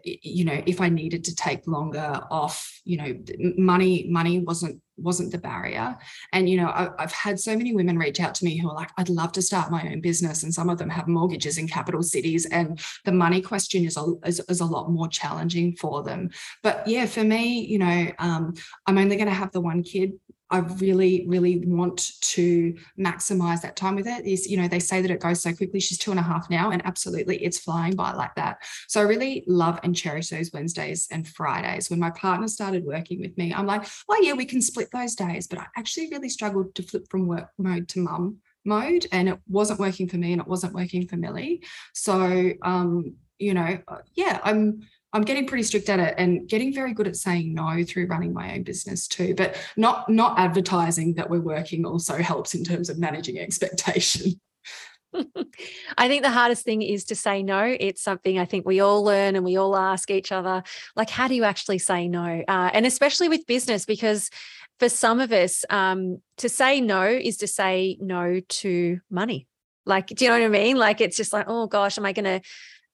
you 0.04 0.44
know, 0.44 0.62
if 0.66 0.82
I 0.82 0.90
needed 0.90 1.24
to 1.26 1.36
take 1.36 1.68
longer 1.68 2.20
off, 2.32 2.82
you 2.84 2.98
know, 2.98 3.14
money, 3.58 4.08
money 4.10 4.40
wasn't 4.40 4.82
wasn't 5.02 5.32
the 5.32 5.38
barrier. 5.38 5.98
And, 6.34 6.50
you 6.50 6.58
know, 6.58 6.68
I, 6.68 6.90
have 7.00 7.14
had 7.14 7.40
so 7.40 7.56
many 7.56 7.74
women 7.74 7.98
reach 7.98 8.20
out 8.20 8.36
to 8.36 8.46
me 8.46 8.58
who 8.58 8.70
are 8.70 8.76
like, 8.76 8.90
I'd 8.98 9.08
love 9.08 9.32
to 9.34 9.42
start 9.42 9.72
my 9.72 9.82
own 9.90 10.02
business. 10.02 10.44
And 10.44 10.54
some 10.54 10.70
of 10.70 10.78
them 10.78 10.90
have 10.90 11.08
mortgages 11.08 11.58
in 11.58 11.70
capital 11.70 12.04
cities. 12.04 12.46
And 12.46 12.82
the 13.06 13.14
money 13.14 13.42
question 13.42 13.86
is 13.86 13.96
a, 13.96 14.14
is, 14.26 14.42
is 14.50 14.60
a 14.60 14.66
lot 14.66 14.92
more 14.92 15.08
challenging 15.08 15.76
for 15.78 16.04
them. 16.04 16.32
But 16.64 16.86
yeah, 16.86 17.06
for 17.06 17.24
me, 17.24 17.62
you 17.66 17.80
know, 17.80 18.12
um, 18.20 18.56
I'm 18.86 18.98
only 18.98 19.16
going 19.16 19.30
to 19.30 19.34
have 19.34 19.52
the 19.52 19.62
one 19.62 19.84
kid 19.84 20.14
I 20.52 20.60
really, 20.60 21.26
really 21.28 21.64
want 21.66 22.20
to 22.22 22.76
maximize 22.98 23.62
that 23.62 23.76
time 23.76 23.96
with 23.96 24.08
it. 24.08 24.26
Is, 24.26 24.48
you 24.48 24.58
know, 24.58 24.68
they 24.68 24.80
say 24.80 25.02
that 25.02 25.12
it 25.12 25.20
goes 25.20 25.42
so 25.42 25.54
quickly. 25.54 25.80
She's 25.80 25.98
two 25.98 26.12
and 26.12 26.20
a 26.20 26.24
half 26.24 26.50
now, 26.50 26.72
and 26.72 26.86
absolutely 26.86 27.44
it's 27.44 27.60
flying 27.60 27.96
by 27.96 28.14
like 28.14 28.36
that. 28.36 28.58
So 28.88 29.02
I 29.02 29.04
really 29.04 29.44
love 29.48 29.80
and 29.84 29.96
cherish 29.96 30.30
those 30.30 30.52
Wednesdays 30.54 31.08
and 31.12 31.28
Fridays. 31.28 31.90
When 31.90 32.00
my 32.00 32.12
partner 32.12 32.48
started 32.48 32.86
working 32.86 33.20
with 33.20 33.38
me, 33.38 33.54
I'm 33.54 33.68
like, 33.68 33.88
oh, 34.10 34.20
yeah, 34.22 34.34
we 34.34 34.46
can 34.46 34.62
split 34.62 34.90
those 34.92 35.16
days. 35.16 35.48
But 35.48 35.60
I 35.60 35.66
actually 35.78 36.10
really 36.10 36.30
struggled 36.30 36.76
to 36.76 36.84
flip 36.84 37.06
from 37.10 37.28
work 37.28 37.50
mode 37.58 37.88
to 37.90 38.00
mum 38.00 38.38
mode, 38.66 39.06
and 39.12 39.30
it 39.30 39.40
wasn't 39.48 39.80
working 39.80 40.08
for 40.08 40.18
me 40.18 40.34
and 40.34 40.42
it 40.42 40.48
wasn't 40.48 40.74
working 40.74 41.08
for 41.08 41.16
Millie. 41.16 41.64
So, 41.94 42.52
um, 42.62 43.16
you 43.38 43.54
know, 43.54 43.80
uh, 43.88 43.98
yeah, 44.16 44.40
I'm 44.44 44.82
I'm 45.12 45.24
getting 45.24 45.48
pretty 45.48 45.64
strict 45.64 45.90
at 45.90 46.00
it 46.00 46.16
and 46.18 46.48
getting 46.48 46.74
very 46.74 46.94
good 46.94 47.08
at 47.08 47.16
saying 47.16 47.54
no 47.54 47.84
through 47.84 48.08
running 48.08 48.34
my 48.34 48.54
own 48.54 48.64
business 48.64 49.08
too. 49.08 49.34
But 49.36 49.58
not 49.76 50.10
not 50.10 50.38
advertising 50.38 51.16
that 51.16 51.30
we're 51.30 51.42
working 51.42 51.86
also 51.86 52.18
helps 52.18 52.54
in 52.54 52.64
terms 52.64 52.90
of 52.90 53.00
managing 53.00 53.40
expectation. 53.40 54.40
I 55.98 56.08
think 56.08 56.24
the 56.24 56.30
hardest 56.30 56.64
thing 56.64 56.84
is 56.84 57.06
to 57.06 57.16
say 57.16 57.42
no. 57.42 57.76
It's 57.80 58.04
something 58.04 58.38
I 58.38 58.46
think 58.46 58.68
we 58.68 58.80
all 58.80 59.04
learn 59.04 59.36
and 59.36 59.44
we 59.44 59.58
all 59.58 59.76
ask 59.76 60.12
each 60.12 60.32
other, 60.32 60.64
like, 60.96 61.10
how 61.10 61.28
do 61.28 61.34
you 61.34 61.44
actually 61.44 61.80
say 61.80 62.08
no? 62.08 62.44
Uh, 62.48 62.70
and 62.74 62.86
especially 62.86 63.30
with 63.30 63.48
business, 63.48 63.86
because 63.86 64.30
for 64.80 64.88
some 64.88 65.20
of 65.20 65.32
us, 65.32 65.66
um, 65.72 66.22
to 66.38 66.48
say 66.48 66.80
no 66.80 67.04
is 67.06 67.38
to 67.38 67.48
say 67.48 67.98
no 68.00 68.40
to 68.48 69.00
money. 69.10 69.48
Like, 69.86 70.08
do 70.08 70.24
you 70.24 70.30
know 70.30 70.38
what 70.38 70.46
I 70.46 70.50
mean? 70.50 70.78
Like, 70.78 71.02
it's 71.02 71.18
just 71.18 71.34
like, 71.34 71.46
oh 71.48 71.66
gosh, 71.66 71.98
am 71.98 72.06
I 72.06 72.14
going 72.14 72.26
to 72.26 72.42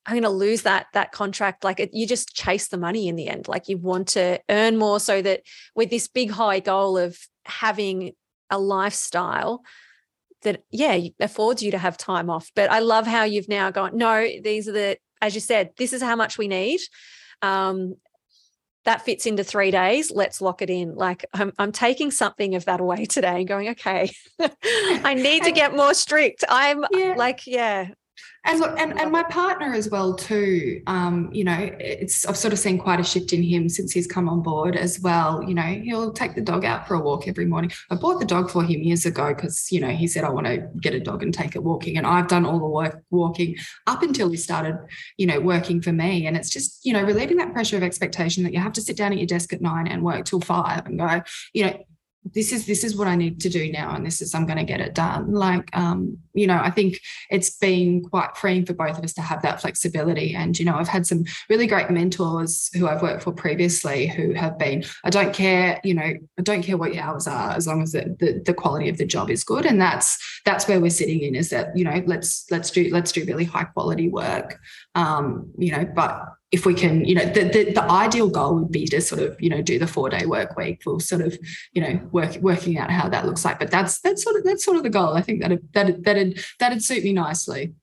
I'm 0.05 0.13
going 0.13 0.23
to 0.23 0.29
lose 0.29 0.63
that 0.63 0.87
that 0.93 1.11
contract. 1.11 1.63
Like 1.63 1.79
it, 1.79 1.93
you 1.93 2.07
just 2.07 2.33
chase 2.35 2.67
the 2.67 2.77
money 2.77 3.07
in 3.07 3.15
the 3.15 3.27
end. 3.27 3.47
Like 3.47 3.67
you 3.67 3.77
want 3.77 4.09
to 4.09 4.39
earn 4.49 4.77
more 4.77 4.99
so 4.99 5.21
that 5.21 5.41
with 5.75 5.89
this 5.89 6.07
big 6.07 6.31
high 6.31 6.59
goal 6.59 6.97
of 6.97 7.17
having 7.45 8.13
a 8.49 8.59
lifestyle 8.59 9.63
that 10.43 10.63
yeah 10.71 10.99
affords 11.19 11.63
you 11.63 11.71
to 11.71 11.77
have 11.77 11.97
time 11.97 12.29
off. 12.29 12.51
But 12.55 12.71
I 12.71 12.79
love 12.79 13.07
how 13.07 13.23
you've 13.23 13.49
now 13.49 13.71
gone. 13.71 13.97
No, 13.97 14.27
these 14.41 14.67
are 14.67 14.73
the 14.73 14.97
as 15.21 15.33
you 15.33 15.41
said. 15.41 15.71
This 15.77 15.93
is 15.93 16.01
how 16.01 16.15
much 16.15 16.37
we 16.37 16.47
need. 16.47 16.79
Um, 17.41 17.95
that 18.85 19.03
fits 19.03 19.25
into 19.25 19.43
three 19.43 19.71
days. 19.71 20.11
Let's 20.11 20.41
lock 20.41 20.61
it 20.61 20.69
in. 20.69 20.95
Like 20.95 21.25
I'm, 21.33 21.51
I'm 21.57 21.71
taking 21.71 22.11
something 22.11 22.53
of 22.53 22.65
that 22.65 22.79
away 22.79 23.05
today 23.05 23.37
and 23.37 23.47
going, 23.47 23.69
okay, 23.69 24.11
I 24.39 25.15
need 25.15 25.43
to 25.43 25.51
get 25.53 25.75
more 25.75 25.93
strict. 25.95 26.43
I'm 26.47 26.85
yeah. 26.91 27.15
like, 27.17 27.47
yeah, 27.47 27.89
and 28.45 28.59
look, 28.59 28.79
and, 28.79 28.99
and 28.99 29.11
my 29.11 29.23
partner 29.23 29.73
as 29.73 29.89
well 29.89 30.13
too. 30.15 30.81
Um, 30.87 31.29
you 31.31 31.43
know, 31.43 31.57
it's 31.79 32.25
I've 32.25 32.37
sort 32.37 32.53
of 32.53 32.59
seen 32.59 32.77
quite 32.77 32.99
a 32.99 33.03
shift 33.03 33.33
in 33.33 33.41
him 33.41 33.69
since 33.69 33.91
he's 33.91 34.07
come 34.07 34.29
on 34.29 34.41
board 34.41 34.75
as 34.75 34.99
well. 34.99 35.43
You 35.43 35.55
know, 35.55 35.63
he'll 35.63 36.13
take 36.13 36.35
the 36.35 36.41
dog 36.41 36.63
out 36.63 36.87
for 36.87 36.95
a 36.95 36.99
walk 36.99 37.27
every 37.27 37.45
morning. 37.45 37.71
I 37.89 37.95
bought 37.95 38.19
the 38.19 38.25
dog 38.25 38.51
for 38.51 38.63
him 38.63 38.81
years 38.81 39.05
ago 39.05 39.33
because 39.33 39.71
you 39.71 39.79
know 39.79 39.89
he 39.89 40.07
said 40.07 40.23
I 40.23 40.29
want 40.29 40.47
to 40.47 40.69
get 40.79 40.93
a 40.93 40.99
dog 40.99 41.23
and 41.23 41.33
take 41.33 41.55
it 41.55 41.63
walking, 41.63 41.97
and 41.97 42.05
I've 42.05 42.27
done 42.27 42.45
all 42.45 42.59
the 42.59 42.67
work 42.67 43.01
walking 43.09 43.57
up 43.87 44.03
until 44.03 44.29
he 44.29 44.37
started, 44.37 44.77
you 45.17 45.25
know, 45.25 45.39
working 45.39 45.81
for 45.81 45.91
me. 45.91 46.27
And 46.27 46.37
it's 46.37 46.49
just 46.49 46.85
you 46.85 46.93
know 46.93 47.03
relieving 47.03 47.37
that 47.37 47.53
pressure 47.53 47.77
of 47.77 47.83
expectation 47.83 48.43
that 48.43 48.53
you 48.53 48.59
have 48.59 48.73
to 48.73 48.81
sit 48.81 48.97
down 48.97 49.11
at 49.11 49.17
your 49.17 49.27
desk 49.27 49.53
at 49.53 49.61
nine 49.61 49.87
and 49.87 50.03
work 50.03 50.25
till 50.25 50.41
five 50.41 50.85
and 50.85 50.99
go, 50.99 51.21
you 51.53 51.65
know, 51.65 51.77
this 52.33 52.51
is 52.51 52.65
this 52.65 52.83
is 52.83 52.95
what 52.95 53.07
I 53.07 53.15
need 53.15 53.39
to 53.41 53.49
do 53.49 53.71
now, 53.71 53.95
and 53.95 54.05
this 54.05 54.21
is 54.21 54.33
I'm 54.33 54.47
going 54.47 54.57
to 54.57 54.63
get 54.63 54.81
it 54.81 54.95
done. 54.95 55.31
Like, 55.31 55.69
um, 55.77 56.17
you 56.33 56.47
know, 56.47 56.59
I 56.61 56.71
think 56.71 56.99
it's 57.29 57.51
been 57.51 58.03
quite 58.03 58.35
freeing 58.35 58.65
for 58.65 58.73
both 58.73 58.97
of 58.97 59.03
us 59.03 59.13
to 59.13 59.21
have 59.21 59.43
that 59.43 59.61
flexibility. 59.61 60.33
And 60.33 60.57
you 60.57 60.65
know, 60.65 60.75
I've 60.75 60.87
had 60.87 61.05
some 61.05 61.25
really 61.49 61.67
great 61.67 61.91
mentors 61.91 62.71
who 62.75 62.87
I've 62.87 63.03
worked 63.03 63.23
for 63.23 63.31
previously 63.31 64.07
who 64.07 64.33
have 64.33 64.57
been. 64.57 64.83
I 65.03 65.11
don't 65.11 65.33
care, 65.33 65.79
you 65.83 65.93
know, 65.93 66.01
I 66.01 66.41
don't 66.41 66.63
care 66.63 66.77
what 66.77 66.95
your 66.95 67.03
hours 67.03 67.27
are 67.27 67.51
as 67.51 67.67
long 67.67 67.83
as 67.83 67.91
the, 67.91 68.15
the, 68.19 68.41
the 68.43 68.53
quality 68.53 68.89
of 68.89 68.97
the 68.97 69.05
job 69.05 69.29
is 69.29 69.43
good. 69.43 69.65
And 69.65 69.79
that's 69.79 70.17
that's 70.45 70.67
where 70.67 70.79
we're 70.79 70.89
sitting 70.89 71.21
in 71.21 71.35
is 71.35 71.51
that 71.51 71.77
you 71.77 71.83
know 71.83 72.01
let's 72.07 72.45
let's 72.49 72.71
do 72.71 72.89
let's 72.91 73.11
do 73.11 73.23
really 73.25 73.45
high 73.45 73.65
quality 73.65 74.09
work. 74.09 74.59
Um, 74.95 75.51
you 75.57 75.71
know, 75.71 75.85
but 75.85 76.23
if 76.55 76.65
we 76.65 76.73
can, 76.73 77.03
you 77.03 77.15
know, 77.15 77.25
the, 77.25 77.43
the, 77.43 77.73
the 77.73 77.83
ideal 77.91 78.29
goal 78.29 78.55
would 78.55 78.71
be 78.71 78.85
to 78.87 79.01
sort 79.01 79.21
of, 79.21 79.35
you 79.41 79.49
know, 79.49 79.61
do 79.61 79.77
the 79.77 79.85
four 79.85 80.09
day 80.09 80.25
work 80.25 80.55
week. 80.55 80.81
We'll 80.85 81.01
sort 81.01 81.21
of, 81.21 81.37
you 81.73 81.81
know, 81.81 81.99
work 82.13 82.37
working 82.37 82.77
out 82.77 82.89
how 82.89 83.09
that 83.09 83.25
looks 83.25 83.43
like. 83.43 83.59
But 83.59 83.71
that's 83.71 83.99
that's 83.99 84.23
sort 84.23 84.37
of 84.37 84.45
that's 84.45 84.63
sort 84.63 84.77
of 84.77 84.83
the 84.83 84.89
goal. 84.89 85.15
I 85.15 85.21
think 85.21 85.41
that 85.41 85.59
that 85.73 86.03
that'd 86.05 86.39
that'd 86.61 86.81
suit 86.81 87.03
me 87.03 87.11
nicely. 87.11 87.73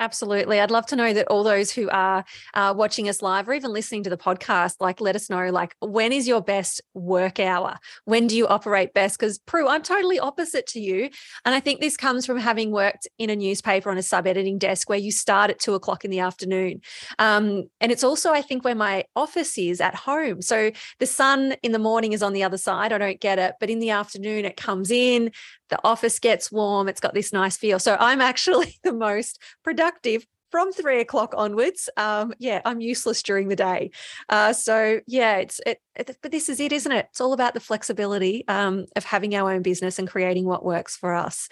Absolutely. 0.00 0.58
I'd 0.60 0.70
love 0.70 0.86
to 0.86 0.96
know 0.96 1.12
that 1.12 1.26
all 1.28 1.44
those 1.44 1.70
who 1.70 1.90
are 1.90 2.24
uh, 2.54 2.72
watching 2.74 3.06
us 3.06 3.20
live 3.20 3.46
or 3.50 3.52
even 3.52 3.70
listening 3.70 4.02
to 4.04 4.10
the 4.10 4.16
podcast, 4.16 4.76
like, 4.80 4.98
let 4.98 5.14
us 5.14 5.28
know, 5.28 5.50
like, 5.50 5.76
when 5.80 6.10
is 6.10 6.26
your 6.26 6.40
best 6.40 6.80
work 6.94 7.38
hour? 7.38 7.76
When 8.06 8.26
do 8.26 8.34
you 8.34 8.48
operate 8.48 8.94
best? 8.94 9.18
Because, 9.18 9.38
Pru, 9.40 9.68
I'm 9.68 9.82
totally 9.82 10.18
opposite 10.18 10.66
to 10.68 10.80
you. 10.80 11.10
And 11.44 11.54
I 11.54 11.60
think 11.60 11.80
this 11.80 11.98
comes 11.98 12.24
from 12.24 12.38
having 12.38 12.72
worked 12.72 13.08
in 13.18 13.28
a 13.28 13.36
newspaper 13.36 13.90
on 13.90 13.98
a 13.98 14.02
sub 14.02 14.26
editing 14.26 14.56
desk 14.56 14.88
where 14.88 14.98
you 14.98 15.12
start 15.12 15.50
at 15.50 15.58
two 15.58 15.74
o'clock 15.74 16.02
in 16.02 16.10
the 16.10 16.20
afternoon. 16.20 16.80
Um, 17.18 17.64
and 17.82 17.92
it's 17.92 18.02
also, 18.02 18.32
I 18.32 18.40
think, 18.40 18.64
where 18.64 18.74
my 18.74 19.04
office 19.14 19.58
is 19.58 19.82
at 19.82 19.94
home. 19.94 20.40
So 20.40 20.70
the 20.98 21.06
sun 21.06 21.56
in 21.62 21.72
the 21.72 21.78
morning 21.78 22.14
is 22.14 22.22
on 22.22 22.32
the 22.32 22.42
other 22.42 22.56
side. 22.56 22.94
I 22.94 22.98
don't 22.98 23.20
get 23.20 23.38
it. 23.38 23.56
But 23.60 23.68
in 23.68 23.80
the 23.80 23.90
afternoon, 23.90 24.46
it 24.46 24.56
comes 24.56 24.90
in, 24.90 25.30
the 25.70 25.80
office 25.84 26.18
gets 26.18 26.52
warm. 26.52 26.88
It's 26.88 27.00
got 27.00 27.14
this 27.14 27.32
nice 27.32 27.56
feel. 27.56 27.78
So 27.78 27.96
I'm 27.98 28.20
actually 28.20 28.78
the 28.84 28.92
most 28.92 29.40
productive 29.64 30.26
from 30.50 30.72
three 30.72 31.00
o'clock 31.00 31.32
onwards. 31.36 31.88
Um, 31.96 32.34
yeah, 32.38 32.60
I'm 32.64 32.80
useless 32.80 33.22
during 33.22 33.48
the 33.48 33.56
day. 33.56 33.90
Uh, 34.28 34.52
so 34.52 35.00
yeah, 35.06 35.36
it's 35.36 35.60
it, 35.64 35.78
it, 35.94 36.16
but 36.22 36.32
this 36.32 36.48
is 36.48 36.60
it, 36.60 36.72
isn't 36.72 36.92
it? 36.92 37.06
It's 37.10 37.20
all 37.20 37.32
about 37.32 37.54
the 37.54 37.60
flexibility 37.60 38.44
um, 38.48 38.86
of 38.96 39.04
having 39.04 39.34
our 39.34 39.52
own 39.52 39.62
business 39.62 39.98
and 39.98 40.08
creating 40.08 40.44
what 40.44 40.64
works 40.64 40.96
for 40.96 41.14
us. 41.14 41.48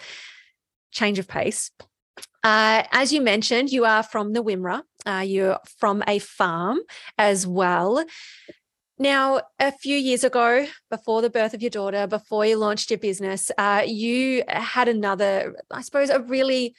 Change 0.91 1.19
of 1.19 1.27
pace. 1.27 1.71
Uh, 2.43 2.83
as 2.91 3.11
you 3.11 3.21
mentioned, 3.21 3.69
you 3.69 3.85
are 3.85 4.03
from 4.03 4.33
the 4.33 4.43
Wimmera. 4.43 4.83
Uh, 5.05 5.23
you're 5.25 5.59
from 5.77 6.03
a 6.07 6.19
farm 6.19 6.79
as 7.17 7.45
well. 7.45 8.03
Now, 9.01 9.41
a 9.59 9.71
few 9.71 9.95
years 9.95 10.25
ago, 10.25 10.67
before 10.89 11.21
the 11.21 11.29
birth 11.29 11.53
of 11.53 11.61
your 11.61 11.69
daughter, 11.69 12.05
before 12.05 12.45
you 12.45 12.57
launched 12.57 12.91
your 12.91 12.99
business, 12.99 13.49
uh, 13.57 13.83
you 13.87 14.43
had 14.49 14.89
another, 14.89 15.55
I 15.71 15.81
suppose, 15.81 16.09
a 16.09 16.19
really 16.19 16.75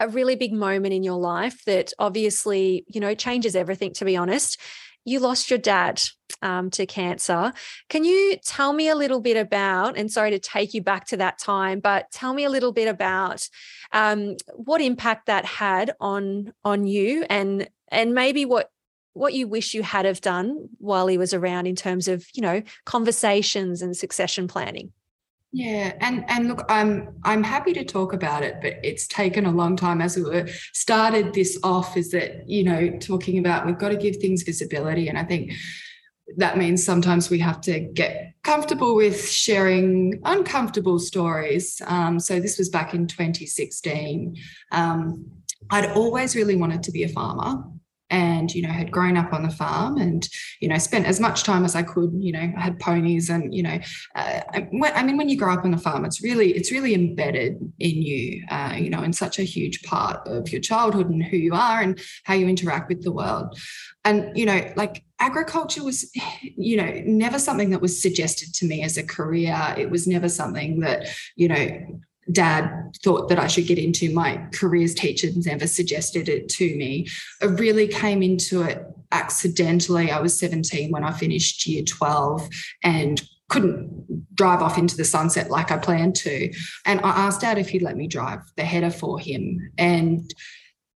a 0.00 0.08
really 0.08 0.34
big 0.34 0.52
moment 0.52 0.92
in 0.92 1.02
your 1.02 1.18
life 1.18 1.64
that 1.64 1.92
obviously, 1.98 2.84
you 2.88 3.00
know, 3.00 3.14
changes 3.14 3.56
everything, 3.56 3.92
to 3.94 4.04
be 4.04 4.16
honest. 4.16 4.60
You 5.06 5.20
lost 5.20 5.50
your 5.50 5.58
dad 5.58 6.02
um, 6.42 6.68
to 6.70 6.84
cancer. 6.84 7.52
Can 7.88 8.04
you 8.04 8.36
tell 8.44 8.72
me 8.72 8.88
a 8.88 8.96
little 8.96 9.20
bit 9.20 9.36
about, 9.36 9.96
and 9.96 10.10
sorry 10.10 10.30
to 10.32 10.38
take 10.38 10.74
you 10.74 10.82
back 10.82 11.06
to 11.06 11.16
that 11.18 11.38
time, 11.38 11.80
but 11.80 12.10
tell 12.10 12.34
me 12.34 12.44
a 12.44 12.50
little 12.50 12.72
bit 12.72 12.88
about 12.88 13.48
um, 13.92 14.36
what 14.52 14.80
impact 14.80 15.26
that 15.26 15.44
had 15.44 15.94
on 16.00 16.52
on 16.64 16.86
you 16.86 17.24
and 17.30 17.68
and 17.88 18.14
maybe 18.14 18.44
what 18.44 18.70
what 19.14 19.32
you 19.32 19.48
wish 19.48 19.72
you 19.74 19.82
had 19.82 20.04
have 20.04 20.20
done 20.20 20.68
while 20.78 21.06
he 21.06 21.16
was 21.16 21.32
around 21.32 21.66
in 21.66 21.74
terms 21.74 22.06
of 22.06 22.26
you 22.34 22.42
know 22.42 22.62
conversations 22.84 23.80
and 23.80 23.96
succession 23.96 24.46
planning. 24.46 24.92
Yeah 25.52 25.94
and 26.00 26.24
and 26.28 26.48
look 26.48 26.64
i'm 26.68 27.14
i'm 27.22 27.44
happy 27.44 27.72
to 27.74 27.84
talk 27.84 28.12
about 28.12 28.42
it 28.42 28.56
but 28.60 28.74
it's 28.82 29.06
taken 29.06 29.46
a 29.46 29.52
long 29.52 29.76
time. 29.76 30.00
As 30.00 30.16
we 30.16 30.24
were 30.24 30.48
started 30.72 31.32
this 31.32 31.58
off 31.62 31.96
is 31.96 32.10
that 32.10 32.48
you 32.48 32.64
know 32.64 32.90
talking 32.98 33.38
about 33.38 33.64
we've 33.64 33.78
got 33.78 33.90
to 33.90 33.96
give 33.96 34.16
things 34.16 34.42
visibility 34.42 35.08
and 35.08 35.16
i 35.16 35.22
think 35.22 35.52
that 36.36 36.58
means 36.58 36.84
sometimes 36.84 37.30
we 37.30 37.38
have 37.38 37.60
to 37.60 37.80
get 37.80 38.32
comfortable 38.42 38.96
with 38.96 39.28
sharing 39.28 40.20
uncomfortable 40.24 40.98
stories. 40.98 41.82
Um, 41.86 42.18
so 42.18 42.40
this 42.40 42.56
was 42.58 42.70
back 42.70 42.94
in 42.94 43.06
2016 43.06 44.36
um, 44.72 45.24
i'd 45.70 45.90
always 45.92 46.34
really 46.34 46.56
wanted 46.56 46.82
to 46.82 46.90
be 46.90 47.04
a 47.04 47.08
farmer 47.08 47.62
and 48.14 48.54
you 48.54 48.62
know 48.62 48.68
had 48.68 48.92
grown 48.92 49.16
up 49.16 49.32
on 49.32 49.42
the 49.42 49.50
farm 49.50 49.96
and 49.96 50.28
you 50.60 50.68
know 50.68 50.78
spent 50.78 51.04
as 51.04 51.18
much 51.18 51.42
time 51.42 51.64
as 51.64 51.74
I 51.74 51.82
could 51.82 52.12
you 52.16 52.30
know 52.30 52.52
had 52.56 52.78
ponies 52.78 53.28
and 53.28 53.52
you 53.52 53.64
know 53.64 53.78
uh, 54.14 54.40
I 54.52 55.02
mean 55.02 55.16
when 55.16 55.28
you 55.28 55.36
grow 55.36 55.52
up 55.52 55.64
on 55.64 55.72
the 55.72 55.78
farm 55.78 56.04
it's 56.04 56.22
really 56.22 56.52
it's 56.52 56.70
really 56.70 56.94
embedded 56.94 57.56
in 57.80 58.02
you 58.02 58.44
uh, 58.50 58.74
you 58.76 58.88
know 58.88 59.02
in 59.02 59.12
such 59.12 59.40
a 59.40 59.42
huge 59.42 59.82
part 59.82 60.26
of 60.28 60.52
your 60.52 60.60
childhood 60.60 61.10
and 61.10 61.24
who 61.24 61.36
you 61.36 61.54
are 61.54 61.80
and 61.82 62.00
how 62.22 62.34
you 62.34 62.46
interact 62.46 62.88
with 62.88 63.02
the 63.02 63.12
world. 63.12 63.58
And 64.04 64.36
you 64.38 64.46
know 64.46 64.72
like 64.76 65.02
agriculture 65.18 65.82
was 65.82 66.08
you 66.40 66.76
know 66.76 67.02
never 67.04 67.40
something 67.40 67.70
that 67.70 67.80
was 67.80 68.00
suggested 68.00 68.54
to 68.54 68.66
me 68.66 68.84
as 68.84 68.96
a 68.96 69.02
career. 69.02 69.74
It 69.76 69.90
was 69.90 70.06
never 70.06 70.28
something 70.28 70.80
that 70.80 71.08
you 71.34 71.48
know 71.48 72.00
dad 72.32 72.96
thought 73.02 73.28
that 73.28 73.38
I 73.38 73.46
should 73.46 73.66
get 73.66 73.78
into. 73.78 74.12
My 74.12 74.46
careers 74.52 74.94
teacher 74.94 75.28
never 75.36 75.66
suggested 75.66 76.28
it 76.28 76.48
to 76.50 76.76
me. 76.76 77.06
I 77.42 77.46
really 77.46 77.88
came 77.88 78.22
into 78.22 78.62
it 78.62 78.82
accidentally. 79.12 80.10
I 80.10 80.20
was 80.20 80.38
17 80.38 80.90
when 80.90 81.04
I 81.04 81.12
finished 81.12 81.66
year 81.66 81.82
12 81.82 82.48
and 82.82 83.22
couldn't 83.48 84.34
drive 84.34 84.62
off 84.62 84.78
into 84.78 84.96
the 84.96 85.04
sunset 85.04 85.50
like 85.50 85.70
I 85.70 85.76
planned 85.76 86.16
to. 86.16 86.52
And 86.86 87.00
I 87.00 87.10
asked 87.10 87.42
dad 87.42 87.58
if 87.58 87.68
he'd 87.68 87.82
let 87.82 87.96
me 87.96 88.08
drive 88.08 88.40
the 88.56 88.64
header 88.64 88.90
for 88.90 89.18
him. 89.18 89.70
And 89.78 90.28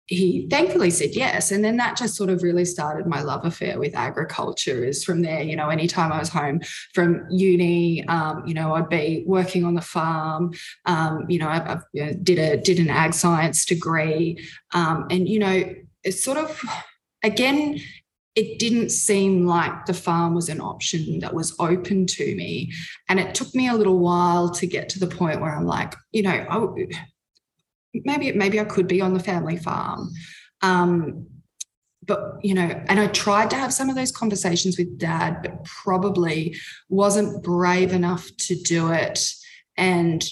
he 0.07 0.47
thankfully 0.49 0.89
said 0.89 1.09
yes. 1.13 1.51
And 1.51 1.63
then 1.63 1.77
that 1.77 1.97
just 1.97 2.15
sort 2.15 2.29
of 2.29 2.41
really 2.41 2.63
started 2.63 3.05
my 3.05 3.21
love 3.21 3.45
affair 3.45 3.77
with 3.77 3.93
agriculture. 3.93 4.85
Is 4.85 5.03
from 5.03 5.21
there, 5.21 5.41
you 5.41 5.55
know, 5.55 5.69
anytime 5.69 6.13
I 6.13 6.19
was 6.19 6.29
home 6.29 6.61
from 6.93 7.25
uni, 7.29 8.07
um, 8.07 8.43
you 8.47 8.53
know, 8.53 8.73
I'd 8.73 8.89
be 8.89 9.23
working 9.27 9.65
on 9.65 9.75
the 9.75 9.81
farm. 9.81 10.53
Um, 10.85 11.25
you 11.29 11.39
know, 11.39 11.49
I, 11.49 11.57
I 11.57 11.79
you 11.91 12.05
know, 12.05 12.13
did 12.23 12.39
a 12.39 12.57
did 12.57 12.79
an 12.79 12.89
ag 12.89 13.13
science 13.13 13.65
degree, 13.65 14.43
um, 14.73 15.07
and 15.11 15.27
you 15.27 15.39
know, 15.39 15.75
it's 16.03 16.23
sort 16.23 16.37
of 16.37 16.61
again. 17.23 17.79
It 18.35 18.59
didn't 18.59 18.91
seem 18.91 19.47
like 19.47 19.87
the 19.87 19.95
farm 19.95 20.35
was 20.35 20.47
an 20.47 20.61
option 20.61 21.21
that 21.21 21.33
was 21.33 21.55
open 21.57 22.05
to 22.05 22.35
me. 22.35 22.71
And 23.09 23.19
it 23.19 23.33
took 23.33 23.55
me 23.55 23.67
a 23.67 23.73
little 23.73 23.97
while 23.97 24.51
to 24.51 24.67
get 24.67 24.89
to 24.89 24.99
the 24.99 25.07
point 25.07 25.41
where 25.41 25.55
I'm 25.55 25.65
like, 25.65 25.95
you 26.11 26.21
know, 26.21 26.29
I, 26.29 26.85
maybe 28.05 28.31
maybe 28.33 28.59
I 28.59 28.65
could 28.65 28.87
be 28.87 29.01
on 29.01 29.13
the 29.13 29.19
family 29.19 29.57
farm. 29.57 30.11
Um, 30.61 31.27
but 32.07 32.37
you 32.41 32.53
know, 32.53 32.83
and 32.87 32.99
I 32.99 33.07
tried 33.07 33.49
to 33.51 33.57
have 33.57 33.73
some 33.73 33.89
of 33.89 33.95
those 33.95 34.11
conversations 34.11 34.77
with 34.77 34.97
dad, 34.97 35.39
but 35.41 35.63
probably 35.65 36.55
wasn't 36.89 37.43
brave 37.43 37.91
enough 37.91 38.29
to 38.37 38.55
do 38.55 38.91
it, 38.91 39.33
and 39.75 40.23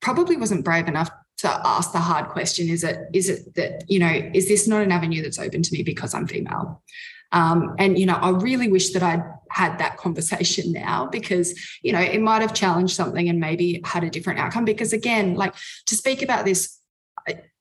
probably 0.00 0.36
wasn't 0.36 0.64
brave 0.64 0.88
enough 0.88 1.10
to 1.38 1.48
ask 1.48 1.92
the 1.92 2.00
hard 2.00 2.28
question: 2.30 2.68
Is 2.68 2.84
it 2.84 2.98
is 3.14 3.28
it 3.28 3.54
that 3.54 3.84
you 3.88 4.00
know 4.00 4.30
is 4.34 4.48
this 4.48 4.66
not 4.66 4.82
an 4.82 4.92
avenue 4.92 5.22
that's 5.22 5.38
open 5.38 5.62
to 5.62 5.72
me 5.72 5.82
because 5.82 6.14
I'm 6.14 6.26
female? 6.26 6.82
Um, 7.30 7.76
and 7.78 7.98
you 7.98 8.06
know, 8.06 8.14
I 8.14 8.30
really 8.30 8.68
wish 8.68 8.90
that 8.90 9.02
I'd 9.02 9.22
had 9.50 9.78
that 9.78 9.96
conversation 9.96 10.72
now 10.84 11.06
because 11.06 11.54
you 11.82 11.92
know 11.92 12.00
it 12.00 12.20
might 12.20 12.42
have 12.42 12.54
challenged 12.54 12.96
something 12.96 13.28
and 13.28 13.38
maybe 13.38 13.80
had 13.84 14.04
a 14.04 14.10
different 14.10 14.40
outcome. 14.40 14.64
Because 14.64 14.92
again, 14.92 15.34
like 15.34 15.54
to 15.86 15.94
speak 15.94 16.22
about 16.22 16.44
this 16.44 16.77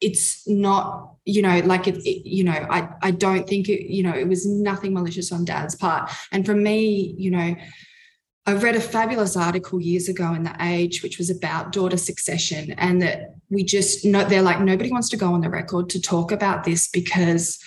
it's 0.02 0.48
not 0.48 1.16
you 1.26 1.42
know 1.42 1.60
like 1.60 1.88
it, 1.88 1.98
it, 1.98 2.28
you 2.28 2.44
know 2.44 2.66
i 2.70 2.90
i 3.02 3.12
don't 3.12 3.48
think 3.48 3.68
it 3.70 3.92
you 3.92 4.04
know 4.04 4.14
it 4.14 4.28
was 4.28 4.46
nothing 4.46 4.94
malicious 4.94 5.32
on 5.32 5.46
dad's 5.46 5.76
part 5.76 6.12
and 6.32 6.46
for 6.46 6.54
me 6.54 7.16
you 7.18 7.32
know 7.32 7.56
i 8.46 8.54
read 8.54 8.76
a 8.76 8.82
fabulous 8.82 9.36
article 9.36 9.82
years 9.82 10.08
ago 10.08 10.34
in 10.34 10.44
the 10.44 10.56
age 10.62 11.02
which 11.02 11.18
was 11.18 11.30
about 11.30 11.72
daughter 11.72 11.98
succession 11.98 12.72
and 12.74 13.02
that 13.02 13.36
we 13.50 13.64
just 13.64 14.06
know 14.06 14.24
they're 14.24 14.42
like 14.42 14.62
nobody 14.62 14.92
wants 14.92 15.10
to 15.10 15.18
go 15.18 15.34
on 15.34 15.42
the 15.42 15.50
record 15.50 15.90
to 15.90 16.02
talk 16.02 16.32
about 16.32 16.64
this 16.64 16.88
because 16.90 17.60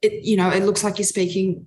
it, 0.00 0.24
you 0.24 0.36
know, 0.36 0.50
it 0.50 0.62
looks 0.62 0.84
like 0.84 0.98
you're 0.98 1.04
speaking, 1.04 1.66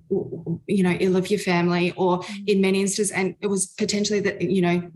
you 0.68 0.84
know, 0.84 0.92
ill 0.92 1.18
of 1.18 1.30
your 1.30 1.40
family, 1.40 1.92
or 1.98 2.20
mm. 2.20 2.48
in 2.48 2.62
many 2.62 2.82
instances, 2.82 3.12
and 3.12 3.36
it 3.42 3.48
was 3.48 3.68
potentially 3.68 4.22
that, 4.22 4.42
you 4.42 4.62
know, 4.62 4.90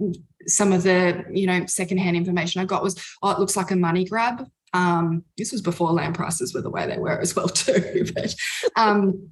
some 0.48 0.72
of 0.72 0.84
the, 0.84 1.24
you 1.34 1.46
know, 1.48 1.66
secondhand 1.66 2.16
information 2.16 2.62
I 2.62 2.66
got 2.66 2.84
was, 2.84 2.98
oh, 3.22 3.32
it 3.32 3.40
looks 3.40 3.58
like 3.58 3.72
a 3.72 3.76
money 3.76 4.06
grab. 4.06 4.48
Um, 4.76 5.24
this 5.38 5.54
was 5.54 5.62
before 5.62 5.92
land 5.94 6.16
prices 6.16 6.54
were 6.54 6.62
the 6.62 6.70
way 6.70 6.86
they 6.86 6.98
were 6.98 7.20
as 7.20 7.36
well 7.36 7.48
too. 7.64 8.06
but, 8.14 8.36
um, 8.76 9.30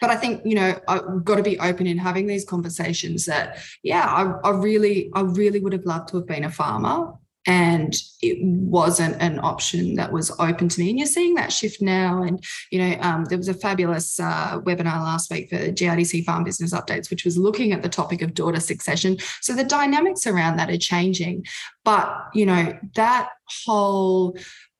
but 0.00 0.10
I 0.10 0.16
think 0.16 0.42
you 0.44 0.54
know 0.54 0.78
I've 0.88 1.24
got 1.24 1.36
to 1.36 1.42
be 1.42 1.58
open 1.58 1.86
in 1.86 1.98
having 1.98 2.26
these 2.26 2.44
conversations. 2.44 3.26
That 3.26 3.58
yeah, 3.82 4.06
I, 4.06 4.48
I 4.48 4.50
really, 4.52 5.10
I 5.14 5.20
really 5.20 5.60
would 5.60 5.72
have 5.72 5.84
loved 5.84 6.08
to 6.08 6.16
have 6.16 6.26
been 6.26 6.44
a 6.44 6.50
farmer 6.50 7.12
and 7.46 7.96
it 8.20 8.38
wasn't 8.42 9.20
an 9.22 9.38
option 9.38 9.94
that 9.94 10.12
was 10.12 10.32
open 10.40 10.68
to 10.68 10.80
me. 10.80 10.90
And 10.90 10.98
you're 10.98 11.06
seeing 11.06 11.34
that 11.34 11.52
shift 11.52 11.80
now. 11.80 12.22
And 12.22 12.44
you 12.72 12.80
know, 12.80 12.96
um, 13.00 13.24
there 13.26 13.38
was 13.38 13.48
a 13.48 13.54
fabulous 13.54 14.18
uh, 14.18 14.60
webinar 14.60 15.00
last 15.00 15.30
week 15.30 15.50
for 15.50 15.56
GRDC 15.56 16.24
Farm 16.24 16.42
Business 16.42 16.74
Updates, 16.74 17.08
which 17.08 17.24
was 17.24 17.38
looking 17.38 17.72
at 17.72 17.82
the 17.82 17.88
topic 17.88 18.20
of 18.20 18.34
daughter 18.34 18.60
succession. 18.60 19.16
So 19.40 19.54
the 19.54 19.64
dynamics 19.64 20.26
around 20.26 20.56
that 20.56 20.70
are 20.70 20.76
changing. 20.76 21.46
But 21.84 22.12
you 22.34 22.46
know, 22.46 22.76
that 22.96 23.28
whole 23.64 24.36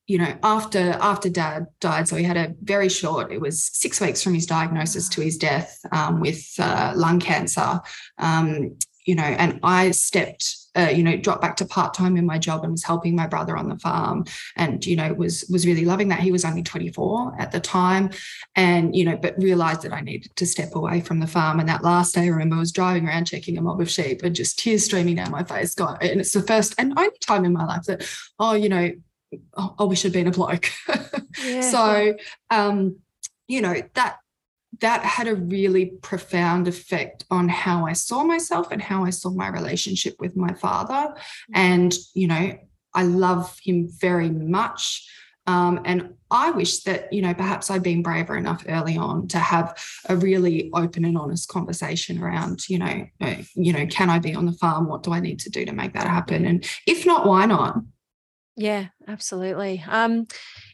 you 0.06 0.18
know 0.18 0.36
after 0.42 0.92
after 1.00 1.28
dad 1.28 1.66
died 1.80 2.06
so 2.08 2.16
he 2.16 2.24
had 2.24 2.36
a 2.36 2.54
very 2.62 2.88
short 2.88 3.32
it 3.32 3.40
was 3.40 3.64
six 3.72 4.00
weeks 4.00 4.22
from 4.22 4.34
his 4.34 4.46
diagnosis 4.46 5.08
to 5.08 5.20
his 5.20 5.36
death 5.36 5.78
um, 5.92 6.20
with 6.20 6.44
uh, 6.58 6.92
lung 6.94 7.18
cancer 7.20 7.80
um, 8.18 8.76
you 9.04 9.14
know 9.14 9.22
and 9.22 9.58
i 9.62 9.90
stepped 9.90 10.66
uh, 10.76 10.90
you 10.90 11.02
know, 11.02 11.16
dropped 11.16 11.40
back 11.40 11.56
to 11.56 11.64
part 11.64 11.94
time 11.94 12.16
in 12.16 12.26
my 12.26 12.38
job 12.38 12.62
and 12.62 12.72
was 12.72 12.84
helping 12.84 13.16
my 13.16 13.26
brother 13.26 13.56
on 13.56 13.68
the 13.68 13.78
farm, 13.78 14.24
and 14.56 14.84
you 14.84 14.94
know, 14.94 15.12
was 15.14 15.46
was 15.50 15.66
really 15.66 15.84
loving 15.84 16.08
that. 16.08 16.20
He 16.20 16.30
was 16.30 16.44
only 16.44 16.62
24 16.62 17.40
at 17.40 17.50
the 17.50 17.60
time, 17.60 18.10
and 18.54 18.94
you 18.94 19.04
know, 19.04 19.16
but 19.16 19.38
realised 19.38 19.82
that 19.82 19.92
I 19.92 20.02
needed 20.02 20.36
to 20.36 20.46
step 20.46 20.74
away 20.74 21.00
from 21.00 21.20
the 21.20 21.26
farm. 21.26 21.60
And 21.60 21.68
that 21.68 21.82
last 21.82 22.14
day, 22.14 22.22
I 22.22 22.28
remember 22.28 22.56
I 22.56 22.60
was 22.60 22.72
driving 22.72 23.08
around 23.08 23.24
checking 23.24 23.56
a 23.56 23.62
mob 23.62 23.80
of 23.80 23.90
sheep, 23.90 24.22
and 24.22 24.36
just 24.36 24.58
tears 24.58 24.84
streaming 24.84 25.16
down 25.16 25.30
my 25.30 25.44
face. 25.44 25.74
God, 25.74 26.02
and 26.02 26.20
it's 26.20 26.32
the 26.32 26.42
first 26.42 26.74
and 26.78 26.92
only 26.96 27.18
time 27.20 27.44
in 27.44 27.54
my 27.54 27.64
life 27.64 27.84
that, 27.84 28.06
oh, 28.38 28.52
you 28.52 28.68
know, 28.68 28.92
oh, 29.56 29.74
I 29.78 29.84
wish 29.84 30.04
I'd 30.04 30.12
been 30.12 30.28
a 30.28 30.32
bloke. 30.32 30.70
Yeah. 31.44 31.60
so, 31.60 32.16
um, 32.48 32.96
you 33.46 33.60
know, 33.60 33.74
that 33.92 34.16
that 34.80 35.02
had 35.04 35.28
a 35.28 35.34
really 35.34 35.86
profound 36.02 36.66
effect 36.66 37.24
on 37.30 37.48
how 37.48 37.86
I 37.86 37.92
saw 37.92 38.24
myself 38.24 38.68
and 38.70 38.80
how 38.80 39.04
I 39.04 39.10
saw 39.10 39.30
my 39.30 39.48
relationship 39.48 40.16
with 40.18 40.34
my 40.34 40.54
father. 40.54 40.94
Mm-hmm. 40.94 41.52
And, 41.54 41.94
you 42.14 42.26
know, 42.26 42.58
I 42.94 43.02
love 43.02 43.58
him 43.62 43.88
very 43.88 44.30
much. 44.30 45.06
Um, 45.46 45.80
and 45.84 46.14
I 46.30 46.50
wish 46.50 46.82
that, 46.84 47.12
you 47.12 47.22
know, 47.22 47.32
perhaps 47.32 47.70
I'd 47.70 47.82
been 47.82 48.02
braver 48.02 48.36
enough 48.36 48.64
early 48.68 48.96
on 48.96 49.28
to 49.28 49.38
have 49.38 49.78
a 50.08 50.16
really 50.16 50.70
open 50.74 51.04
and 51.04 51.16
honest 51.16 51.48
conversation 51.48 52.20
around, 52.20 52.68
you 52.68 52.78
know, 52.78 53.06
uh, 53.20 53.36
you 53.54 53.72
know, 53.72 53.86
can 53.86 54.10
I 54.10 54.18
be 54.18 54.34
on 54.34 54.46
the 54.46 54.52
farm? 54.52 54.88
What 54.88 55.04
do 55.04 55.12
I 55.12 55.20
need 55.20 55.38
to 55.40 55.50
do 55.50 55.64
to 55.64 55.72
make 55.72 55.92
that 55.92 56.08
happen? 56.08 56.44
And 56.44 56.68
if 56.86 57.06
not, 57.06 57.26
why 57.26 57.46
not? 57.46 57.76
Yeah, 58.56 58.86
absolutely. 59.06 59.84
Um, 59.86 60.26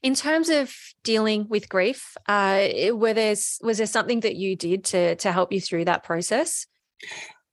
in 0.03 0.15
terms 0.15 0.49
of 0.49 0.73
dealing 1.03 1.49
with 1.49 1.69
grief, 1.69 2.17
uh, 2.29 2.69
were 2.93 3.13
there's 3.13 3.59
was 3.63 3.79
there 3.79 3.87
something 3.87 4.21
that 4.21 4.37
you 4.37 4.55
did 4.55 4.85
to 4.87 5.17
to 5.17 5.33
help 5.33 5.53
you 5.53 5.61
through 5.61 5.87
that 5.87 6.05
process? 6.05 6.67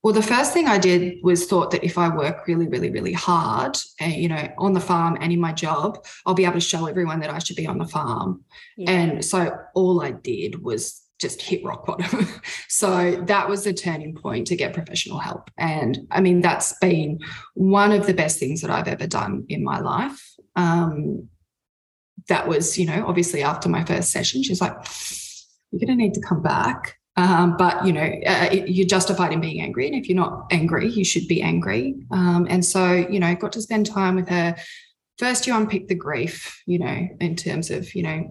Well, 0.01 0.13
the 0.13 0.21
first 0.21 0.53
thing 0.53 0.67
I 0.67 0.77
did 0.77 1.17
was 1.23 1.45
thought 1.45 1.71
that 1.71 1.83
if 1.83 1.97
I 1.97 2.15
work 2.15 2.47
really, 2.47 2.67
really, 2.67 2.89
really 2.89 3.11
hard, 3.11 3.75
uh, 4.01 4.05
you 4.05 4.29
know, 4.29 4.47
on 4.57 4.73
the 4.73 4.79
farm 4.79 5.17
and 5.19 5.33
in 5.33 5.41
my 5.41 5.51
job, 5.51 6.05
I'll 6.25 6.33
be 6.33 6.45
able 6.45 6.53
to 6.53 6.61
show 6.61 6.85
everyone 6.85 7.19
that 7.19 7.29
I 7.29 7.39
should 7.39 7.57
be 7.57 7.67
on 7.67 7.79
the 7.79 7.85
farm. 7.85 8.45
Yeah. 8.77 8.91
And 8.91 9.25
so 9.25 9.57
all 9.73 10.01
I 10.01 10.11
did 10.11 10.63
was 10.63 11.01
just 11.19 11.41
hit 11.41 11.63
rock 11.63 11.85
bottom. 11.85 12.27
so 12.67 13.21
that 13.27 13.47
was 13.49 13.63
the 13.63 13.73
turning 13.73 14.15
point 14.15 14.47
to 14.47 14.55
get 14.55 14.73
professional 14.73 15.19
help. 15.19 15.51
And 15.57 16.07
I 16.11 16.21
mean, 16.21 16.41
that's 16.41 16.77
been 16.79 17.19
one 17.53 17.91
of 17.91 18.07
the 18.07 18.13
best 18.13 18.39
things 18.39 18.61
that 18.61 18.71
I've 18.71 18.87
ever 18.87 19.05
done 19.05 19.45
in 19.49 19.63
my 19.63 19.79
life. 19.79 20.35
Um, 20.55 21.29
that 22.27 22.47
was, 22.47 22.77
you 22.77 22.85
know, 22.85 23.05
obviously 23.07 23.43
after 23.43 23.69
my 23.69 23.83
first 23.83 24.11
session, 24.11 24.43
she's 24.43 24.61
like, 24.61 24.75
you're 25.71 25.85
going 25.85 25.97
to 25.97 26.03
need 26.03 26.13
to 26.15 26.21
come 26.21 26.41
back. 26.41 26.95
Um, 27.15 27.57
but 27.57 27.85
you 27.85 27.91
know, 27.91 28.09
uh, 28.25 28.49
you're 28.51 28.87
justified 28.87 29.33
in 29.33 29.41
being 29.41 29.59
angry, 29.59 29.87
and 29.87 29.95
if 29.95 30.07
you're 30.07 30.15
not 30.15 30.45
angry, 30.51 30.87
you 30.87 31.03
should 31.03 31.27
be 31.27 31.41
angry. 31.41 31.95
Um, 32.11 32.47
and 32.49 32.63
so, 32.63 32.93
you 32.93 33.19
know, 33.19 33.35
got 33.35 33.51
to 33.53 33.61
spend 33.61 33.87
time 33.87 34.15
with 34.15 34.29
her 34.29 34.55
first 35.19 35.45
you 35.45 35.55
unpick 35.55 35.87
the 35.87 35.95
grief 35.95 36.63
you 36.65 36.79
know 36.79 37.07
in 37.19 37.35
terms 37.35 37.69
of 37.69 37.93
you 37.93 38.01
know 38.01 38.27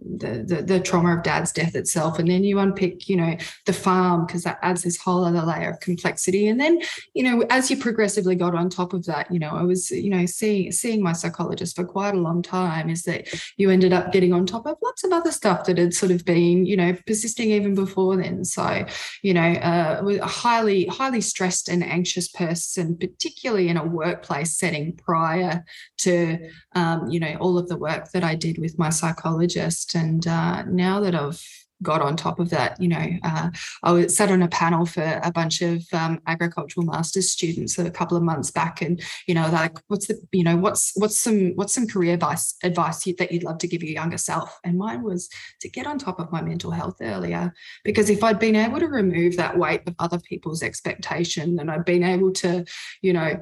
the, 0.00 0.44
the, 0.46 0.62
the 0.62 0.80
trauma 0.80 1.16
of 1.16 1.22
dad's 1.22 1.52
death 1.52 1.74
itself. 1.74 2.18
And 2.18 2.28
then 2.28 2.44
you 2.44 2.58
unpick 2.58 3.08
you 3.08 3.16
know 3.16 3.36
the 3.66 3.72
farm 3.72 4.26
because 4.26 4.44
that 4.44 4.58
adds 4.62 4.82
this 4.82 4.96
whole 4.96 5.24
other 5.24 5.42
layer 5.42 5.70
of 5.70 5.80
complexity. 5.80 6.48
And 6.48 6.60
then 6.60 6.80
you 7.14 7.22
know 7.22 7.44
as 7.50 7.70
you 7.70 7.76
progressively 7.76 8.34
got 8.34 8.54
on 8.54 8.68
top 8.70 8.92
of 8.92 9.04
that 9.06 9.30
you 9.30 9.38
know 9.38 9.50
i 9.50 9.62
was 9.62 9.90
you 9.90 10.10
know 10.10 10.26
seeing 10.26 10.72
seeing 10.72 11.02
my 11.02 11.12
psychologist 11.12 11.76
for 11.76 11.84
quite 11.84 12.14
a 12.14 12.18
long 12.18 12.42
time 12.42 12.88
is 12.88 13.02
that 13.04 13.28
you 13.56 13.70
ended 13.70 13.92
up 13.92 14.12
getting 14.12 14.32
on 14.32 14.46
top 14.46 14.66
of 14.66 14.76
lots 14.82 15.04
of 15.04 15.12
other 15.12 15.32
stuff 15.32 15.64
that 15.64 15.78
had 15.78 15.94
sort 15.94 16.12
of 16.12 16.24
been 16.24 16.66
you 16.66 16.76
know 16.76 16.96
persisting 17.06 17.50
even 17.50 17.74
before 17.74 18.16
then. 18.16 18.44
So 18.44 18.84
you 19.22 19.34
know 19.34 19.52
uh, 19.52 20.02
a 20.20 20.26
highly 20.26 20.86
highly 20.86 21.20
stressed 21.20 21.68
and 21.68 21.82
anxious 21.82 22.28
person 22.28 22.96
particularly 22.96 23.68
in 23.68 23.76
a 23.76 23.84
workplace 23.84 24.56
setting 24.56 24.96
prior 24.96 25.64
to 25.98 26.29
um, 26.74 27.08
you 27.10 27.20
know 27.20 27.36
all 27.40 27.58
of 27.58 27.68
the 27.68 27.76
work 27.76 28.10
that 28.12 28.24
I 28.24 28.34
did 28.34 28.58
with 28.58 28.78
my 28.78 28.90
psychologist. 28.90 29.94
And 29.94 30.26
uh, 30.26 30.64
now 30.64 31.00
that 31.00 31.14
I've 31.14 31.40
got 31.82 32.02
on 32.02 32.16
top 32.16 32.38
of 32.38 32.50
that. 32.50 32.80
You 32.80 32.88
know, 32.88 33.06
uh, 33.22 33.50
I 33.82 33.92
was 33.92 34.16
sat 34.16 34.30
on 34.30 34.42
a 34.42 34.48
panel 34.48 34.86
for 34.86 35.20
a 35.22 35.32
bunch 35.32 35.62
of 35.62 35.84
um, 35.92 36.20
agricultural 36.26 36.86
masters 36.86 37.30
students 37.30 37.78
a 37.78 37.90
couple 37.90 38.16
of 38.16 38.22
months 38.22 38.50
back, 38.50 38.82
and 38.82 39.00
you 39.26 39.34
know, 39.34 39.48
like, 39.50 39.78
what's 39.88 40.06
the, 40.06 40.20
you 40.32 40.44
know, 40.44 40.56
what's 40.56 40.92
what's 40.96 41.18
some 41.18 41.52
what's 41.56 41.74
some 41.74 41.86
career 41.86 42.14
advice 42.14 42.54
advice 42.62 43.04
that 43.18 43.32
you'd 43.32 43.44
love 43.44 43.58
to 43.58 43.68
give 43.68 43.82
your 43.82 43.92
younger 43.92 44.18
self? 44.18 44.58
And 44.64 44.78
mine 44.78 45.02
was 45.02 45.28
to 45.60 45.68
get 45.68 45.86
on 45.86 45.98
top 45.98 46.20
of 46.20 46.30
my 46.32 46.42
mental 46.42 46.70
health 46.70 46.96
earlier, 47.00 47.52
because 47.84 48.10
if 48.10 48.22
I'd 48.22 48.38
been 48.38 48.56
able 48.56 48.80
to 48.80 48.86
remove 48.86 49.36
that 49.36 49.58
weight 49.58 49.82
of 49.86 49.94
other 49.98 50.18
people's 50.18 50.62
expectation, 50.62 51.58
and 51.58 51.70
I'd 51.70 51.84
been 51.84 52.04
able 52.04 52.32
to, 52.32 52.64
you 53.02 53.12
know 53.12 53.40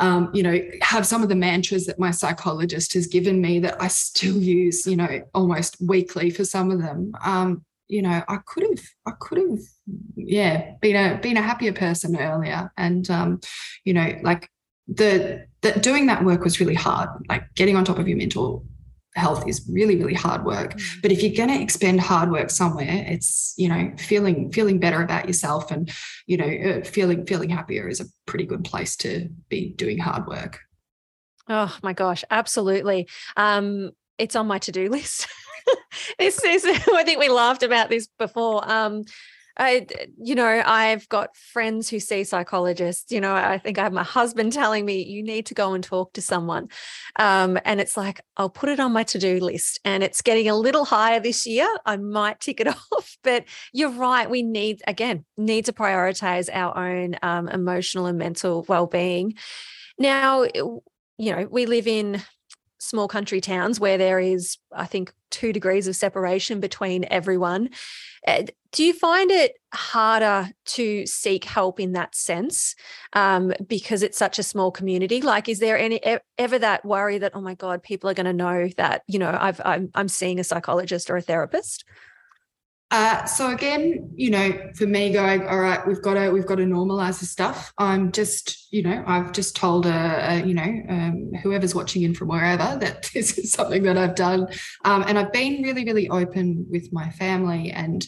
um, 0.00 0.30
you 0.32 0.42
know, 0.42 0.58
have 0.80 1.06
some 1.06 1.22
of 1.22 1.28
the 1.28 1.34
mantras 1.34 1.84
that 1.84 1.98
my 1.98 2.10
psychologist 2.10 2.94
has 2.94 3.06
given 3.06 3.40
me 3.40 3.60
that 3.60 3.80
I 3.80 3.88
still 3.88 4.36
use, 4.36 4.86
you 4.86 4.96
know, 4.96 5.22
almost 5.34 5.76
weekly 5.80 6.30
for 6.30 6.44
some 6.44 6.70
of 6.70 6.80
them. 6.80 7.12
Um, 7.24 7.64
you 7.86 8.02
know, 8.02 8.22
I 8.26 8.38
could 8.46 8.62
have, 8.62 8.84
I 9.06 9.12
could 9.18 9.38
have, 9.38 9.58
yeah, 10.16 10.72
been 10.80 10.96
a 10.96 11.18
been 11.18 11.36
a 11.36 11.42
happier 11.42 11.72
person 11.72 12.16
earlier, 12.16 12.72
and 12.76 13.08
um, 13.10 13.40
you 13.84 13.92
know, 13.92 14.18
like 14.22 14.48
the 14.88 15.46
that 15.62 15.82
doing 15.82 16.06
that 16.06 16.24
work 16.24 16.44
was 16.44 16.60
really 16.60 16.74
hard. 16.74 17.08
Like 17.28 17.52
getting 17.54 17.76
on 17.76 17.84
top 17.84 17.98
of 17.98 18.08
your 18.08 18.16
mental 18.16 18.64
health 19.20 19.46
is 19.46 19.68
really 19.70 19.96
really 19.96 20.14
hard 20.14 20.44
work. 20.44 20.70
Mm. 20.74 21.02
but 21.02 21.12
if 21.12 21.22
you're 21.22 21.34
going 21.34 21.56
to 21.56 21.62
expend 21.62 22.00
hard 22.00 22.30
work 22.30 22.50
somewhere 22.50 23.04
it's 23.14 23.54
you 23.56 23.68
know 23.68 23.92
feeling 23.96 24.50
feeling 24.52 24.78
better 24.78 25.02
about 25.02 25.26
yourself 25.26 25.70
and 25.70 25.90
you 26.26 26.36
know 26.36 26.50
uh, 26.68 26.84
feeling 26.84 27.26
feeling 27.26 27.50
happier 27.50 27.88
is 27.88 28.00
a 28.00 28.06
pretty 28.26 28.46
good 28.46 28.64
place 28.64 28.96
to 28.96 29.28
be 29.48 29.70
doing 29.82 29.98
hard 29.98 30.26
work. 30.26 30.60
Oh 31.48 31.76
my 31.82 31.92
gosh 31.92 32.24
absolutely. 32.30 33.08
Um 33.36 33.90
it's 34.18 34.36
on 34.36 34.46
my 34.46 34.58
to-do 34.58 34.88
list. 34.96 35.26
This 36.18 36.42
is 36.44 36.64
i 37.00 37.04
think 37.04 37.18
we 37.18 37.28
laughed 37.28 37.62
about 37.62 37.88
this 37.90 38.08
before. 38.18 38.60
Um 38.70 39.04
I, 39.60 39.86
you 40.16 40.34
know, 40.34 40.62
I've 40.64 41.06
got 41.10 41.36
friends 41.36 41.90
who 41.90 42.00
see 42.00 42.24
psychologists. 42.24 43.12
You 43.12 43.20
know, 43.20 43.34
I 43.34 43.58
think 43.58 43.78
I 43.78 43.82
have 43.82 43.92
my 43.92 44.02
husband 44.02 44.52
telling 44.54 44.86
me 44.86 45.04
you 45.04 45.22
need 45.22 45.46
to 45.46 45.54
go 45.54 45.74
and 45.74 45.84
talk 45.84 46.14
to 46.14 46.22
someone, 46.22 46.68
um, 47.16 47.58
and 47.66 47.78
it's 47.78 47.96
like 47.96 48.20
I'll 48.38 48.48
put 48.48 48.70
it 48.70 48.80
on 48.80 48.92
my 48.92 49.02
to-do 49.02 49.38
list, 49.38 49.78
and 49.84 50.02
it's 50.02 50.22
getting 50.22 50.48
a 50.48 50.56
little 50.56 50.86
higher 50.86 51.20
this 51.20 51.46
year. 51.46 51.68
I 51.84 51.98
might 51.98 52.40
tick 52.40 52.60
it 52.60 52.68
off, 52.92 53.18
but 53.22 53.44
you're 53.72 53.90
right. 53.90 54.30
We 54.30 54.42
need 54.42 54.82
again 54.86 55.26
need 55.36 55.66
to 55.66 55.74
prioritize 55.74 56.48
our 56.50 56.76
own 56.76 57.16
um, 57.22 57.48
emotional 57.48 58.06
and 58.06 58.18
mental 58.18 58.64
well-being. 58.66 59.34
Now, 59.98 60.44
you 60.44 60.82
know, 61.18 61.46
we 61.50 61.66
live 61.66 61.86
in 61.86 62.22
small 62.80 63.06
country 63.06 63.40
towns 63.40 63.78
where 63.78 63.98
there 63.98 64.18
is, 64.18 64.56
I 64.72 64.86
think, 64.86 65.12
two 65.30 65.52
degrees 65.52 65.86
of 65.86 65.94
separation 65.94 66.58
between 66.58 67.04
everyone. 67.10 67.70
Eh, 68.26 68.46
do 68.72 68.84
you 68.84 68.92
find 68.92 69.30
it 69.30 69.54
harder 69.72 70.48
to 70.64 71.06
seek 71.06 71.44
help 71.44 71.78
in 71.78 71.92
that 71.92 72.14
sense 72.14 72.74
um, 73.12 73.52
because 73.66 74.02
it's 74.02 74.18
such 74.18 74.38
a 74.38 74.42
small 74.42 74.70
community? 74.70 75.20
Like, 75.20 75.48
is 75.48 75.58
there 75.58 75.78
any 75.78 76.00
ever 76.38 76.58
that 76.58 76.84
worry 76.84 77.18
that 77.18 77.32
oh 77.34 77.40
my 77.40 77.54
god, 77.54 77.82
people 77.82 78.08
are 78.10 78.14
going 78.14 78.26
to 78.26 78.32
know 78.32 78.68
that 78.76 79.02
you 79.06 79.18
know 79.18 79.36
I've 79.38 79.60
I'm, 79.64 79.90
I'm 79.94 80.08
seeing 80.08 80.40
a 80.40 80.44
psychologist 80.44 81.10
or 81.10 81.16
a 81.16 81.22
therapist? 81.22 81.84
Uh, 82.92 83.24
so 83.24 83.52
again, 83.52 84.10
you 84.16 84.30
know, 84.30 84.52
for 84.74 84.84
me 84.84 85.12
going, 85.12 85.46
all 85.46 85.60
right, 85.60 85.86
we've 85.86 86.02
got 86.02 86.14
to 86.14 86.30
we've 86.30 86.46
got 86.46 86.56
to 86.56 86.64
normalize 86.64 87.20
this 87.20 87.30
stuff. 87.30 87.72
I'm 87.78 88.10
just, 88.10 88.66
you 88.72 88.82
know, 88.82 89.04
I've 89.06 89.30
just 89.30 89.54
told, 89.54 89.86
a, 89.86 90.42
you 90.44 90.54
know, 90.54 90.82
um, 90.88 91.30
whoever's 91.42 91.74
watching 91.74 92.02
in 92.02 92.14
from 92.14 92.28
wherever 92.28 92.76
that 92.80 93.08
this 93.14 93.38
is 93.38 93.52
something 93.52 93.84
that 93.84 93.96
I've 93.96 94.16
done, 94.16 94.48
um, 94.84 95.04
and 95.06 95.18
I've 95.18 95.32
been 95.32 95.62
really, 95.62 95.84
really 95.84 96.08
open 96.08 96.66
with 96.68 96.92
my 96.92 97.10
family 97.10 97.70
and, 97.70 98.04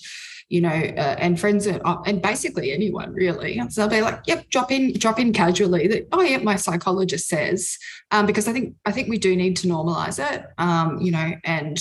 you 0.49 0.61
know, 0.61 0.69
uh, 0.69 1.17
and 1.19 1.39
friends 1.39 1.67
and, 1.67 1.81
uh, 1.85 1.99
and 2.05 2.21
basically 2.21 2.73
anyone 2.73 3.13
really. 3.15 3.61
So 3.69 3.87
they'll 3.87 4.01
be 4.01 4.03
like, 4.03 4.23
yep, 4.27 4.51
drop 4.51 4.73
in, 4.73 4.95
drop 4.95 5.21
in 5.21 5.33
casually. 5.33 5.87
That 5.87 6.09
oh 6.11 6.23
yeah, 6.23 6.39
my 6.39 6.57
psychologist 6.57 7.29
says, 7.29 7.79
um, 8.11 8.27
because 8.27 8.49
I 8.49 8.53
think 8.53 8.75
I 8.85 8.91
think 8.91 9.09
we 9.09 9.19
do 9.19 9.37
need 9.37 9.57
to 9.59 9.69
normalize 9.69 10.19
it, 10.19 10.45
um, 10.59 11.01
you 11.01 11.13
know, 11.13 11.35
and 11.45 11.79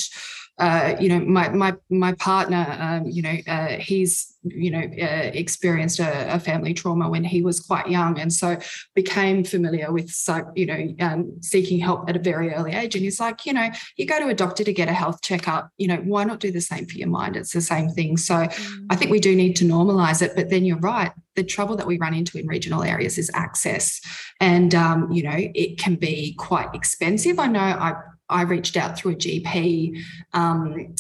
uh, 0.58 0.95
you 0.99 1.10
know, 1.10 1.20
my 1.20 1.49
my 1.49 1.74
my 1.89 2.14
partner, 2.14 2.78
um, 2.80 3.06
you 3.06 3.22
know, 3.22 3.36
uh, 3.47 3.78
he's 3.78 4.36
you 4.43 4.70
know 4.70 4.80
uh, 4.80 5.32
experienced 5.34 5.99
a, 5.99 6.36
a, 6.36 6.39
family 6.39 6.74
trauma 6.74 7.10
when 7.10 7.24
he 7.24 7.41
was 7.41 7.60
quite 7.60 7.88
young, 7.88 8.20
and 8.20 8.32
so 8.32 8.58
became 8.93 9.43
familiar 9.43 9.91
with 9.91 10.14
you 10.56 10.66
know 10.66 10.95
um, 10.99 11.32
seeking 11.41 11.80
help 11.80 12.08
at 12.10 12.16
a 12.16 12.20
very 12.20 12.54
early 12.54 12.74
age. 12.74 12.93
And 12.95 13.04
he's 13.04 13.20
like, 13.20 13.45
you 13.45 13.54
know, 13.54 13.70
you 13.97 14.06
go 14.06 14.20
to 14.20 14.28
a 14.28 14.34
doctor 14.36 14.64
to 14.64 14.74
get 14.74 14.88
a 14.88 14.93
health 14.93 15.22
checkup. 15.22 15.70
You 15.78 15.88
know, 15.88 15.97
why 15.97 16.26
not 16.26 16.39
do 16.39 16.52
the 16.52 16.62
same 16.62 16.86
for 16.86 16.97
your 16.97 17.10
mind? 17.10 17.38
It's 17.38 17.54
the 17.54 17.62
same 17.62 17.89
thing. 17.89 18.18
So 18.18 18.36
mm. 18.36 18.86
I 18.89 18.95
think 18.95 19.10
we 19.10 19.20
do 19.20 19.36
need 19.36 19.56
to 19.58 19.66
normalize 19.66 20.22
it. 20.22 20.34
But 20.36 20.49
then 20.49 20.66
you're 20.66 20.78
right. 20.78 21.12
The 21.36 21.43
trouble 21.43 21.76
that 21.78 21.88
we 21.88 21.97
run 21.97 22.14
into 22.14 22.38
in 22.38 22.45
regional 22.45 22.84
areas 22.84 23.18
is 23.18 23.32
access, 23.34 23.99
and 24.39 24.76
um, 24.76 25.12
you 25.12 25.24
know, 25.24 25.38
it 25.38 25.80
can 25.80 25.95
be 25.95 26.36
quite 26.38 26.68
expensive. 26.76 27.39
I 27.39 27.47
know 27.47 27.62
I 27.62 27.95
I 28.32 28.43
reached 28.43 28.77
out 28.77 28.97
through 28.97 29.13
a 29.13 29.15
GP 29.15 30.01
um, 30.34 30.95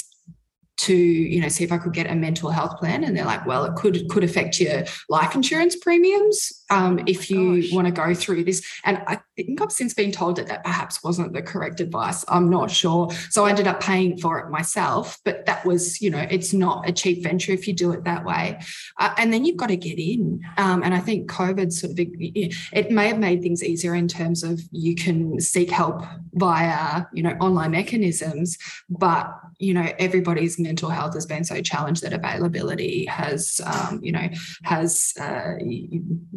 to 0.77 0.95
you 0.95 1.41
know 1.41 1.47
see 1.47 1.63
if 1.63 1.71
I 1.71 1.77
could 1.77 1.93
get 1.93 2.09
a 2.09 2.15
mental 2.15 2.49
health 2.49 2.77
plan, 2.77 3.03
and 3.03 3.15
they're 3.15 3.25
like, 3.25 3.45
well, 3.45 3.65
it 3.65 3.75
could 3.75 4.07
could 4.09 4.23
affect 4.23 4.59
your 4.59 4.83
life 5.09 5.35
insurance 5.35 5.75
premiums 5.75 6.60
um, 6.71 6.99
oh 6.99 7.03
if 7.05 7.29
you 7.29 7.63
want 7.71 7.85
to 7.85 7.91
go 7.91 8.13
through 8.13 8.43
this. 8.43 8.65
And 8.83 8.97
I 9.05 9.19
think 9.35 9.61
I've 9.61 9.71
since 9.71 9.93
been 9.93 10.11
told 10.11 10.37
that 10.37 10.47
that 10.47 10.63
perhaps 10.63 11.03
wasn't 11.03 11.33
the 11.33 11.41
correct 11.41 11.79
advice. 11.79 12.25
I'm 12.27 12.49
not 12.49 12.71
sure. 12.71 13.11
So 13.29 13.45
I 13.45 13.49
ended 13.49 13.67
up 13.67 13.81
paying 13.81 14.17
for 14.17 14.39
it 14.39 14.49
myself, 14.49 15.19
but 15.25 15.45
that 15.45 15.65
was 15.65 16.01
you 16.01 16.09
know 16.09 16.25
it's 16.29 16.53
not 16.53 16.87
a 16.87 16.91
cheap 16.91 17.23
venture 17.23 17.51
if 17.51 17.67
you 17.67 17.73
do 17.73 17.91
it 17.91 18.03
that 18.05 18.25
way. 18.25 18.59
Uh, 18.97 19.13
and 19.17 19.33
then 19.33 19.45
you've 19.45 19.57
got 19.57 19.67
to 19.67 19.77
get 19.77 19.99
in. 19.99 20.41
Um, 20.57 20.81
and 20.83 20.93
I 20.93 20.99
think 20.99 21.29
COVID 21.29 21.71
sort 21.71 21.91
of 21.91 21.99
it 21.99 22.91
may 22.91 23.07
have 23.07 23.19
made 23.19 23.41
things 23.41 23.63
easier 23.63 23.93
in 23.93 24.07
terms 24.07 24.43
of 24.43 24.61
you 24.71 24.95
can 24.95 25.39
seek 25.39 25.69
help 25.69 26.03
via 26.33 27.05
you 27.13 27.23
know 27.23 27.35
online 27.41 27.71
mechanisms, 27.71 28.57
but 28.89 29.31
you 29.59 29.73
know 29.73 29.91
everybody's 29.99 30.57
mental 30.57 30.89
health 30.89 31.13
has 31.13 31.25
been 31.25 31.43
so 31.43 31.61
challenged 31.61 32.01
that 32.03 32.13
availability 32.13 33.05
has 33.05 33.59
um, 33.65 33.99
you 34.01 34.11
know 34.11 34.27
has 34.63 35.13
uh, 35.19 35.53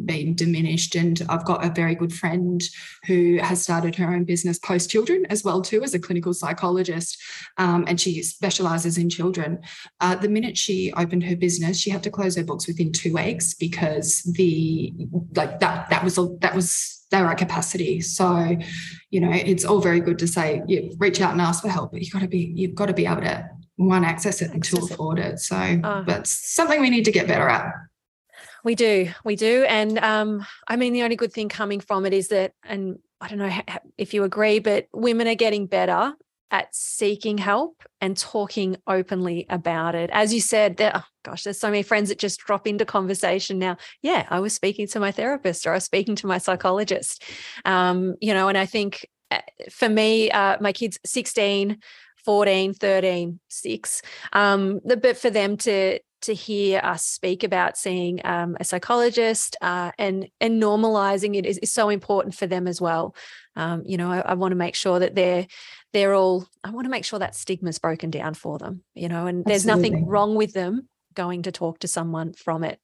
been 0.05 0.24
diminished. 0.33 0.95
And 0.95 1.21
I've 1.29 1.45
got 1.45 1.65
a 1.65 1.69
very 1.69 1.95
good 1.95 2.13
friend 2.13 2.61
who 3.05 3.37
has 3.41 3.61
started 3.61 3.95
her 3.95 4.13
own 4.13 4.23
business 4.23 4.57
post 4.57 4.89
children 4.89 5.25
as 5.29 5.43
well 5.43 5.61
too 5.61 5.83
as 5.83 5.93
a 5.93 5.99
clinical 5.99 6.33
psychologist, 6.33 7.21
um, 7.57 7.85
and 7.87 7.99
she 7.99 8.23
specialises 8.23 8.97
in 8.97 9.09
children. 9.09 9.59
Uh, 9.99 10.15
the 10.15 10.29
minute 10.29 10.57
she 10.57 10.91
opened 10.93 11.23
her 11.23 11.35
business, 11.35 11.79
she 11.79 11.89
had 11.89 12.03
to 12.03 12.09
close 12.09 12.35
her 12.35 12.43
books 12.43 12.67
within 12.67 12.91
two 12.91 13.13
weeks 13.13 13.53
because 13.53 14.23
the 14.35 14.93
like 15.35 15.59
that 15.59 15.89
that 15.89 16.03
was 16.03 16.17
all 16.17 16.37
that 16.41 16.55
was 16.55 16.95
they're 17.11 17.27
at 17.27 17.37
capacity. 17.37 18.01
So, 18.01 18.57
you 19.09 19.19
know, 19.19 19.31
it's 19.31 19.65
all 19.65 19.79
very 19.79 19.99
good 19.99 20.19
to 20.19 20.27
say, 20.27 20.61
you 20.67 20.95
reach 20.97 21.21
out 21.21 21.31
and 21.31 21.41
ask 21.41 21.61
for 21.61 21.69
help, 21.69 21.91
but 21.91 22.01
you've 22.01 22.11
got 22.11 22.21
to 22.21 22.27
be, 22.27 22.51
you've 22.55 22.75
got 22.75 22.87
to 22.87 22.93
be 22.93 23.05
able 23.05 23.21
to 23.21 23.47
one 23.77 24.03
access 24.03 24.41
it 24.41 24.51
and 24.51 24.63
to 24.63 24.77
afford 24.77 25.19
it. 25.19 25.39
So 25.39 25.79
oh. 25.83 26.03
that's 26.05 26.31
something 26.31 26.81
we 26.81 26.89
need 26.89 27.05
to 27.05 27.11
get 27.11 27.27
better 27.27 27.47
at. 27.47 27.71
We 28.65 28.73
do, 28.73 29.11
we 29.23 29.35
do, 29.35 29.63
and 29.65 29.99
um, 29.99 30.43
I 30.67 30.75
mean, 30.75 30.91
the 30.91 31.03
only 31.03 31.15
good 31.15 31.31
thing 31.31 31.49
coming 31.49 31.79
from 31.79 32.03
it 32.03 32.13
is 32.13 32.29
that, 32.29 32.53
and 32.63 32.97
I 33.21 33.27
don't 33.27 33.37
know 33.37 33.61
if 33.99 34.15
you 34.15 34.23
agree, 34.23 34.57
but 34.57 34.87
women 34.91 35.27
are 35.27 35.35
getting 35.35 35.67
better 35.67 36.13
at 36.49 36.73
seeking 36.73 37.37
help 37.37 37.83
and 38.01 38.17
talking 38.17 38.77
openly 38.87 39.45
about 39.49 39.93
it. 39.93 40.09
As 40.11 40.33
you 40.33 40.41
said, 40.41 40.77
there, 40.77 40.93
oh 40.95 41.03
gosh, 41.23 41.43
there's 41.43 41.59
so 41.59 41.69
many 41.69 41.83
friends 41.83 42.09
that 42.09 42.17
just 42.17 42.39
drop 42.39 42.65
into 42.65 42.85
conversation 42.85 43.59
now. 43.59 43.77
Yeah, 44.01 44.25
I 44.31 44.39
was 44.39 44.55
speaking 44.55 44.87
to 44.87 44.99
my 44.99 45.11
therapist 45.11 45.67
or 45.67 45.71
I 45.73 45.75
was 45.75 45.83
speaking 45.83 46.15
to 46.15 46.27
my 46.27 46.39
psychologist. 46.39 47.23
Um, 47.65 48.15
you 48.19 48.33
know, 48.33 48.47
and 48.47 48.57
I 48.57 48.65
think 48.65 49.05
eh, 49.29 49.41
for 49.69 49.89
me, 49.89 50.31
uh, 50.31 50.57
my 50.59 50.73
kids 50.73 50.97
16, 51.05 51.77
14, 52.25 52.73
13, 52.73 53.39
6. 53.47 54.01
Um, 54.33 54.81
but 54.83 55.17
for 55.17 55.29
them 55.29 55.55
to 55.57 55.99
to 56.25 56.33
hear 56.33 56.79
us 56.83 57.03
speak 57.03 57.43
about 57.43 57.77
seeing 57.77 58.21
um, 58.25 58.55
a 58.59 58.63
psychologist 58.63 59.55
uh, 59.61 59.91
and 59.97 60.27
and 60.39 60.61
normalizing 60.61 61.35
it 61.35 61.45
is, 61.45 61.57
is, 61.59 61.71
so 61.71 61.89
important 61.89 62.35
for 62.35 62.47
them 62.47 62.67
as 62.67 62.79
well. 62.79 63.15
Um, 63.55 63.83
you 63.85 63.97
know, 63.97 64.11
I, 64.11 64.19
I 64.19 64.33
want 64.35 64.51
to 64.51 64.57
make 64.57 64.75
sure 64.75 64.99
that 64.99 65.15
they're 65.15 65.47
they're 65.95 66.13
all 66.13 66.45
i 66.61 66.71
want 66.71 66.83
to 66.83 66.89
make 66.89 67.05
sure 67.05 67.19
that 67.19 67.35
stigma's 67.35 67.79
broken 67.79 68.09
down 68.09 68.33
for 68.33 68.57
them 68.57 68.83
you 68.95 69.07
know 69.07 69.27
and 69.27 69.45
there's 69.45 69.65
nothing 69.65 70.05
wrong 70.05 70.35
with 70.35 70.51
them 70.51 70.89
going 71.13 71.41
to 71.43 71.53
talk 71.53 71.79
to 71.79 71.87
someone 71.87 72.33
from 72.33 72.65
it 72.65 72.81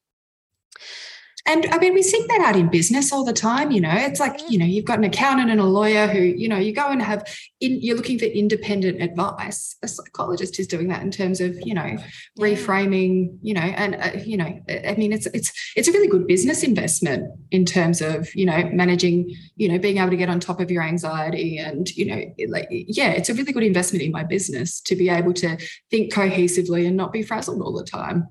and 1.46 1.66
I 1.72 1.78
mean, 1.78 1.94
we 1.94 2.04
see 2.04 2.24
that 2.28 2.42
out 2.42 2.56
in 2.56 2.70
business 2.70 3.12
all 3.12 3.24
the 3.24 3.34
time. 3.34 3.72
You 3.72 3.82
know, 3.82 3.94
it's 3.94 4.20
like, 4.20 4.40
you 4.50 4.58
know, 4.58 4.66
you've 4.66 4.86
got 4.86 4.98
an 4.98 5.04
accountant 5.04 5.50
and 5.50 5.60
a 5.60 5.66
lawyer 5.66 6.08
who, 6.08 6.20
you 6.20 6.48
know, 6.48 6.58
you 6.58 6.74
go 6.74 6.88
and 6.88 7.02
have, 7.02 7.24
in, 7.60 7.82
you're 7.82 7.96
looking 7.96 8.20
for 8.20 8.26
independent 8.26 9.02
advice. 9.02 9.76
A 9.84 9.88
psychologist 9.88 10.60
is 10.60 10.68
doing 10.68 10.88
that 10.90 11.02
in 11.02 11.12
terms 11.12 11.42
of, 11.42 11.58
you 11.66 11.74
know, 11.74 11.98
reframing, 12.40 13.38
you 13.42 13.54
know, 13.54 13.62
and, 13.62 13.96
uh, 13.96 14.12
you 14.24 14.38
know, 14.38 14.60
I 14.70 14.96
mean, 14.98 15.14
it's, 15.14 15.26
it's, 15.28 15.52
it's 15.76 15.88
a 15.88 15.92
really 15.92 16.08
good 16.08 16.28
business 16.28 16.64
investment 16.64 17.32
in 17.52 17.66
terms 17.66 18.02
of, 18.02 18.34
you 18.36 18.46
know, 18.46 18.70
managing, 18.72 19.36
you 19.56 19.68
know, 19.68 19.80
being 19.80 19.98
able 19.98 20.12
to 20.12 20.18
get 20.18 20.30
on 20.30 20.40
top 20.40 20.60
of 20.60 20.70
your 20.70 20.84
anxiety 20.84 21.58
and, 21.58 21.90
you 21.96 22.06
know, 22.06 22.22
like, 22.50 22.68
yeah, 22.70 23.12
it's 23.12 23.30
a 23.30 23.34
really 23.34 23.52
good 23.52 23.64
investment 23.64 24.04
in 24.04 24.12
my 24.12 24.24
business 24.24 24.80
to 24.82 24.96
be 24.96 25.10
able 25.10 25.34
to 25.34 25.58
think 25.90 26.14
cohesively 26.14 26.88
and 26.88 26.98
not 26.98 27.12
be 27.12 27.24
frazzled 27.24 27.62
all 27.62 27.74
the 27.74 27.84
time. 27.84 28.28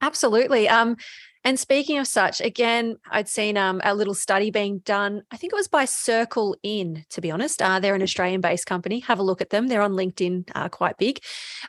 Absolutely. 0.00 0.68
Um, 0.68 0.96
and 1.48 1.58
speaking 1.58 1.96
of 1.96 2.06
such, 2.06 2.42
again, 2.42 2.98
I'd 3.10 3.26
seen 3.26 3.56
um, 3.56 3.80
a 3.82 3.94
little 3.94 4.12
study 4.12 4.50
being 4.50 4.80
done. 4.80 5.22
I 5.30 5.38
think 5.38 5.54
it 5.54 5.56
was 5.56 5.66
by 5.66 5.86
Circle 5.86 6.54
In, 6.62 7.06
to 7.08 7.22
be 7.22 7.30
honest. 7.30 7.62
Uh, 7.62 7.80
they're 7.80 7.94
an 7.94 8.02
Australian 8.02 8.42
based 8.42 8.66
company. 8.66 9.00
Have 9.00 9.18
a 9.18 9.22
look 9.22 9.40
at 9.40 9.48
them. 9.48 9.66
They're 9.66 9.80
on 9.80 9.94
LinkedIn, 9.94 10.50
uh, 10.54 10.68
quite 10.68 10.98
big. 10.98 11.20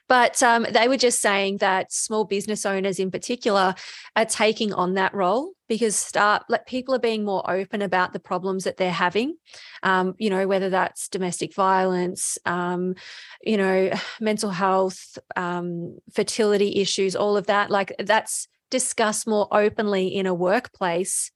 But 0.10 0.44
um, 0.44 0.66
they 0.70 0.90
were 0.90 0.98
just 0.98 1.22
saying 1.22 1.60
that 1.60 1.94
small 1.94 2.26
business 2.26 2.66
owners 2.66 3.00
in 3.00 3.10
particular 3.10 3.74
are 4.18 4.26
taking 4.26 4.74
on 4.74 4.96
that 4.96 5.14
role 5.14 5.54
because 5.70 5.96
start 5.96 6.44
like 6.50 6.66
people 6.66 6.94
are 6.94 7.00
being 7.00 7.24
more 7.24 7.50
open 7.50 7.82
about 7.82 8.12
the 8.12 8.20
problems 8.20 8.66
that 8.66 8.76
they're 8.76 8.92
having 8.92 9.38
um, 9.84 10.16
you 10.18 10.30
know 10.32 10.48
whether 10.48 10.72
that's 10.72 11.08
domestic 11.10 11.54
violence 11.54 12.40
um, 12.46 12.96
you 13.44 13.56
know 13.56 13.92
mental 14.20 14.50
health 14.50 15.20
um, 15.36 16.00
fertility 16.12 16.82
issues 16.82 17.16
all 17.16 17.38
of 17.38 17.46
that 17.46 17.70
like 17.70 17.94
that's 18.00 18.48
discuss 18.70 19.26
more 19.28 19.48
openly 19.52 20.08
in 20.08 20.26
a 20.26 20.34
workplace 20.34 21.32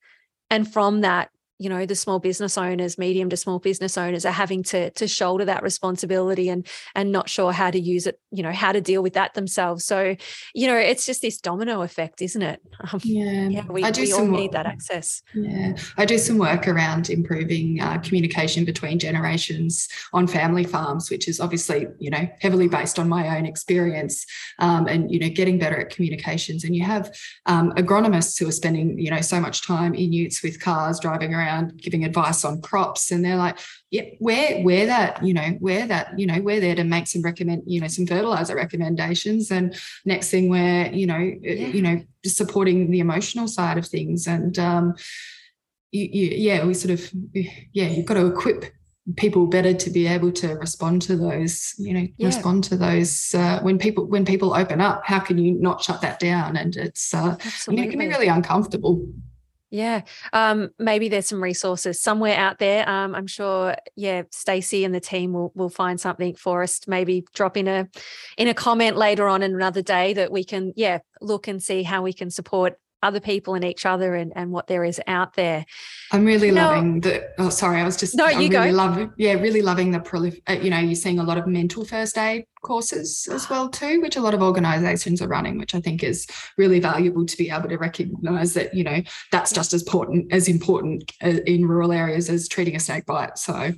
and 0.50 0.72
from 0.72 1.02
that 1.02 1.30
you 1.64 1.70
know 1.70 1.86
the 1.86 1.96
small 1.96 2.20
business 2.20 2.58
owners 2.58 2.98
medium 2.98 3.30
to 3.30 3.38
small 3.38 3.58
business 3.58 3.98
owners 3.98 4.26
are 4.26 4.34
having 4.34 4.64
to 4.64 4.90
to 4.92 5.08
shoulder 5.08 5.46
that 5.46 5.64
responsibility 5.64 6.50
and 6.50 6.68
and 6.94 7.12
not 7.12 7.30
sure 7.30 7.54
how 7.54 7.72
to 7.72 7.80
use 7.80 8.06
it 8.06 8.20
you 8.32 8.44
know 8.44 8.52
how 8.52 8.74
to 8.74 8.82
deal 8.82 9.02
with 9.02 9.14
that 9.14 9.34
themselves. 9.34 9.86
So 9.86 10.16
you 10.54 10.68
know 10.68 10.76
it's 10.76 11.06
just 11.06 11.22
this 11.22 11.40
domino 11.40 11.82
effect 11.82 12.22
isn't 12.22 12.42
it? 12.42 12.62
Um, 12.92 13.00
yeah, 13.06 13.48
yeah 13.48 13.66
we, 13.70 13.82
I 13.82 13.92
do 13.92 14.02
we 14.02 14.12
all 14.12 14.28
need 14.28 14.52
that 14.52 14.66
access. 14.66 15.22
Yeah. 15.34 15.78
I 15.96 16.04
do 16.04 16.18
some 16.18 16.38
work 16.38 16.68
around 16.68 17.10
improving 17.10 17.80
uh, 17.80 17.98
communication 18.00 18.66
between 18.66 19.00
generations 19.00 19.88
on 20.12 20.28
family 20.28 20.66
farms 20.66 21.10
which 21.10 21.30
is 21.30 21.40
obviously 21.40 21.88
you 22.00 22.10
know 22.10 22.28
heavily 22.42 22.68
based 22.68 23.00
on 23.00 23.08
my 23.08 23.38
own 23.38 23.46
experience 23.46 24.26
um, 24.60 24.88
and 24.88 25.10
you 25.10 25.18
know 25.18 25.30
getting 25.30 25.58
better 25.58 25.80
at 25.80 25.92
communications. 25.92 26.66
And 26.66 26.76
you 26.76 26.84
have 26.84 27.16
um, 27.46 27.72
agronomists 27.78 28.38
who 28.38 28.50
are 28.50 28.52
spending 28.52 29.00
you 29.00 29.10
know 29.10 29.22
so 29.22 29.40
much 29.40 29.66
time 29.66 29.94
in 29.94 30.12
utes 30.12 30.44
with 30.44 30.60
cars 30.60 31.00
driving 31.00 31.34
around 31.34 31.53
around 31.54 31.82
giving 31.82 32.04
advice 32.04 32.44
on 32.44 32.62
crops 32.62 33.12
and 33.12 33.24
they're 33.24 33.38
like 33.38 33.58
yeah 33.92 34.04
we're 34.20 34.64
we're 34.64 34.86
that 34.86 35.24
you 35.24 35.34
know 35.34 35.58
we're 35.60 35.86
that 35.88 36.18
you 36.18 36.26
know 36.26 36.40
we're 36.42 36.60
there 36.60 36.76
to 36.76 36.84
make 36.84 37.08
some 37.08 37.22
recommend 37.22 37.64
you 37.66 37.80
know 37.80 37.88
some 37.88 38.06
fertilizer 38.06 38.56
recommendations 38.56 39.52
and 39.52 39.76
next 40.06 40.30
thing 40.30 40.50
we're 40.50 40.88
you 40.92 41.06
know 41.06 41.18
yeah. 41.42 41.68
you 41.68 41.82
know 41.82 42.02
supporting 42.26 42.92
the 42.92 43.00
emotional 43.00 43.48
side 43.48 43.78
of 43.78 43.86
things 43.86 44.28
and 44.28 44.58
um 44.60 44.94
you, 45.92 46.10
you, 46.12 46.28
yeah 46.36 46.66
we 46.66 46.74
sort 46.74 46.92
of 46.92 47.10
yeah 47.34 47.88
you've 47.88 48.06
got 48.06 48.16
to 48.16 48.26
equip 48.26 48.66
people 49.18 49.48
better 49.48 49.74
to 49.74 49.90
be 49.90 50.08
able 50.08 50.32
to 50.32 50.56
respond 50.56 51.02
to 51.02 51.18
those 51.18 51.76
you 51.78 51.94
know 51.94 52.08
yeah. 52.18 52.26
respond 52.26 52.64
to 52.64 52.78
those 52.78 53.36
uh, 53.36 53.60
when 53.62 53.78
people 53.78 54.06
when 54.08 54.24
people 54.24 54.54
open 54.54 54.80
up 54.80 55.02
how 55.06 55.20
can 55.20 55.38
you 55.38 55.52
not 55.56 55.84
shut 55.84 56.00
that 56.00 56.20
down 56.20 56.56
and 56.56 56.78
it's 56.78 57.14
uh, 57.14 57.36
you 57.68 57.76
know, 57.76 57.84
it 57.84 57.90
can 57.90 58.00
be 58.00 58.08
really 58.08 58.30
uncomfortable 58.30 59.06
yeah. 59.74 60.04
Um, 60.34 60.70
maybe 60.78 61.10
there's 61.10 61.26
some 61.26 61.42
resources 61.42 62.00
somewhere 62.00 62.38
out 62.38 62.60
there. 62.60 62.88
Um, 62.88 63.16
I'm 63.16 63.26
sure, 63.26 63.76
yeah, 63.96 64.22
Stacey 64.30 64.86
and 64.86 64.94
the 64.94 65.00
team 65.00 65.34
will 65.34 65.52
will 65.56 65.68
find 65.68 66.00
something 66.00 66.36
for 66.36 66.62
us 66.62 66.82
maybe 66.88 67.26
drop 67.34 67.58
in 67.58 67.68
a 67.68 67.90
in 68.38 68.48
a 68.48 68.54
comment 68.54 68.98
later 68.98 69.28
on 69.28 69.42
in 69.42 69.56
another 69.56 69.82
day 69.82 70.14
that 70.14 70.32
we 70.32 70.44
can, 70.44 70.74
yeah, 70.76 71.00
look 71.22 71.48
and 71.48 71.62
see 71.62 71.82
how 71.82 72.04
we 72.04 72.14
can 72.14 72.30
support 72.30 72.78
other 73.04 73.20
people 73.20 73.54
and 73.54 73.64
each 73.64 73.86
other 73.86 74.16
and, 74.16 74.32
and 74.36 74.52
what 74.52 74.68
there 74.68 74.84
is 74.84 75.00
out 75.08 75.34
there. 75.36 75.66
I'm 76.12 76.26
really 76.26 76.48
you 76.48 76.54
loving 76.54 76.96
know, 76.96 77.00
the, 77.02 77.30
oh, 77.38 77.50
sorry, 77.50 77.80
I 77.80 77.84
was 77.84 77.98
just, 77.98 78.16
no, 78.16 78.26
I'm 78.26 78.42
you 78.42 78.50
really 78.50 78.72
go. 78.72 78.76
Love, 78.76 79.10
yeah, 79.18 79.34
really 79.34 79.62
loving 79.62 79.92
the 79.92 80.00
prolif, 80.00 80.42
uh, 80.50 80.54
you 80.54 80.70
know, 80.70 80.80
you're 80.80 80.96
seeing 80.96 81.20
a 81.20 81.24
lot 81.24 81.38
of 81.38 81.48
mental 81.48 81.86
first 81.86 82.18
aid 82.18 82.46
courses 82.64 83.28
as 83.32 83.50
well 83.50 83.70
too, 83.70 84.02
which 84.02 84.16
a 84.16 84.22
lot 84.22 84.34
of 84.34 84.42
organizations 84.42 85.22
are 85.22 85.28
running, 85.28 85.58
which 85.58 85.76
I 85.76 85.82
think 85.82 86.04
is 86.04 86.26
really 86.58 86.80
valuable 86.80 87.26
to 87.26 87.38
be 87.38 87.50
able 87.50 87.70
to 87.70 87.78
recognize 87.78 88.54
that, 88.54 88.74
you 88.74 88.84
know, 88.84 89.02
that's 89.32 89.52
just 89.52 89.74
as 89.74 89.84
important 89.84 90.32
as 90.32 90.48
important 90.48 91.12
uh, 91.24 91.42
in 91.46 91.68
rural 91.68 91.92
areas 91.92 92.30
as 92.30 92.48
treating 92.48 92.76
a 92.76 92.80
snake 92.80 93.06
bite. 93.06 93.38
So, 93.38 93.74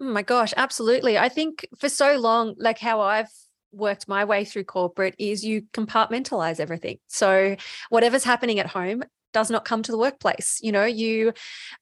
oh 0.00 0.04
my 0.04 0.22
gosh, 0.22 0.54
absolutely. 0.56 1.18
I 1.18 1.28
think 1.28 1.66
for 1.78 1.88
so 1.88 2.16
long, 2.18 2.54
like 2.58 2.78
how 2.78 3.00
I've 3.00 3.30
worked 3.72 4.08
my 4.08 4.24
way 4.24 4.44
through 4.44 4.64
corporate 4.64 5.14
is 5.18 5.44
you 5.44 5.62
compartmentalize 5.72 6.60
everything. 6.60 6.98
So 7.08 7.56
whatever's 7.88 8.24
happening 8.24 8.58
at 8.58 8.66
home 8.66 9.02
does 9.32 9.50
not 9.50 9.64
come 9.64 9.82
to 9.82 9.92
the 9.92 9.98
workplace. 9.98 10.58
You 10.62 10.72
know, 10.72 10.84
you 10.84 11.32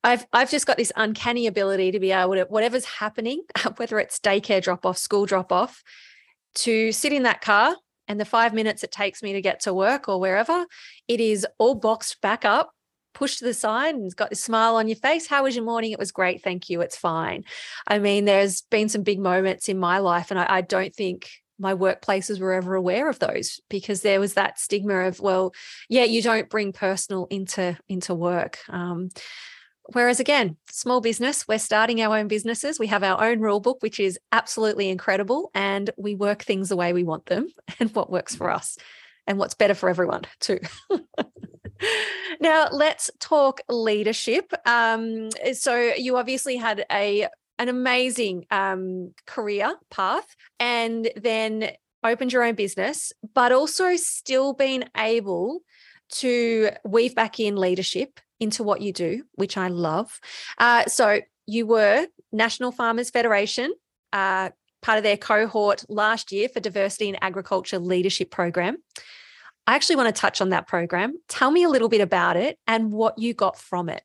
I've 0.05 0.27
I've 0.33 0.51
just 0.51 0.67
got 0.67 0.77
this 0.77 0.93
uncanny 0.97 1.47
ability 1.47 1.93
to 1.93 2.01
be 2.01 2.13
able 2.13 2.35
to 2.35 2.45
whatever's 2.45 2.85
happening, 2.85 3.43
whether 3.77 3.99
it's 3.99 4.21
daycare 4.21 4.63
drop 4.63 4.85
off, 4.85 4.99
school 4.99 5.27
drop 5.27 5.53
off, 5.53 5.83
to 6.57 6.93
sit 6.93 7.13
in 7.13 7.23
that 7.25 7.41
car 7.41 7.77
and 8.07 8.19
the 8.19 8.25
5 8.25 8.55
minutes 8.55 8.83
it 8.83 8.91
takes 8.91 9.23
me 9.23 9.35
to 9.35 9.43
get 9.43 9.61
to 9.61 9.75
work 9.75 10.09
or 10.09 10.19
wherever, 10.19 10.65
it 11.09 11.21
is 11.21 11.47
all 11.59 11.75
boxed 11.75 12.21
back 12.21 12.45
up 12.45 12.73
pushed 13.19 13.41
to 13.41 13.45
the 13.45 13.55
side 13.55 13.97
and 13.97 14.15
got 14.15 14.31
a 14.31 14.37
smile 14.37 14.77
on 14.77 14.87
your 14.87 14.97
face. 14.97 15.27
How 15.27 15.43
was 15.43 15.57
your 15.57 15.65
morning? 15.65 15.91
It 15.91 15.99
was 15.99 16.13
great. 16.13 16.43
Thank 16.43 16.71
you. 16.71 16.81
It's 16.83 16.97
fine. 16.97 17.45
I 17.87 17.99
mean, 17.99 18.27
there's 18.27 18.63
been 18.63 18.89
some 18.89 19.03
big 19.03 19.19
moments 19.19 19.69
in 19.69 19.77
my 19.77 19.99
life, 19.99 20.31
and 20.31 20.39
I, 20.39 20.47
I 20.49 20.61
don't 20.61 20.95
think 20.95 21.29
my 21.59 21.75
workplaces 21.75 22.39
were 22.39 22.53
ever 22.53 22.75
aware 22.75 23.09
of 23.09 23.19
those 23.19 23.61
because 23.69 24.03
there 24.03 24.21
was 24.21 24.35
that 24.35 24.59
stigma 24.59 25.07
of 25.07 25.21
well 25.21 25.53
yeah 25.89 26.05
you 26.05 26.23
don't 26.23 26.49
bring 26.49 26.73
personal 26.73 27.27
into 27.31 27.77
into 27.89 28.15
work 28.15 28.59
um, 28.69 29.09
whereas 29.93 30.21
again 30.21 30.57
small 30.71 31.01
business 31.01 31.47
we're 31.49 31.59
starting 31.59 32.01
our 32.01 32.17
own 32.17 32.29
businesses. 32.29 32.79
We 32.79 32.89
have 32.89 33.03
our 33.03 33.23
own 33.23 33.41
rule 33.41 33.61
book 33.61 33.79
which 33.81 34.01
is 34.01 34.19
absolutely 34.33 34.89
incredible 34.89 35.51
and 35.55 35.91
we 35.97 36.15
work 36.15 36.43
things 36.43 36.69
the 36.69 36.77
way 36.77 36.93
we 36.93 37.05
want 37.05 37.27
them 37.27 37.49
and 37.81 37.95
what 37.95 38.11
works 38.11 38.35
for 38.35 38.51
us 38.51 38.77
and 39.27 39.39
what's 39.39 39.55
better 39.55 39.75
for 39.75 39.89
everyone 39.89 40.23
too. 40.41 40.61
Now 42.41 42.69
let's 42.71 43.11
talk 43.19 43.61
leadership. 43.69 44.53
Um, 44.67 45.31
so 45.53 45.77
you 45.97 46.17
obviously 46.17 46.57
had 46.57 46.85
a 46.91 47.29
an 47.59 47.69
amazing 47.69 48.47
um, 48.51 49.15
career 49.27 49.75
path 49.91 50.37
and 50.61 51.11
then 51.17 51.71
opened 52.05 52.33
your 52.33 52.45
own 52.45 52.55
business, 52.55 53.13
but 53.35 53.53
also 53.53 53.97
still 53.97 54.53
being 54.53 54.85
able 54.97 55.61
to 56.11 56.71
weave 56.85 57.15
back 57.15 57.41
in 57.41 57.57
leadership 57.57 58.21
into 58.41 58.63
what 58.63 58.81
you 58.81 58.93
do, 58.93 59.25
which 59.35 59.57
I 59.57 59.69
love. 59.69 60.21
Uh, 60.59 60.87
so 60.87 61.21
you 61.47 61.67
were 61.67 62.07
National 62.33 62.73
Farmers 62.73 63.11
Federation, 63.11 63.73
uh, 64.13 64.51
part 64.81 64.99
of 64.99 65.05
their 65.05 65.17
cohort 65.17 65.85
last 65.89 66.31
year 66.31 66.49
for 66.49 66.61
Diversity 66.61 67.09
in 67.09 67.17
Agriculture 67.21 67.79
Leadership 67.79 68.31
Program. 68.31 68.79
I 69.67 69.75
actually 69.75 69.97
want 69.97 70.15
to 70.15 70.19
touch 70.19 70.41
on 70.41 70.51
that 70.51 70.67
program. 70.67 71.15
Tell 71.29 71.51
me 71.51 71.65
a 71.65 71.69
little 71.69 71.91
bit 71.91 72.01
about 72.01 72.37
it 72.37 72.59
and 72.67 72.93
what 72.93 73.19
you 73.19 73.35
got 73.35 73.59
from 73.59 73.89
it. 73.89 74.03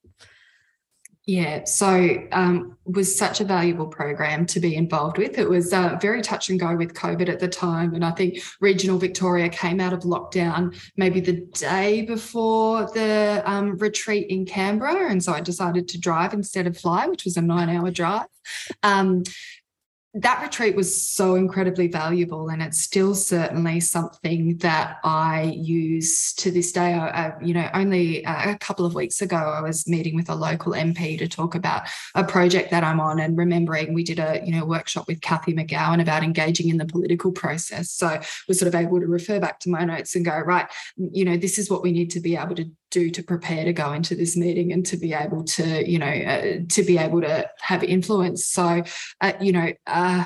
Yeah, 1.25 1.63
so 1.63 2.21
um, 2.33 2.77
was 2.83 3.17
such 3.17 3.39
a 3.39 3.45
valuable 3.45 3.87
program 3.87 4.45
to 4.47 4.59
be 4.59 4.75
involved 4.75 5.17
with. 5.17 5.37
It 5.37 5.49
was 5.49 5.71
uh, 5.71 5.97
very 6.01 6.21
touch 6.21 6.49
and 6.49 6.59
go 6.59 6.75
with 6.75 6.93
COVID 6.93 7.29
at 7.29 7.39
the 7.39 7.47
time, 7.47 7.93
and 7.93 8.03
I 8.03 8.11
think 8.11 8.43
regional 8.59 8.97
Victoria 8.97 9.47
came 9.47 9.79
out 9.79 9.93
of 9.93 10.01
lockdown 10.01 10.77
maybe 10.97 11.21
the 11.21 11.47
day 11.53 12.01
before 12.01 12.91
the 12.91 13.41
um, 13.45 13.77
retreat 13.77 14.27
in 14.27 14.45
Canberra, 14.45 15.09
and 15.09 15.23
so 15.23 15.31
I 15.31 15.39
decided 15.39 15.87
to 15.89 15.99
drive 15.99 16.33
instead 16.33 16.67
of 16.67 16.77
fly, 16.77 17.07
which 17.07 17.23
was 17.23 17.37
a 17.37 17.41
nine-hour 17.41 17.91
drive. 17.91 18.27
Um, 18.81 19.23
that 20.15 20.41
retreat 20.43 20.75
was 20.75 21.03
so 21.03 21.35
incredibly 21.35 21.87
valuable 21.87 22.49
and 22.49 22.61
it's 22.61 22.79
still 22.79 23.15
certainly 23.15 23.79
something 23.79 24.55
that 24.57 24.97
i 25.03 25.41
use 25.57 26.33
to 26.33 26.51
this 26.51 26.71
day. 26.71 26.93
I, 26.93 27.07
I, 27.07 27.33
you 27.41 27.53
know 27.53 27.67
only 27.73 28.23
uh, 28.25 28.51
a 28.51 28.57
couple 28.57 28.85
of 28.85 28.93
weeks 28.93 29.21
ago 29.21 29.37
i 29.37 29.61
was 29.61 29.87
meeting 29.87 30.15
with 30.15 30.29
a 30.29 30.35
local 30.35 30.73
mp 30.73 31.17
to 31.17 31.27
talk 31.27 31.55
about 31.55 31.87
a 32.13 32.23
project 32.23 32.69
that 32.71 32.83
i'm 32.83 32.99
on 32.99 33.19
and 33.19 33.37
remembering 33.37 33.93
we 33.93 34.03
did 34.03 34.19
a 34.19 34.41
you 34.45 34.51
know 34.51 34.65
workshop 34.65 35.07
with 35.07 35.21
Cathy 35.21 35.53
McGowan 35.53 36.01
about 36.01 36.23
engaging 36.23 36.69
in 36.69 36.77
the 36.77 36.85
political 36.85 37.31
process. 37.31 37.91
So 37.91 38.19
we're 38.47 38.55
sort 38.55 38.67
of 38.67 38.75
able 38.75 38.99
to 38.99 39.07
refer 39.07 39.39
back 39.39 39.59
to 39.61 39.69
my 39.69 39.83
notes 39.83 40.15
and 40.15 40.25
go 40.25 40.37
right 40.39 40.67
you 40.97 41.25
know 41.25 41.37
this 41.37 41.57
is 41.57 41.69
what 41.69 41.81
we 41.81 41.91
need 41.91 42.11
to 42.11 42.19
be 42.19 42.35
able 42.35 42.55
to 42.55 42.69
do 42.93 43.09
to 43.09 43.23
prepare 43.23 43.65
to 43.65 43.73
go 43.73 43.91
into 43.91 44.15
this 44.15 44.37
meeting 44.37 44.71
and 44.71 44.85
to 44.85 44.97
be 44.97 45.13
able 45.13 45.43
to 45.43 45.89
you 45.89 45.99
know 45.99 46.07
uh, 46.07 46.59
to 46.69 46.83
be 46.83 46.97
able 46.97 47.21
to 47.21 47.49
have 47.59 47.83
influence. 47.83 48.45
So 48.45 48.83
uh, 49.21 49.33
you 49.41 49.51
know 49.51 49.73
uh, 49.87 50.25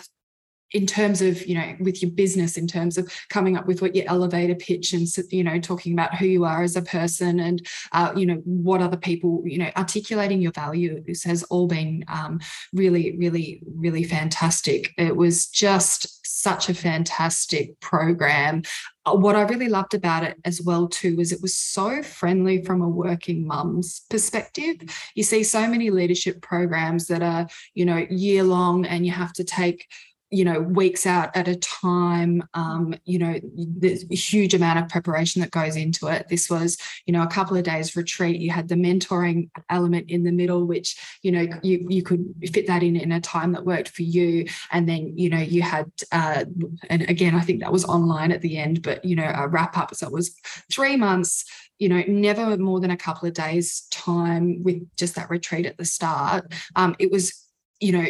in 0.71 0.85
terms 0.85 1.21
of 1.21 1.45
you 1.47 1.55
know 1.55 1.75
with 1.79 2.01
your 2.01 2.11
business 2.11 2.57
in 2.57 2.67
terms 2.67 2.97
of 2.97 3.09
coming 3.29 3.55
up 3.55 3.67
with 3.67 3.81
what 3.81 3.95
your 3.95 4.05
elevator 4.07 4.55
pitch 4.55 4.93
and 4.93 5.07
you 5.31 5.43
know 5.43 5.59
talking 5.59 5.93
about 5.93 6.15
who 6.15 6.25
you 6.25 6.43
are 6.43 6.61
as 6.61 6.75
a 6.75 6.81
person 6.81 7.39
and 7.39 7.65
uh, 7.93 8.11
you 8.15 8.25
know 8.25 8.41
what 8.43 8.81
other 8.81 8.97
people 8.97 9.41
you 9.45 9.57
know 9.57 9.71
articulating 9.77 10.41
your 10.41 10.51
values 10.51 11.23
has 11.23 11.43
all 11.43 11.67
been 11.67 12.03
um, 12.07 12.39
really 12.73 13.15
really 13.17 13.61
really 13.75 14.03
fantastic. 14.03 14.93
It 14.97 15.15
was 15.15 15.47
just 15.47 16.25
such 16.25 16.69
a 16.69 16.73
fantastic 16.73 17.79
program 17.79 18.63
Uh, 19.07 19.15
what 19.15 19.35
I 19.35 19.43
really 19.43 19.69
loved 19.69 19.93
about 19.93 20.23
it 20.23 20.37
as 20.43 20.61
well 20.61 20.87
too 20.87 21.15
was 21.15 21.31
it 21.31 21.41
was 21.41 21.55
so 21.55 22.03
friendly 22.03 22.61
from 22.63 22.81
a 22.81 22.89
working 22.89 23.47
mum's 23.47 24.01
perspective. 24.09 24.77
You 25.15 25.23
see 25.23 25.43
so 25.43 25.67
many 25.67 25.89
leadership 25.89 26.41
programs 26.41 27.07
that 27.07 27.21
are, 27.21 27.47
you 27.73 27.85
know, 27.85 28.05
year 28.09 28.43
long 28.43 28.85
and 28.85 29.05
you 29.05 29.13
have 29.13 29.31
to 29.33 29.43
take 29.43 29.87
you 30.29 30.43
know 30.43 30.59
weeks 30.59 31.05
out 31.05 31.35
at 31.35 31.47
a 31.47 31.55
time 31.55 32.43
um, 32.53 32.93
you 33.05 33.17
know 33.17 33.39
there's 33.55 34.05
a 34.11 34.15
huge 34.15 34.53
amount 34.53 34.79
of 34.79 34.89
preparation 34.89 35.41
that 35.41 35.51
goes 35.51 35.75
into 35.75 36.07
it. 36.07 36.27
This 36.29 36.49
was 36.49 36.77
you 37.05 37.13
know 37.13 37.23
a 37.23 37.27
couple 37.27 37.57
of 37.57 37.63
days 37.63 37.95
retreat. 37.95 38.39
You 38.39 38.51
had 38.51 38.67
the 38.67 38.75
mentoring 38.75 39.49
element 39.69 40.09
in 40.09 40.23
the 40.23 40.31
middle 40.31 40.65
which 40.65 40.97
you 41.21 41.31
know 41.31 41.47
you 41.63 41.85
you 41.89 42.03
could 42.03 42.33
fit 42.51 42.67
that 42.67 42.83
in 42.83 42.95
in 42.95 43.11
a 43.11 43.21
time 43.21 43.53
that 43.53 43.65
worked 43.65 43.89
for 43.89 44.03
you. 44.03 44.45
And 44.71 44.87
then 44.87 45.17
you 45.17 45.29
know 45.29 45.39
you 45.39 45.61
had 45.61 45.91
uh, 46.11 46.45
and 46.89 47.09
again 47.09 47.35
i 47.35 47.41
think 47.41 47.61
that 47.61 47.71
was 47.71 47.85
online 47.85 48.31
at 48.31 48.41
the 48.41 48.57
end 48.57 48.81
but 48.81 49.03
you 49.03 49.15
know 49.15 49.31
a 49.35 49.47
wrap 49.47 49.77
up. 49.77 49.93
So 49.95 50.07
it 50.07 50.13
was 50.13 50.35
three 50.71 50.97
months 50.97 51.45
you 51.79 51.89
know, 51.89 52.03
never 52.07 52.57
more 52.57 52.79
than 52.79 52.91
a 52.91 52.97
couple 52.97 53.27
of 53.27 53.33
days 53.33 53.87
time 53.91 54.63
with 54.63 54.83
just 54.95 55.15
that 55.15 55.29
retreat 55.29 55.65
at 55.65 55.77
the 55.77 55.85
start. 55.85 56.51
Um, 56.75 56.95
it 56.99 57.11
was, 57.11 57.33
you 57.79 57.91
know, 57.91 58.05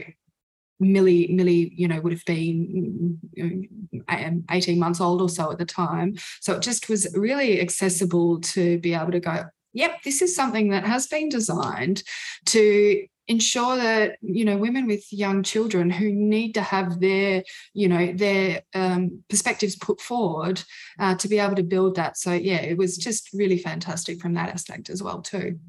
Millie, 0.79 1.27
Millie, 1.31 1.73
you 1.75 1.87
know, 1.87 1.99
would 2.01 2.13
have 2.13 2.25
been 2.25 3.19
know, 3.35 4.43
18 4.51 4.79
months 4.79 5.01
old 5.01 5.21
or 5.21 5.29
so 5.29 5.51
at 5.51 5.57
the 5.57 5.65
time. 5.65 6.15
So 6.41 6.55
it 6.55 6.61
just 6.61 6.89
was 6.89 7.07
really 7.15 7.59
accessible 7.61 8.41
to 8.41 8.79
be 8.79 8.93
able 8.93 9.11
to 9.11 9.19
go, 9.19 9.45
yep, 9.73 10.01
this 10.03 10.21
is 10.21 10.35
something 10.35 10.69
that 10.69 10.85
has 10.85 11.07
been 11.07 11.29
designed 11.29 12.03
to 12.47 13.07
ensure 13.27 13.75
that 13.75 14.17
you 14.21 14.45
know 14.45 14.57
women 14.57 14.87
with 14.87 15.11
young 15.11 15.43
children 15.43 15.89
who 15.89 16.11
need 16.11 16.53
to 16.53 16.61
have 16.61 16.99
their 16.99 17.43
you 17.73 17.87
know 17.87 18.13
their 18.13 18.61
um, 18.73 19.21
perspectives 19.29 19.75
put 19.75 19.99
forward 19.99 20.61
uh, 20.99 21.13
to 21.15 21.27
be 21.27 21.37
able 21.37 21.55
to 21.55 21.63
build 21.63 21.95
that 21.95 22.17
so 22.17 22.31
yeah 22.31 22.61
it 22.61 22.77
was 22.77 22.97
just 22.97 23.29
really 23.33 23.57
fantastic 23.57 24.21
from 24.21 24.33
that 24.33 24.49
aspect 24.49 24.89
as 24.89 25.03
well 25.03 25.21
too 25.21 25.59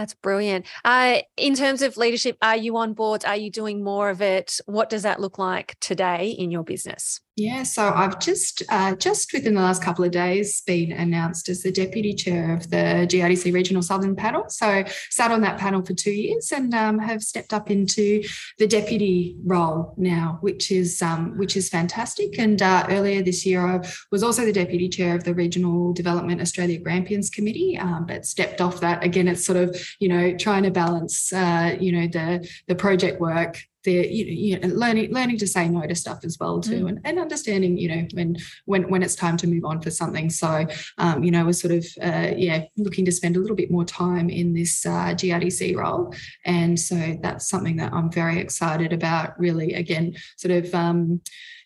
that's 0.00 0.14
brilliant. 0.14 0.66
Uh, 0.82 1.18
in 1.36 1.54
terms 1.54 1.82
of 1.82 1.98
leadership, 1.98 2.38
are 2.40 2.56
you 2.56 2.78
on 2.78 2.94
board? 2.94 3.22
Are 3.26 3.36
you 3.36 3.50
doing 3.50 3.84
more 3.84 4.08
of 4.08 4.22
it? 4.22 4.58
What 4.64 4.88
does 4.88 5.02
that 5.02 5.20
look 5.20 5.38
like 5.38 5.76
today 5.80 6.30
in 6.30 6.50
your 6.50 6.64
business? 6.64 7.20
Yeah, 7.36 7.62
so 7.62 7.90
I've 7.94 8.18
just 8.18 8.62
uh, 8.68 8.96
just 8.96 9.32
within 9.32 9.54
the 9.54 9.62
last 9.62 9.82
couple 9.82 10.04
of 10.04 10.10
days 10.10 10.60
been 10.66 10.92
announced 10.92 11.48
as 11.48 11.62
the 11.62 11.70
deputy 11.70 12.12
chair 12.12 12.52
of 12.52 12.68
the 12.70 13.06
GRDC 13.08 13.54
Regional 13.54 13.82
Southern 13.82 14.16
Panel. 14.16 14.44
So 14.48 14.84
sat 15.10 15.30
on 15.30 15.40
that 15.42 15.58
panel 15.58 15.82
for 15.82 15.94
two 15.94 16.10
years 16.10 16.52
and 16.52 16.74
um, 16.74 16.98
have 16.98 17.22
stepped 17.22 17.54
up 17.54 17.70
into 17.70 18.22
the 18.58 18.66
deputy 18.66 19.36
role 19.44 19.94
now, 19.96 20.38
which 20.40 20.70
is 20.70 21.00
um, 21.00 21.38
which 21.38 21.56
is 21.56 21.68
fantastic. 21.68 22.38
And 22.38 22.60
uh, 22.60 22.86
earlier 22.90 23.22
this 23.22 23.46
year, 23.46 23.64
I 23.64 23.88
was 24.10 24.22
also 24.22 24.44
the 24.44 24.52
deputy 24.52 24.88
chair 24.88 25.14
of 25.14 25.24
the 25.24 25.32
Regional 25.32 25.92
Development 25.92 26.40
Australia 26.40 26.78
Grampians 26.80 27.30
Committee, 27.30 27.78
um, 27.78 28.06
but 28.06 28.26
stepped 28.26 28.60
off 28.60 28.80
that 28.80 29.04
again. 29.04 29.28
It's 29.28 29.46
sort 29.46 29.56
of 29.56 29.80
you 30.00 30.08
know 30.08 30.36
trying 30.36 30.64
to 30.64 30.70
balance 30.70 31.32
uh, 31.32 31.76
you 31.80 31.92
know 31.92 32.06
the 32.08 32.46
the 32.66 32.74
project 32.74 33.20
work 33.20 33.62
the 33.84 34.06
you 34.08 34.58
know, 34.58 34.68
learning 34.68 35.12
learning 35.12 35.38
to 35.38 35.46
say 35.46 35.68
no 35.68 35.86
to 35.86 35.94
stuff 35.94 36.20
as 36.24 36.36
well 36.38 36.60
too 36.60 36.84
mm. 36.84 36.88
and, 36.88 37.00
and 37.04 37.18
understanding 37.18 37.78
you 37.78 37.88
know 37.88 38.06
when 38.14 38.36
when 38.66 38.88
when 38.90 39.02
it's 39.02 39.14
time 39.14 39.36
to 39.36 39.46
move 39.46 39.64
on 39.64 39.80
for 39.80 39.90
something 39.90 40.28
so 40.28 40.66
um, 40.98 41.22
you 41.24 41.30
know 41.30 41.44
we're 41.44 41.52
sort 41.52 41.72
of 41.72 41.86
uh, 42.02 42.32
yeah 42.36 42.64
looking 42.76 43.04
to 43.04 43.12
spend 43.12 43.36
a 43.36 43.40
little 43.40 43.56
bit 43.56 43.70
more 43.70 43.84
time 43.84 44.28
in 44.28 44.52
this 44.52 44.84
uh, 44.86 45.14
GRDC 45.14 45.76
role 45.76 46.14
and 46.44 46.78
so 46.78 47.18
that's 47.22 47.48
something 47.48 47.76
that 47.76 47.92
I'm 47.92 48.10
very 48.10 48.38
excited 48.38 48.92
about 48.92 49.38
really 49.38 49.74
again 49.74 50.14
sort 50.36 50.52
of 50.52 50.74
um, 50.74 51.20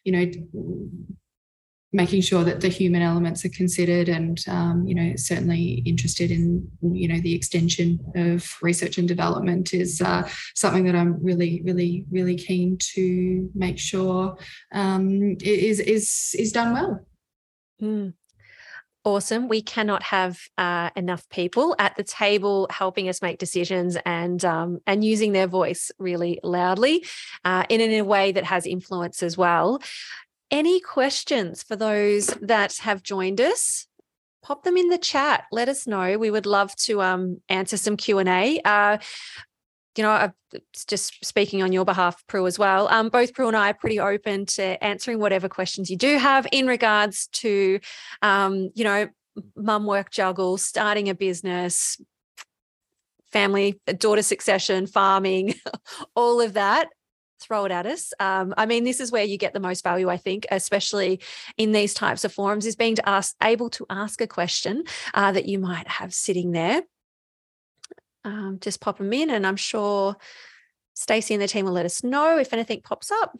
you 0.05 0.13
know 0.13 0.31
making 1.95 2.21
sure 2.21 2.43
that 2.43 2.61
the 2.61 2.69
human 2.69 3.01
elements 3.01 3.45
are 3.45 3.51
considered 3.51 4.09
and 4.09 4.45
um, 4.49 4.85
you 4.87 4.95
know 4.95 5.15
certainly 5.17 5.83
interested 5.87 6.31
in 6.31 6.69
you 6.83 7.09
know 7.09 7.21
the 7.21 7.35
extension 7.35 8.01
of 8.17 8.57
research 8.61 8.99
and 8.99 9.07
development 9.07 9.73
is 9.73 10.03
uh, 10.03 10.29
something 10.55 10.85
that 10.85 10.97
I'm 10.97 11.23
really 11.23 11.63
really 11.65 12.05
really 12.11 12.37
keen 12.37 12.77
to 12.95 13.49
make 13.55 13.79
sure 13.79 14.37
um, 14.73 15.37
is 15.41 15.81
is 15.81 16.35
is 16.39 16.53
done 16.53 16.75
well. 16.75 17.07
Mm. 17.81 18.15
Awesome. 19.07 19.49
We 19.49 19.61
cannot 19.61 20.03
have 20.05 20.41
uh, 20.57 20.89
enough 20.97 21.29
people 21.29 21.77
at 21.79 21.95
the 21.95 22.03
table 22.03 22.67
helping 22.71 23.11
us 23.11 23.21
make 23.21 23.37
decisions 23.39 23.99
and 24.07 24.43
um, 24.47 24.81
and 24.87 25.05
using 25.05 25.33
their 25.33 25.47
voice 25.47 25.93
really 25.99 26.41
loudly, 26.43 27.05
uh, 27.45 27.65
in, 27.69 27.83
in 27.83 28.01
a 28.01 28.05
way 28.05 28.33
that 28.33 28.45
has 28.45 28.67
influence 28.67 29.23
as 29.23 29.37
well 29.37 29.83
any 30.51 30.81
questions 30.81 31.63
for 31.63 31.77
those 31.77 32.27
that 32.41 32.77
have 32.79 33.03
joined 33.03 33.41
us? 33.41 33.87
Pop 34.43 34.63
them 34.63 34.77
in 34.77 34.89
the 34.89 34.99
chat. 34.99 35.45
Let 35.51 35.69
us 35.69 35.87
know. 35.87 36.19
We 36.19 36.31
would 36.31 36.47
love 36.47 36.75
to 36.77 37.03
um, 37.03 37.41
answer 37.49 37.77
some 37.77 37.97
q&a 37.97 38.61
uh, 38.65 38.99
you 39.97 40.03
know, 40.03 40.11
I'm 40.11 40.33
just 40.89 41.25
speaking 41.25 41.63
on 41.63 41.73
your 41.73 41.85
behalf, 41.85 42.25
Pru, 42.27 42.49
as 42.49 42.59
well. 42.59 42.89
Um, 42.89 43.09
both 43.09 43.33
Pru 43.33 43.47
and 43.47 43.57
I 43.57 43.71
are 43.71 43.75
pretty 43.75 44.01
open 44.01 44.47
to 44.47 44.83
answering 44.83 45.21
whatever 45.21 45.49
questions 45.49 45.91
you 45.91 45.97
do 45.97 46.19
have 46.19 46.47
in 46.51 46.67
regards 46.67 47.29
to, 47.29 47.79
um, 48.23 48.71
you 48.75 48.85
know, 48.85 49.09
mum 49.57 49.87
work 49.87 50.11
juggle, 50.11 50.59
starting 50.59 51.09
a 51.09 51.15
business, 51.15 52.01
family, 53.31 53.81
daughter 53.99 54.23
succession, 54.23 54.87
farming, 54.87 55.55
all 56.17 56.41
of 56.41 56.55
that 56.55 56.89
throw 57.41 57.65
it 57.65 57.73
at 57.73 57.87
us. 57.87 58.13
Um, 58.21 58.55
I 58.57 58.67
mean, 58.67 58.85
this 58.85 59.01
is 59.01 59.13
where 59.13 59.25
you 59.25 59.39
get 59.39 59.53
the 59.53 59.61
most 59.61 59.85
value, 59.85 60.09
I 60.09 60.17
think, 60.17 60.47
especially 60.51 61.21
in 61.57 61.73
these 61.73 61.95
types 61.95 62.25
of 62.25 62.33
forums, 62.33 62.67
is 62.67 62.77
being 62.77 62.97
to 62.97 63.09
ask, 63.09 63.35
able 63.43 63.71
to 63.71 63.87
ask 63.91 64.21
a 64.21 64.27
question 64.27 64.85
uh, 65.13 65.33
that 65.33 65.47
you 65.47 65.59
might 65.59 65.89
have 65.89 66.15
sitting 66.15 66.53
there. 66.53 66.83
Um, 68.25 68.59
just 68.61 68.81
pop 68.81 68.99
them 68.99 69.13
in, 69.13 69.31
and 69.31 69.47
I'm 69.47 69.57
sure 69.57 70.17
Stacey 70.95 71.35
and 71.35 71.43
the 71.43 71.49
team 71.49 71.67
will 71.67 71.73
let 71.73 71.87
us 71.87 72.03
know 72.03 72.39
if 72.39 72.53
anything 72.53 72.81
pops 72.83 73.11
up. 73.11 73.37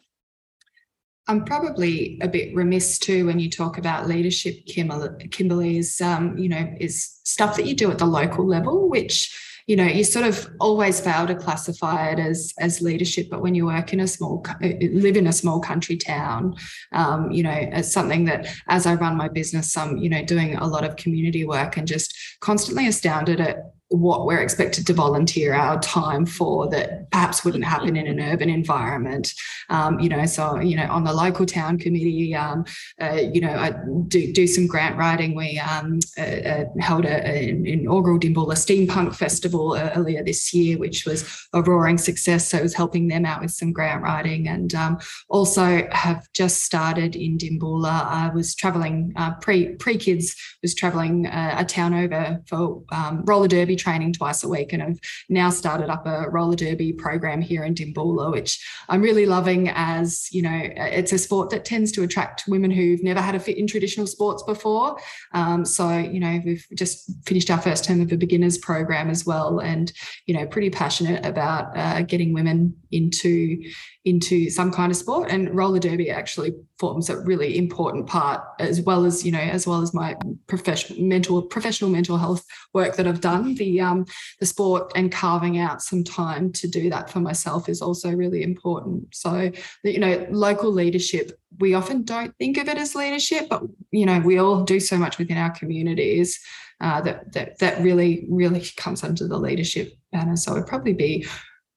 I'm 1.27 1.43
probably 1.43 2.19
a 2.21 2.27
bit 2.27 2.55
remiss 2.55 2.99
too 2.99 3.25
when 3.25 3.39
you 3.39 3.49
talk 3.49 3.79
about 3.79 4.07
leadership, 4.07 4.65
Kimberley, 4.67 5.77
Is 5.79 5.99
um, 5.99 6.37
you 6.37 6.49
know, 6.49 6.71
is 6.79 7.19
stuff 7.23 7.55
that 7.57 7.65
you 7.65 7.73
do 7.73 7.89
at 7.89 7.97
the 7.97 8.05
local 8.05 8.45
level, 8.45 8.87
which 8.89 9.54
you 9.67 9.75
know 9.75 9.85
you 9.85 10.03
sort 10.03 10.25
of 10.25 10.47
always 10.59 10.99
fail 10.99 11.25
to 11.25 11.35
classify 11.35 12.09
it 12.09 12.19
as 12.19 12.53
as 12.59 12.81
leadership 12.81 13.27
but 13.29 13.41
when 13.41 13.55
you 13.55 13.65
work 13.65 13.93
in 13.93 13.99
a 13.99 14.07
small 14.07 14.45
uh, 14.47 14.67
live 14.91 15.17
in 15.17 15.27
a 15.27 15.33
small 15.33 15.59
country 15.59 15.97
town 15.97 16.55
um, 16.91 17.31
you 17.31 17.41
know 17.41 17.51
it's 17.51 17.91
something 17.91 18.25
that 18.25 18.47
as 18.67 18.85
i 18.85 18.93
run 18.93 19.17
my 19.17 19.27
business 19.27 19.75
i'm 19.75 19.97
you 19.97 20.09
know 20.09 20.23
doing 20.23 20.55
a 20.55 20.67
lot 20.67 20.83
of 20.83 20.95
community 20.95 21.45
work 21.45 21.77
and 21.77 21.87
just 21.87 22.15
constantly 22.41 22.87
astounded 22.87 23.39
at 23.39 23.74
what 23.95 24.25
we're 24.25 24.41
expected 24.41 24.85
to 24.87 24.93
volunteer 24.93 25.53
our 25.53 25.79
time 25.79 26.25
for 26.25 26.69
that 26.69 27.09
perhaps 27.11 27.45
wouldn't 27.45 27.63
happen 27.63 27.95
in 27.95 28.07
an 28.07 28.19
urban 28.19 28.49
environment. 28.49 29.33
Um, 29.69 29.99
you 29.99 30.09
know, 30.09 30.25
so 30.25 30.59
you 30.59 30.75
know, 30.75 30.87
on 30.89 31.03
the 31.03 31.13
local 31.13 31.45
town 31.45 31.77
committee, 31.77 32.35
um, 32.35 32.65
uh, 33.01 33.21
you 33.33 33.41
know, 33.41 33.51
I 33.51 33.73
do 34.07 34.31
do 34.33 34.47
some 34.47 34.67
grant 34.67 34.97
writing. 34.97 35.35
We 35.35 35.59
um, 35.59 35.99
uh, 36.17 36.21
uh, 36.21 36.65
held 36.79 37.05
an 37.05 37.65
inaugural 37.65 38.19
Dimboola 38.19 38.55
Steampunk 38.55 39.15
Festival 39.15 39.75
earlier 39.95 40.23
this 40.23 40.53
year, 40.53 40.77
which 40.77 41.05
was 41.05 41.47
a 41.53 41.61
roaring 41.61 41.97
success. 41.97 42.49
So 42.49 42.59
I 42.59 42.61
was 42.61 42.73
helping 42.73 43.07
them 43.07 43.25
out 43.25 43.41
with 43.41 43.51
some 43.51 43.71
grant 43.71 44.03
writing, 44.03 44.47
and 44.47 44.73
um, 44.75 44.99
also 45.29 45.87
have 45.91 46.27
just 46.33 46.63
started 46.63 47.15
in 47.15 47.37
Dimboola. 47.37 48.05
I 48.05 48.29
was 48.33 48.55
travelling 48.55 49.13
uh, 49.15 49.35
pre 49.35 49.75
pre 49.75 49.97
kids 49.97 50.35
was 50.61 50.75
travelling 50.75 51.27
uh, 51.27 51.55
a 51.57 51.65
town 51.65 51.93
over 51.93 52.41
for 52.47 52.83
um, 52.91 53.23
roller 53.25 53.47
derby 53.47 53.75
training 53.85 54.13
twice 54.13 54.43
a 54.43 54.49
week 54.49 54.73
and 54.73 54.81
have 54.81 54.99
now 55.29 55.49
started 55.51 55.89
up 55.89 56.05
a 56.07 56.29
roller 56.29 56.55
derby 56.55 56.91
program 56.91 57.39
here 57.39 57.63
in 57.63 57.75
Dimboola, 57.75 58.31
which 58.31 58.51
I'm 58.89 59.01
really 59.01 59.27
loving 59.27 59.69
as, 59.69 60.27
you 60.31 60.41
know, 60.41 60.59
it's 60.75 61.13
a 61.13 61.19
sport 61.19 61.51
that 61.51 61.65
tends 61.65 61.91
to 61.93 62.03
attract 62.03 62.45
women 62.47 62.71
who've 62.71 63.03
never 63.03 63.21
had 63.21 63.35
a 63.35 63.39
fit 63.39 63.57
in 63.57 63.67
traditional 63.67 64.07
sports 64.07 64.41
before. 64.43 64.97
Um, 65.33 65.65
so, 65.65 65.97
you 65.97 66.19
know, 66.19 66.41
we've 66.43 66.65
just 66.73 67.11
finished 67.25 67.51
our 67.51 67.61
first 67.61 67.85
term 67.85 68.01
of 68.01 68.11
a 68.11 68.17
beginners 68.17 68.57
program 68.57 69.09
as 69.09 69.25
well 69.25 69.59
and, 69.59 69.91
you 70.25 70.33
know, 70.35 70.47
pretty 70.47 70.71
passionate 70.71 71.23
about 71.23 71.77
uh, 71.77 72.01
getting 72.01 72.33
women 72.33 72.75
into 72.91 73.61
into 74.05 74.51
some 74.51 74.71
kind 74.71 74.91
of 74.91 74.97
sport 74.97 75.31
and 75.31 75.53
roller 75.55 75.79
derby 75.79 76.11
actually 76.11 76.53
forms 76.77 77.09
a 77.09 77.19
really 77.21 77.57
important 77.57 78.05
part 78.05 78.41
as 78.59 78.79
well 78.81 79.03
as 79.03 79.25
you 79.25 79.31
know 79.31 79.39
as 79.39 79.65
well 79.65 79.81
as 79.81 79.95
my 79.95 80.15
professional 80.45 81.01
mental 81.01 81.41
professional 81.41 81.89
mental 81.89 82.17
health 82.17 82.45
work 82.73 82.95
that 82.95 83.07
I've 83.07 83.21
done. 83.21 83.55
The 83.55 83.81
um 83.81 84.05
the 84.39 84.45
sport 84.45 84.91
and 84.95 85.11
carving 85.11 85.57
out 85.57 85.81
some 85.81 86.03
time 86.03 86.51
to 86.53 86.67
do 86.67 86.89
that 86.91 87.09
for 87.09 87.19
myself 87.19 87.67
is 87.67 87.81
also 87.81 88.11
really 88.11 88.43
important. 88.43 89.13
So 89.15 89.51
you 89.83 89.99
know 89.99 90.27
local 90.29 90.71
leadership 90.71 91.31
we 91.59 91.73
often 91.73 92.03
don't 92.03 92.35
think 92.37 92.57
of 92.57 92.67
it 92.67 92.77
as 92.77 92.95
leadership 92.95 93.47
but 93.49 93.63
you 93.91 94.05
know 94.05 94.19
we 94.19 94.37
all 94.37 94.63
do 94.63 94.79
so 94.79 94.97
much 94.97 95.17
within 95.17 95.37
our 95.37 95.51
communities 95.51 96.39
uh, 96.81 97.01
that 97.01 97.31
that 97.33 97.57
that 97.59 97.81
really 97.81 98.27
really 98.29 98.65
comes 98.77 99.03
under 99.03 99.27
the 99.27 99.37
leadership 99.37 99.93
banner. 100.11 100.35
So 100.35 100.53
it'd 100.53 100.67
probably 100.67 100.93
be 100.93 101.25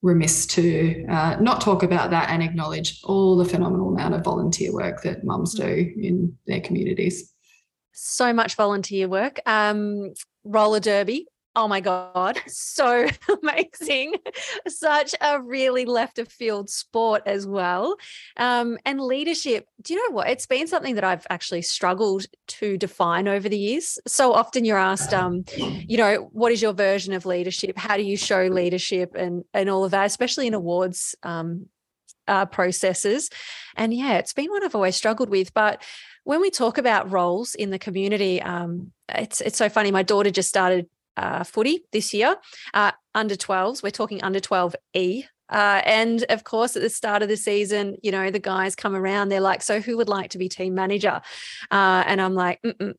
remiss 0.03 0.47
to 0.47 1.05
uh, 1.07 1.37
not 1.41 1.61
talk 1.61 1.83
about 1.83 2.11
that 2.11 2.31
and 2.31 2.43
acknowledge 2.43 3.01
all 3.05 3.37
the 3.37 3.45
phenomenal 3.45 3.89
amount 3.89 4.15
of 4.15 4.23
volunteer 4.23 4.73
work 4.73 5.03
that 5.03 5.25
mums 5.25 5.55
do 5.55 5.65
in 5.65 6.37
their 6.47 6.61
communities. 6.61 7.33
So 7.93 8.33
much 8.33 8.55
volunteer 8.55 9.09
work. 9.09 9.41
Um, 9.45 10.15
roller 10.45 10.81
derby 10.81 11.27
Oh 11.59 11.67
my 11.67 11.81
God, 11.81 12.41
so 12.47 13.09
amazing. 13.43 14.15
Such 14.69 15.13
a 15.21 15.43
really 15.43 15.85
left 15.87 16.21
of 16.21 16.29
field 16.29 16.71
sport 16.71 17.25
as 17.27 17.49
well. 17.49 17.97
Um, 18.37 18.79
and 18.87 19.01
leadership, 19.01 19.67
do 19.83 19.93
you 19.93 19.99
know 20.09 20.15
what? 20.15 20.29
It's 20.29 20.47
been 20.47 20.69
something 20.69 20.95
that 20.95 21.03
I've 21.03 21.27
actually 21.31 21.63
struggled 21.63 22.27
to 22.47 22.77
define 22.77 23.27
over 23.27 23.49
the 23.49 23.59
years. 23.59 23.99
So 24.07 24.35
often 24.35 24.65
you're 24.65 24.79
asked, 24.79 25.13
um, 25.13 25.47
you 25.57 25.97
know, 25.97 26.29
what 26.31 26.53
is 26.53 26.63
your 26.63 26.75
version 26.75 27.13
of 27.13 27.27
leadership? 27.27 27.77
How 27.77 27.97
do 27.97 28.05
you 28.05 28.17
show 28.17 28.43
leadership 28.43 29.17
and, 29.17 29.43
and 29.53 29.69
all 29.69 29.85
of 29.85 29.91
that, 29.91 30.07
especially 30.07 30.47
in 30.47 30.55
awards 30.55 31.17
um, 31.25 31.67
uh, 32.29 32.47
processes. 32.47 33.31
And 33.75 33.93
yeah, 33.93 34.19
it's 34.19 34.33
been 34.33 34.51
one 34.51 34.63
I've 34.63 34.77
always 34.77 34.95
struggled 34.95 35.31
with. 35.31 35.53
But 35.55 35.83
when 36.23 36.41
we 36.41 36.51
talk 36.51 36.79
about 36.79 37.11
roles 37.11 37.57
in 37.57 37.71
the 37.71 37.79
community, 37.79 38.41
um, 38.41 38.93
it's 39.09 39.41
it's 39.41 39.57
so 39.57 39.69
funny. 39.69 39.91
My 39.91 40.03
daughter 40.03 40.31
just 40.31 40.51
started 40.51 40.87
uh, 41.19 41.45
footy 41.45 41.85
this 41.93 42.15
year, 42.15 42.37
uh, 42.75 42.93
under 43.15 43.35
12s. 43.35 43.83
We're 43.83 43.91
talking 43.91 44.23
under 44.23 44.41
12E. 44.41 45.25
Uh, 45.51 45.81
and 45.85 46.25
of 46.29 46.45
course, 46.45 46.77
at 46.77 46.83
the 46.83 46.91
start 46.91 47.23
of 47.23 47.29
the 47.29 47.37
season, 47.37 47.97
you 48.03 48.13
know, 48.13 48.31
the 48.31 48.39
guys 48.39 48.77
come 48.77 48.95
around, 48.95 49.29
they're 49.29 49.41
like, 49.41 49.63
So 49.63 49.81
who 49.81 49.97
would 49.97 50.09
like 50.09 50.31
to 50.31 50.39
be 50.39 50.49
team 50.49 50.75
manager? 50.75 51.21
Uh, 51.71 52.05
and 52.07 52.21
I'm 52.21 52.35
like, 52.35 52.61
Mm-mm. 52.63 52.95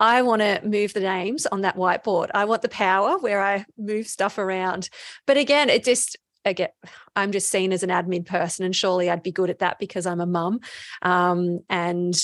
I 0.00 0.22
want 0.22 0.42
to 0.42 0.60
move 0.64 0.94
the 0.94 1.00
names 1.00 1.46
on 1.46 1.62
that 1.62 1.76
whiteboard. 1.76 2.30
I 2.32 2.44
want 2.44 2.62
the 2.62 2.68
power 2.68 3.18
where 3.18 3.42
I 3.42 3.64
move 3.76 4.06
stuff 4.06 4.38
around. 4.38 4.90
But 5.26 5.38
again, 5.38 5.68
it 5.68 5.82
just, 5.82 6.16
again, 6.44 6.68
I'm 7.16 7.32
just 7.32 7.50
seen 7.50 7.72
as 7.72 7.82
an 7.82 7.90
admin 7.90 8.24
person, 8.24 8.64
and 8.64 8.76
surely 8.76 9.10
I'd 9.10 9.24
be 9.24 9.32
good 9.32 9.50
at 9.50 9.58
that 9.58 9.80
because 9.80 10.06
I'm 10.06 10.20
a 10.20 10.26
mum. 10.26 10.60
Um, 11.02 11.60
and 11.68 12.14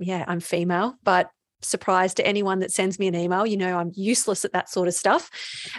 yeah, 0.00 0.24
I'm 0.26 0.40
female, 0.40 0.96
but 1.04 1.30
surprise 1.62 2.14
to 2.14 2.26
anyone 2.26 2.58
that 2.60 2.72
sends 2.72 2.98
me 2.98 3.06
an 3.06 3.14
email 3.14 3.46
you 3.46 3.56
know 3.56 3.78
i'm 3.78 3.92
useless 3.94 4.44
at 4.44 4.52
that 4.52 4.68
sort 4.68 4.88
of 4.88 4.94
stuff 4.94 5.30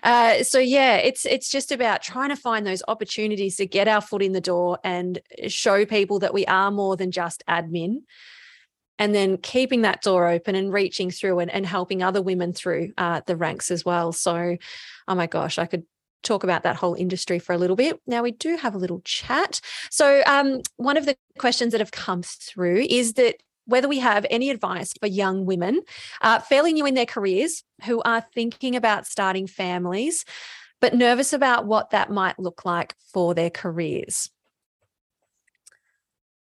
uh, 0.03 0.43
so 0.43 0.59
yeah 0.59 0.97
it's 0.97 1.25
it's 1.25 1.49
just 1.49 1.71
about 1.71 2.01
trying 2.01 2.29
to 2.29 2.35
find 2.35 2.65
those 2.65 2.83
opportunities 2.87 3.55
to 3.55 3.65
get 3.65 3.87
our 3.87 4.01
foot 4.01 4.21
in 4.21 4.31
the 4.31 4.41
door 4.41 4.77
and 4.83 5.19
show 5.47 5.85
people 5.85 6.19
that 6.19 6.33
we 6.33 6.45
are 6.45 6.71
more 6.71 6.95
than 6.95 7.11
just 7.11 7.43
admin 7.49 7.97
and 8.99 9.15
then 9.15 9.37
keeping 9.37 9.81
that 9.81 10.01
door 10.03 10.27
open 10.27 10.53
and 10.53 10.71
reaching 10.71 11.09
through 11.09 11.39
and, 11.39 11.49
and 11.49 11.65
helping 11.65 12.03
other 12.03 12.21
women 12.21 12.53
through 12.53 12.91
uh, 12.97 13.21
the 13.25 13.35
ranks 13.35 13.71
as 13.71 13.83
well 13.83 14.11
so 14.11 14.57
oh 15.07 15.15
my 15.15 15.27
gosh 15.27 15.57
i 15.57 15.65
could 15.65 15.83
talk 16.23 16.43
about 16.43 16.63
that 16.63 16.75
whole 16.75 16.93
industry 16.93 17.39
for 17.39 17.53
a 17.53 17.57
little 17.57 17.75
bit. 17.75 17.99
Now, 18.05 18.23
we 18.23 18.31
do 18.31 18.55
have 18.57 18.75
a 18.75 18.77
little 18.77 19.01
chat. 19.03 19.59
So, 19.89 20.21
um, 20.25 20.61
one 20.77 20.97
of 20.97 21.05
the 21.05 21.15
questions 21.37 21.71
that 21.71 21.81
have 21.81 21.91
come 21.91 22.21
through 22.23 22.85
is 22.89 23.13
that 23.13 23.37
whether 23.71 23.87
we 23.87 23.99
have 23.99 24.25
any 24.29 24.49
advice 24.49 24.93
for 24.99 25.07
young 25.07 25.45
women 25.45 25.81
uh, 26.21 26.39
fairly 26.39 26.73
new 26.73 26.85
in 26.85 26.93
their 26.93 27.05
careers 27.05 27.63
who 27.85 28.01
are 28.03 28.23
thinking 28.33 28.75
about 28.75 29.07
starting 29.07 29.47
families, 29.47 30.25
but 30.79 30.93
nervous 30.93 31.33
about 31.33 31.65
what 31.65 31.89
that 31.89 32.09
might 32.09 32.37
look 32.37 32.65
like 32.65 32.95
for 33.13 33.33
their 33.33 33.49
careers. 33.49 34.29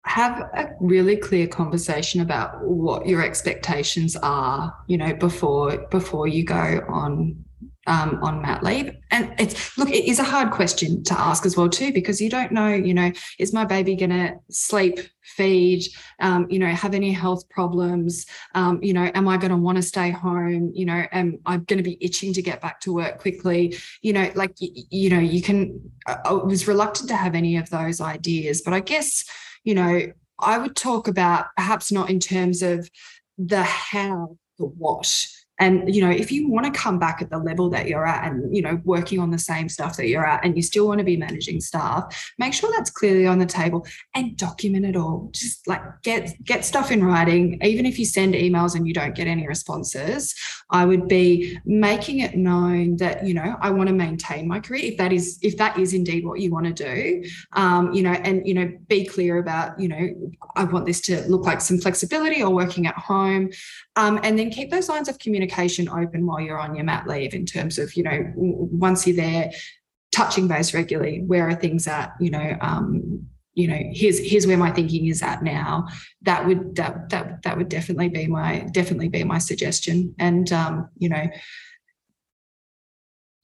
Have 0.06 0.40
a 0.56 0.70
really 0.80 1.16
clear 1.16 1.48
conversation 1.48 2.22
about 2.22 2.66
what 2.66 3.06
your 3.06 3.22
expectations 3.22 4.16
are, 4.16 4.74
you 4.88 4.98
know, 4.98 5.14
before 5.14 5.78
before 5.92 6.28
you 6.28 6.44
go 6.44 6.82
on 6.90 7.46
um, 7.86 8.20
on 8.24 8.42
mat 8.42 8.64
leave? 8.64 8.96
And 9.12 9.32
it's 9.38 9.78
look, 9.78 9.90
it 9.90 10.06
is 10.06 10.18
a 10.18 10.24
hard 10.24 10.52
question 10.52 11.04
to 11.04 11.20
ask 11.20 11.46
as 11.46 11.56
well 11.56 11.70
too, 11.70 11.94
because 11.94 12.20
you 12.20 12.30
don't 12.32 12.52
know, 12.52 12.70
you 12.70 12.96
know, 12.96 13.12
is 13.38 13.54
my 13.54 13.64
baby 13.64 13.96
going 13.96 14.10
to 14.10 14.34
sleep, 14.50 15.00
feed, 15.36 15.84
um, 16.20 16.48
you 16.50 16.60
know, 16.60 16.68
have 16.68 16.94
any 16.94 17.12
health 17.12 17.48
problems? 17.50 18.26
Um, 18.56 18.82
you 18.82 18.94
know, 18.94 19.10
am 19.14 19.28
I 19.28 19.38
going 19.38 19.52
to 19.52 19.58
want 19.58 19.78
to 19.78 19.82
stay 19.82 20.12
home? 20.12 20.72
You 20.74 20.86
know, 20.86 21.04
am 21.12 21.40
I 21.46 21.58
going 21.58 21.78
to 21.78 21.84
be 21.84 21.98
itching 22.02 22.34
to 22.34 22.42
get 22.42 22.62
back 22.62 22.80
to 22.82 22.94
work 22.94 23.20
quickly? 23.20 23.78
You 24.02 24.14
know, 24.14 24.32
like 24.36 24.54
you, 24.60 24.70
you 24.90 25.10
know, 25.10 25.20
you 25.20 25.42
can. 25.42 25.92
I 26.08 26.34
was 26.34 26.68
reluctant 26.68 27.10
to 27.10 27.16
have 27.16 27.36
any 27.36 27.58
of 27.58 27.70
those 27.70 28.02
ideas, 28.02 28.62
but 28.62 28.74
I 28.74 28.80
guess, 28.80 29.26
you 29.64 29.76
know, 29.76 30.12
I 30.40 30.58
would 30.58 30.76
talk 30.76 31.08
about 31.08 31.48
perhaps 31.56 31.92
not 31.92 32.10
in 32.10 32.20
terms 32.20 32.62
of 32.62 32.90
the 33.38 33.64
how, 33.64 34.38
the 34.58 34.66
what 34.66 35.28
and, 35.62 35.94
you 35.94 36.02
know, 36.02 36.10
if 36.10 36.32
you 36.32 36.50
want 36.50 36.66
to 36.66 36.72
come 36.72 36.98
back 36.98 37.22
at 37.22 37.30
the 37.30 37.38
level 37.38 37.70
that 37.70 37.88
you're 37.88 38.06
at 38.06 38.26
and, 38.26 38.54
you 38.54 38.64
know, 38.64 38.82
working 38.84 39.20
on 39.20 39.30
the 39.30 39.38
same 39.38 39.70
stuff 39.70 39.96
that 39.98 40.08
you're 40.08 40.26
at 40.26 40.44
and 40.44 40.56
you 40.56 40.64
still 40.64 40.88
want 40.88 40.98
to 40.98 41.04
be 41.04 41.16
managing 41.16 41.62
staff, 41.62 42.34
make 42.40 42.52
sure 42.52 42.72
that's 42.76 42.90
clearly 42.90 43.28
on 43.28 43.38
the 43.38 43.46
table 43.46 43.86
and 44.16 44.36
document 44.38 44.86
it 44.86 44.96
all. 44.96 45.30
Just 45.34 45.68
like 45.68 45.84
get 46.02 46.34
get 46.44 46.66
stuff 46.66 46.92
in 46.92 47.04
writing. 47.04 47.60
Even 47.62 47.86
if 47.86 48.00
you 48.00 48.06
send 48.06 48.34
emails 48.34 48.76
and 48.76 48.88
you 48.88 48.94
don't 48.94 49.14
get 49.14 49.28
any 49.28 49.48
responses, 49.48 50.34
I 50.72 50.84
would 50.84 51.08
be 51.08 51.60
making 51.64 52.22
it 52.22 52.36
known 52.36 52.98
that, 52.98 53.24
you 53.24 53.36
know, 53.36 53.56
I 53.62 53.70
want 53.70 53.88
to 53.88 53.94
maintain 53.94 54.48
my 54.48 54.60
career 54.60 54.86
if 54.86 54.98
that 54.98 55.14
is 55.14 55.38
if 55.44 55.58
that 55.58 55.78
is 55.78 55.94
indeed 55.94 56.26
what 56.26 56.40
you 56.40 56.50
want 56.50 56.66
to 56.66 56.74
do. 56.74 57.24
Um, 57.54 57.94
you 57.94 58.02
know, 58.02 58.14
and 58.14 58.48
you 58.48 58.56
know, 58.56 58.68
be 58.88 59.06
clear 59.06 59.38
about, 59.38 59.80
you 59.80 59.90
know, 59.90 60.32
I 60.56 60.64
want 60.64 60.88
this 60.88 61.02
to 61.02 61.22
look 61.30 61.46
like 61.46 61.62
some 61.62 61.78
flexibility 61.78 62.42
or 62.42 62.50
working 62.50 62.88
at 62.88 62.96
home. 62.96 63.52
Um, 63.96 64.20
and 64.24 64.40
then 64.40 64.50
keep 64.50 64.72
those 64.72 64.90
lines 64.90 65.08
of 65.08 65.20
communication 65.20 65.51
open 65.90 66.26
while 66.26 66.40
you're 66.40 66.60
on 66.60 66.76
your 66.76 66.86
mat 66.86 67.08
leave 67.08 67.34
in 67.34 67.46
terms 67.46 67.78
of, 67.78 67.96
you 67.96 68.04
know, 68.04 68.32
once 68.36 69.06
you're 69.06 69.16
there, 69.16 69.52
touching 70.12 70.48
base 70.48 70.74
regularly. 70.74 71.22
Where 71.26 71.48
are 71.48 71.56
things 71.56 71.88
at? 71.88 72.14
You 72.20 72.32
know, 72.32 72.58
um, 72.62 73.28
you 73.54 73.68
know 73.68 73.80
here's 73.92 74.20
here's 74.20 74.48
where 74.48 74.58
my 74.58 74.72
thinking 74.72 75.08
is 75.08 75.22
at 75.22 75.44
now 75.44 75.88
that 76.22 76.46
would 76.46 76.76
that 76.76 77.10
that 77.10 77.42
that 77.44 77.58
would 77.58 77.70
definitely 77.70 78.10
be 78.10 78.28
my 78.28 78.66
definitely 78.72 79.10
be 79.10 79.24
my 79.24 79.38
suggestion 79.38 80.16
and 80.20 80.52
um, 80.54 80.90
you 80.98 81.10
know 81.10 81.28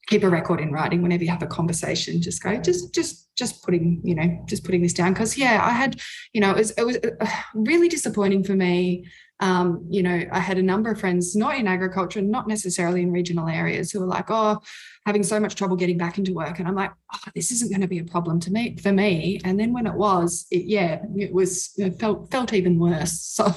keep 0.06 0.22
a 0.22 0.28
record 0.28 0.60
in 0.60 0.72
writing 0.72 1.02
whenever 1.02 1.22
you 1.22 1.30
have 1.30 1.42
a 1.42 1.46
conversation 1.46 2.22
just 2.22 2.42
go 2.42 2.56
just 2.56 2.94
just 2.94 3.28
just 3.36 3.62
putting 3.62 4.00
you 4.02 4.14
know 4.14 4.42
just 4.46 4.64
putting 4.64 4.80
this 4.80 4.94
down 4.94 5.12
because 5.12 5.36
yeah 5.36 5.60
i 5.62 5.70
had 5.70 6.00
you 6.32 6.40
know 6.40 6.50
it 6.50 6.56
was, 6.56 6.70
it 6.70 6.82
was 6.84 6.96
uh, 6.96 7.26
really 7.54 7.88
disappointing 7.88 8.42
for 8.42 8.54
me 8.54 9.04
um, 9.40 9.84
you 9.88 10.02
know 10.02 10.22
i 10.32 10.38
had 10.38 10.58
a 10.58 10.62
number 10.62 10.90
of 10.90 11.00
friends 11.00 11.36
not 11.36 11.56
in 11.56 11.66
agriculture 11.66 12.20
not 12.20 12.48
necessarily 12.48 13.02
in 13.02 13.12
regional 13.12 13.48
areas 13.48 13.90
who 13.90 14.00
were 14.00 14.06
like 14.06 14.26
oh 14.30 14.60
having 15.06 15.22
so 15.22 15.38
much 15.38 15.54
trouble 15.54 15.76
getting 15.76 15.98
back 15.98 16.18
into 16.18 16.34
work 16.34 16.58
and 16.58 16.66
i'm 16.66 16.74
like 16.74 16.92
oh, 17.14 17.30
this 17.34 17.50
isn't 17.50 17.70
going 17.70 17.80
to 17.80 17.88
be 17.88 17.98
a 17.98 18.04
problem 18.04 18.40
to 18.40 18.50
me 18.50 18.76
for 18.76 18.92
me 18.92 19.40
and 19.44 19.58
then 19.58 19.72
when 19.72 19.86
it 19.86 19.94
was 19.94 20.46
it, 20.50 20.64
yeah 20.64 21.00
it 21.16 21.32
was 21.32 21.72
it 21.76 21.98
felt 21.98 22.30
felt 22.30 22.52
even 22.52 22.78
worse 22.78 23.20
so 23.20 23.52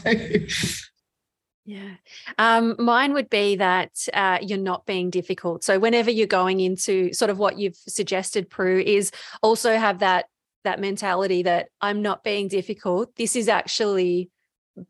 Yeah. 1.63 1.91
Um, 2.39 2.75
mine 2.79 3.13
would 3.13 3.29
be 3.29 3.55
that 3.57 4.07
uh, 4.13 4.39
you're 4.41 4.57
not 4.57 4.86
being 4.86 5.09
difficult. 5.09 5.63
So 5.63 5.77
whenever 5.77 6.09
you're 6.09 6.27
going 6.27 6.59
into 6.59 7.13
sort 7.13 7.29
of 7.29 7.38
what 7.38 7.59
you've 7.59 7.75
suggested, 7.75 8.49
Pru, 8.49 8.84
is 8.84 9.11
also 9.43 9.77
have 9.77 9.99
that 9.99 10.25
that 10.63 10.79
mentality 10.79 11.43
that 11.43 11.69
I'm 11.79 12.01
not 12.01 12.23
being 12.23 12.47
difficult. 12.47 13.15
This 13.15 13.36
is 13.36 13.47
actually 13.47 14.29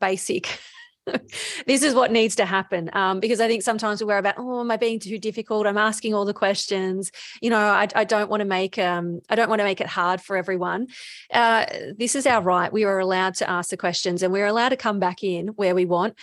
basic. 0.00 0.58
this 1.66 1.82
is 1.82 1.94
what 1.94 2.12
needs 2.12 2.36
to 2.36 2.44
happen 2.44 2.88
um, 2.92 3.18
because 3.18 3.40
I 3.40 3.48
think 3.48 3.62
sometimes 3.62 4.00
we 4.00 4.06
worry 4.06 4.20
about 4.20 4.36
oh 4.38 4.60
am 4.60 4.70
I 4.70 4.76
being 4.76 5.00
too 5.00 5.18
difficult? 5.18 5.66
I'm 5.66 5.78
asking 5.78 6.14
all 6.14 6.24
the 6.24 6.34
questions. 6.34 7.10
You 7.40 7.50
know 7.50 7.58
I, 7.58 7.88
I 7.94 8.04
don't 8.04 8.30
want 8.30 8.40
to 8.40 8.44
make 8.44 8.78
um, 8.78 9.20
I 9.28 9.34
don't 9.34 9.48
want 9.48 9.60
to 9.60 9.64
make 9.64 9.80
it 9.80 9.88
hard 9.88 10.20
for 10.20 10.36
everyone. 10.36 10.88
Uh, 11.32 11.66
this 11.96 12.14
is 12.14 12.26
our 12.26 12.42
right. 12.42 12.72
We 12.72 12.84
are 12.84 12.98
allowed 12.98 13.34
to 13.36 13.50
ask 13.50 13.70
the 13.70 13.76
questions 13.76 14.22
and 14.22 14.32
we're 14.32 14.46
allowed 14.46 14.70
to 14.70 14.76
come 14.76 15.00
back 15.00 15.24
in 15.24 15.48
where 15.48 15.74
we 15.74 15.86
want. 15.86 16.16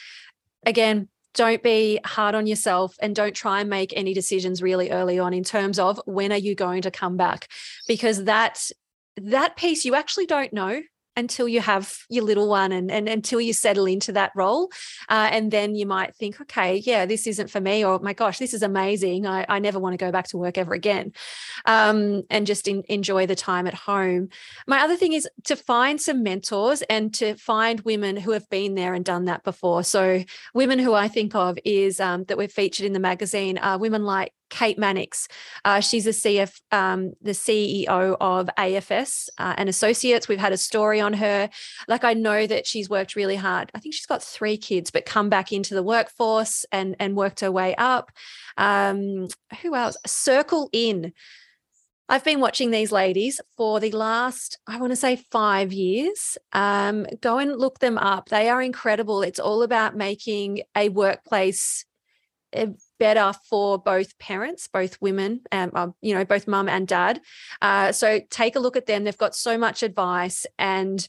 Again, 0.66 1.10
don't 1.34 1.62
be 1.62 2.00
hard 2.06 2.36
on 2.36 2.48
yourself 2.48 2.96
and 3.02 3.16
don't 3.16 3.36
try 3.36 3.62
and 3.62 3.70
make 3.70 3.94
any 3.96 4.14
decisions 4.14 4.62
really 4.62 4.92
early 4.92 5.20
on 5.20 5.34
in 5.34 5.44
terms 5.44 5.78
of 5.78 6.02
when 6.06 6.32
are 6.32 6.38
you 6.38 6.56
going 6.56 6.82
to 6.82 6.92
come 6.92 7.18
back 7.18 7.48
because 7.88 8.24
that 8.26 8.70
that 9.18 9.56
piece 9.56 9.86
you 9.86 9.96
actually 9.96 10.26
don't 10.26 10.54
know 10.54 10.82
until 11.20 11.48
you 11.48 11.62
have 11.62 11.94
your 12.10 12.24
little 12.24 12.48
one 12.48 12.72
and, 12.72 12.90
and 12.90 13.08
until 13.08 13.40
you 13.40 13.54
settle 13.54 13.86
into 13.86 14.14
that 14.14 14.32
role. 14.36 14.72
Uh, 15.10 15.30
and 15.32 15.52
then 15.52 15.76
you 15.76 15.86
might 15.86 16.16
think, 16.16 16.40
okay, 16.42 16.78
yeah, 16.78 17.06
this 17.06 17.28
isn't 17.28 17.50
for 17.50 17.62
me, 17.62 17.86
or 17.86 18.00
my 18.00 18.14
gosh, 18.14 18.40
this 18.40 18.54
is 18.54 18.64
amazing. 18.64 19.28
I, 19.28 19.46
I 19.48 19.60
never 19.60 19.80
want 19.80 19.94
to 19.94 20.04
go 20.04 20.12
back 20.12 20.28
to 20.30 20.38
work 20.38 20.58
ever 20.58 20.74
again. 20.74 21.12
Um, 21.66 22.24
and 22.30 22.48
just 22.48 22.68
in, 22.68 22.84
enjoy 22.88 23.28
the 23.28 23.36
time 23.36 23.68
at 23.68 23.74
home. 23.74 24.30
My 24.66 24.80
other 24.82 24.96
thing 24.96 25.14
is 25.14 25.28
to 25.44 25.56
find 25.56 26.02
some 26.02 26.24
mentors 26.24 26.82
and 26.84 27.14
to 27.16 27.36
find 27.36 27.82
women 27.82 28.16
who 28.16 28.32
have 28.32 28.50
been 28.50 28.76
there 28.76 28.94
and 28.94 29.04
done 29.04 29.26
that 29.26 29.44
before. 29.44 29.84
So, 29.84 30.24
women 30.54 30.80
who 30.80 30.94
I 30.94 31.10
think 31.10 31.36
of 31.36 31.60
is 31.66 32.00
um, 32.00 32.24
that 32.26 32.38
we've 32.38 32.52
featured 32.52 32.86
in 32.86 32.94
the 32.94 33.00
magazine 33.00 33.58
are 33.58 33.78
women 33.78 34.04
like 34.04 34.34
Kate 34.50 34.78
Mannix. 34.78 35.28
Uh, 35.66 35.80
she's 35.80 36.06
the 36.06 36.12
CF, 36.12 36.60
um, 36.72 37.14
the 37.22 37.32
CEO 37.32 38.18
of 38.20 38.50
AFS 38.58 39.30
uh, 39.38 39.54
and 39.58 39.70
Associates. 39.70 40.28
We've 40.28 40.40
had 40.40 40.54
a 40.54 40.58
story 40.58 41.00
on 41.00 41.14
her. 41.14 41.50
Like 41.88 42.04
I 42.04 42.14
know 42.14 42.48
that 42.48 42.68
she's 42.68 42.90
worked 42.90 43.16
really 43.16 43.36
hard. 43.36 43.72
I 43.74 43.80
think 43.80 43.94
she's 43.94 44.06
got 44.06 44.24
three 44.24 44.58
kids, 44.58 44.92
but 44.92 45.06
come 45.06 45.30
back 45.30 45.52
into 45.52 45.74
the 45.74 45.84
workforce 45.84 46.66
and 46.72 46.96
and 47.00 47.16
worked 47.16 47.40
her 47.42 47.52
way 47.52 47.76
up. 47.76 48.12
Um, 48.58 49.28
who 49.62 49.76
else? 49.76 49.98
Circle 50.06 50.70
In. 50.72 51.14
I've 52.12 52.24
been 52.24 52.40
watching 52.40 52.72
these 52.72 52.92
ladies 52.92 53.40
for 53.56 53.80
the 53.80 53.92
last, 53.92 54.58
I 54.66 54.78
want 54.78 54.92
to 54.92 54.96
say, 54.96 55.18
five 55.30 55.72
years. 55.72 56.40
Um, 56.54 57.06
go 57.22 57.38
and 57.38 57.56
look 57.56 57.78
them 57.78 58.00
up. 58.00 58.30
They 58.30 58.50
are 58.50 58.64
incredible. 58.64 59.22
It's 59.22 59.40
all 59.40 59.62
about 59.62 59.96
making 59.96 60.64
a 60.76 60.90
workplace 60.90 61.86
better 63.00 63.34
for 63.50 63.78
both 63.78 64.18
parents, 64.20 64.68
both 64.68 65.02
women, 65.02 65.42
um, 65.52 65.72
uh, 65.74 65.88
you 66.02 66.14
know, 66.14 66.26
both 66.26 66.48
mum 66.48 66.70
and 66.70 66.88
dad. 66.88 67.20
Uh, 67.62 67.92
so 67.92 68.20
take 68.30 68.56
a 68.56 68.60
look 68.60 68.78
at 68.78 68.86
them. 68.86 69.04
They've 69.04 69.18
got 69.18 69.36
so 69.36 69.58
much 69.58 69.82
advice 69.84 70.46
and 70.58 71.08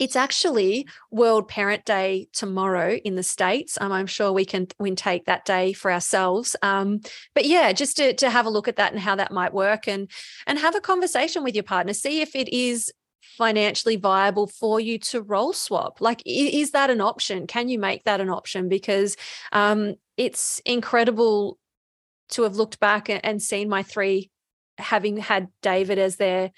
it's 0.00 0.16
actually 0.16 0.88
World 1.10 1.46
Parent 1.46 1.84
Day 1.84 2.28
tomorrow 2.32 2.94
in 2.94 3.16
the 3.16 3.22
States. 3.22 3.76
Um, 3.80 3.92
I'm 3.92 4.06
sure 4.06 4.32
we 4.32 4.46
can 4.46 4.66
can 4.82 4.96
take 4.96 5.26
that 5.26 5.44
day 5.44 5.74
for 5.74 5.92
ourselves. 5.92 6.56
Um, 6.62 7.00
but 7.34 7.44
yeah, 7.44 7.72
just 7.72 7.98
to, 7.98 8.14
to 8.14 8.30
have 8.30 8.46
a 8.46 8.50
look 8.50 8.66
at 8.66 8.76
that 8.76 8.92
and 8.92 9.00
how 9.00 9.14
that 9.16 9.30
might 9.30 9.52
work 9.52 9.86
and 9.86 10.10
and 10.46 10.58
have 10.58 10.74
a 10.74 10.80
conversation 10.80 11.44
with 11.44 11.54
your 11.54 11.64
partner. 11.64 11.92
See 11.92 12.22
if 12.22 12.34
it 12.34 12.48
is 12.48 12.90
financially 13.36 13.96
viable 13.96 14.46
for 14.46 14.80
you 14.80 14.98
to 14.98 15.22
role 15.22 15.52
swap 15.52 16.00
like 16.00 16.22
is 16.26 16.72
that 16.72 16.90
an 16.90 17.00
option 17.00 17.46
can 17.46 17.68
you 17.68 17.78
make 17.78 18.04
that 18.04 18.20
an 18.20 18.28
option 18.28 18.68
because 18.68 19.16
um, 19.52 19.94
it's 20.20 20.60
incredible 20.66 21.58
to 22.28 22.42
have 22.42 22.54
looked 22.54 22.78
back 22.78 23.08
and 23.08 23.42
seen 23.42 23.70
my 23.70 23.82
three 23.82 24.30
having 24.76 25.16
had 25.16 25.48
david 25.62 25.98
as 25.98 26.16
their 26.16 26.50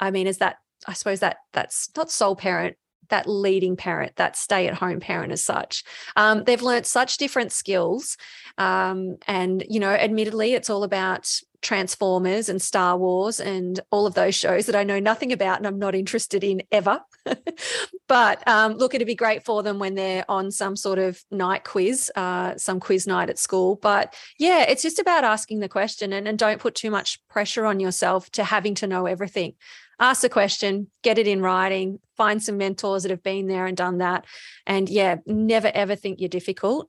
i 0.00 0.10
mean 0.10 0.26
as 0.26 0.38
that 0.38 0.56
i 0.86 0.94
suppose 0.94 1.20
that 1.20 1.36
that's 1.52 1.90
not 1.94 2.10
sole 2.10 2.34
parent 2.34 2.76
that 3.08 3.28
leading 3.28 3.76
parent, 3.76 4.16
that 4.16 4.36
stay 4.36 4.66
at 4.66 4.74
home 4.74 4.98
parent 4.98 5.32
as 5.32 5.44
such. 5.44 5.84
Um, 6.16 6.44
they've 6.44 6.62
learned 6.62 6.86
such 6.86 7.18
different 7.18 7.52
skills. 7.52 8.16
Um, 8.56 9.16
and, 9.26 9.62
you 9.68 9.80
know, 9.80 9.90
admittedly, 9.90 10.54
it's 10.54 10.70
all 10.70 10.82
about 10.82 11.28
Transformers 11.62 12.48
and 12.48 12.60
Star 12.60 12.96
Wars 12.96 13.40
and 13.40 13.80
all 13.90 14.06
of 14.06 14.14
those 14.14 14.34
shows 14.34 14.66
that 14.66 14.76
I 14.76 14.84
know 14.84 15.00
nothing 15.00 15.32
about 15.32 15.58
and 15.58 15.66
I'm 15.66 15.78
not 15.78 15.94
interested 15.94 16.44
in 16.44 16.62
ever. 16.70 17.00
but 18.08 18.46
um, 18.46 18.74
look, 18.74 18.94
it'd 18.94 19.06
be 19.06 19.14
great 19.14 19.44
for 19.44 19.62
them 19.62 19.78
when 19.78 19.94
they're 19.94 20.24
on 20.28 20.50
some 20.50 20.76
sort 20.76 20.98
of 20.98 21.22
night 21.30 21.64
quiz, 21.64 22.10
uh, 22.16 22.56
some 22.56 22.80
quiz 22.80 23.06
night 23.06 23.30
at 23.30 23.38
school. 23.38 23.76
But 23.76 24.14
yeah, 24.38 24.62
it's 24.62 24.82
just 24.82 24.98
about 24.98 25.24
asking 25.24 25.60
the 25.60 25.68
question 25.68 26.12
and, 26.12 26.28
and 26.28 26.38
don't 26.38 26.60
put 26.60 26.74
too 26.74 26.90
much 26.90 27.18
pressure 27.28 27.64
on 27.64 27.80
yourself 27.80 28.30
to 28.32 28.44
having 28.44 28.74
to 28.76 28.86
know 28.86 29.06
everything 29.06 29.54
ask 30.00 30.22
the 30.22 30.28
question, 30.28 30.90
get 31.02 31.16
it 31.16 31.28
in 31.28 31.40
writing, 31.40 32.00
find 32.16 32.42
some 32.42 32.56
mentors 32.56 33.04
that 33.04 33.10
have 33.10 33.22
been 33.22 33.46
there 33.46 33.66
and 33.66 33.76
done 33.76 33.98
that. 33.98 34.24
And 34.66 34.88
yeah, 34.88 35.16
never 35.26 35.70
ever 35.72 35.94
think 35.94 36.18
you're 36.18 36.28
difficult. 36.28 36.88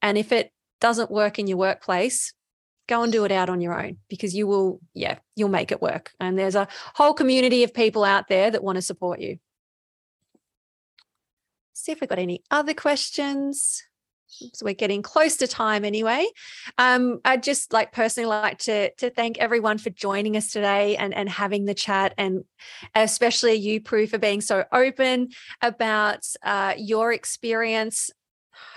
And 0.00 0.16
if 0.16 0.32
it 0.32 0.50
doesn't 0.80 1.10
work 1.10 1.38
in 1.38 1.46
your 1.46 1.58
workplace, 1.58 2.32
go 2.86 3.02
and 3.02 3.12
do 3.12 3.24
it 3.24 3.32
out 3.32 3.48
on 3.48 3.60
your 3.60 3.78
own 3.78 3.98
because 4.08 4.34
you 4.34 4.46
will, 4.46 4.80
yeah, 4.94 5.18
you'll 5.36 5.48
make 5.48 5.72
it 5.72 5.82
work. 5.82 6.12
And 6.20 6.38
there's 6.38 6.54
a 6.54 6.68
whole 6.94 7.14
community 7.14 7.64
of 7.64 7.72
people 7.72 8.04
out 8.04 8.28
there 8.28 8.50
that 8.50 8.62
want 8.62 8.76
to 8.76 8.82
support 8.82 9.20
you. 9.20 9.38
See 11.72 11.92
if 11.92 12.00
we've 12.00 12.08
got 12.08 12.18
any 12.18 12.42
other 12.50 12.74
questions 12.74 13.82
so 14.52 14.64
we're 14.64 14.74
getting 14.74 15.02
close 15.02 15.36
to 15.38 15.46
time 15.46 15.84
anyway. 15.84 16.26
Um, 16.78 17.20
I'd 17.24 17.42
just 17.42 17.72
like 17.72 17.92
personally 17.92 18.28
like 18.28 18.58
to 18.60 18.90
to 18.94 19.10
thank 19.10 19.38
everyone 19.38 19.78
for 19.78 19.90
joining 19.90 20.36
us 20.36 20.50
today 20.50 20.96
and 20.96 21.14
and 21.14 21.28
having 21.28 21.64
the 21.64 21.74
chat, 21.74 22.14
and 22.18 22.44
especially 22.94 23.54
you, 23.54 23.80
Pru, 23.80 24.08
for 24.08 24.18
being 24.18 24.40
so 24.40 24.64
open 24.72 25.28
about 25.62 26.26
uh, 26.42 26.74
your 26.76 27.12
experience. 27.12 28.10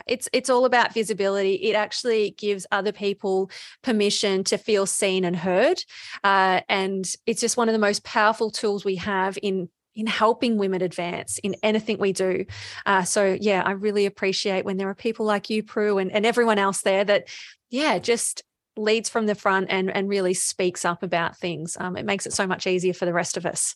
It's 0.06 0.30
it's 0.34 0.50
all 0.50 0.66
about 0.66 0.94
visibility. 0.94 1.54
It 1.56 1.76
actually 1.76 2.32
gives 2.32 2.66
other 2.72 2.92
people 2.92 3.52
permission 3.84 4.44
to 4.46 4.58
feel 4.58 4.86
seen 4.86 5.26
and 5.26 5.36
heard, 5.36 5.84
uh, 6.24 6.62
and 6.70 7.06
it's 7.26 7.42
just 7.42 7.58
one 7.58 7.70
of 7.70 7.74
the 7.74 7.80
most 7.80 8.04
powerful 8.04 8.52
tools 8.52 8.86
we 8.86 8.96
have 8.96 9.38
in 9.42 9.70
in 9.98 10.06
helping 10.06 10.58
women 10.58 10.84
advance 10.84 11.40
in 11.40 11.56
anything 11.64 11.98
we 11.98 12.14
do. 12.14 12.46
Uh, 12.86 13.02
so, 13.04 13.36
yeah, 13.42 13.64
I 13.66 13.72
really 13.72 14.06
appreciate 14.06 14.64
when 14.64 14.78
there 14.78 14.90
are 14.90 14.96
people 14.96 15.26
like 15.26 15.50
you, 15.50 15.64
Pru, 15.64 16.00
and, 16.00 16.12
and 16.12 16.24
everyone 16.24 16.60
else 16.60 16.84
there 16.84 17.04
that, 17.04 17.28
yeah, 17.72 17.98
just 17.98 18.44
leads 18.78 19.10
from 19.10 19.26
the 19.26 19.34
front 19.34 19.72
and, 19.72 19.90
and 19.90 20.08
really 20.08 20.36
speaks 20.36 20.86
up 20.86 21.02
about 21.02 21.36
things. 21.36 21.76
Um, 21.80 21.98
it 21.98 22.06
makes 22.06 22.28
it 22.28 22.34
so 22.34 22.46
much 22.46 22.68
easier 22.68 22.94
for 22.94 23.06
the 23.06 23.14
rest 23.14 23.38
of 23.38 23.46
us. 23.48 23.76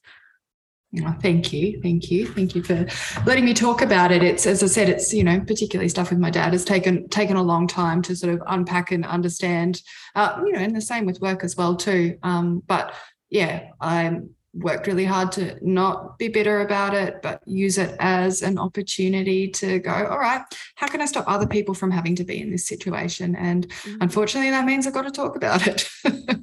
Oh, 0.99 1.15
thank 1.21 1.53
you, 1.53 1.79
thank 1.81 2.11
you, 2.11 2.27
thank 2.27 2.53
you 2.53 2.61
for 2.61 2.85
letting 3.25 3.45
me 3.45 3.53
talk 3.53 3.81
about 3.81 4.11
it. 4.11 4.23
It's 4.23 4.45
as 4.45 4.61
I 4.61 4.67
said, 4.67 4.89
it's 4.89 5.13
you 5.13 5.23
know 5.23 5.39
particularly 5.39 5.87
stuff 5.87 6.09
with 6.09 6.19
my 6.19 6.29
dad 6.29 6.51
has 6.51 6.65
taken 6.65 7.07
taken 7.07 7.37
a 7.37 7.43
long 7.43 7.65
time 7.65 8.01
to 8.03 8.15
sort 8.15 8.33
of 8.33 8.43
unpack 8.47 8.91
and 8.91 9.05
understand. 9.05 9.81
Uh, 10.15 10.41
you 10.45 10.51
know, 10.51 10.59
and 10.59 10.75
the 10.75 10.81
same 10.81 11.05
with 11.05 11.21
work 11.21 11.45
as 11.45 11.55
well 11.55 11.77
too. 11.77 12.17
Um, 12.23 12.61
but 12.67 12.93
yeah, 13.29 13.69
I'm 13.79 14.31
worked 14.53 14.87
really 14.87 15.05
hard 15.05 15.31
to 15.31 15.57
not 15.61 16.17
be 16.19 16.27
bitter 16.27 16.61
about 16.61 16.93
it, 16.93 17.21
but 17.21 17.41
use 17.45 17.77
it 17.77 17.95
as 17.99 18.41
an 18.41 18.57
opportunity 18.57 19.47
to 19.47 19.79
go, 19.79 19.91
all 19.91 20.19
right, 20.19 20.41
how 20.75 20.87
can 20.87 21.01
I 21.01 21.05
stop 21.05 21.23
other 21.27 21.47
people 21.47 21.73
from 21.73 21.91
having 21.91 22.15
to 22.17 22.25
be 22.25 22.41
in 22.41 22.51
this 22.51 22.67
situation? 22.67 23.35
And 23.35 23.69
mm-hmm. 23.69 24.01
unfortunately, 24.01 24.51
that 24.51 24.65
means 24.65 24.85
I've 24.85 24.93
got 24.93 25.03
to 25.03 25.11
talk 25.11 25.37
about 25.37 25.67
it. 25.67 25.87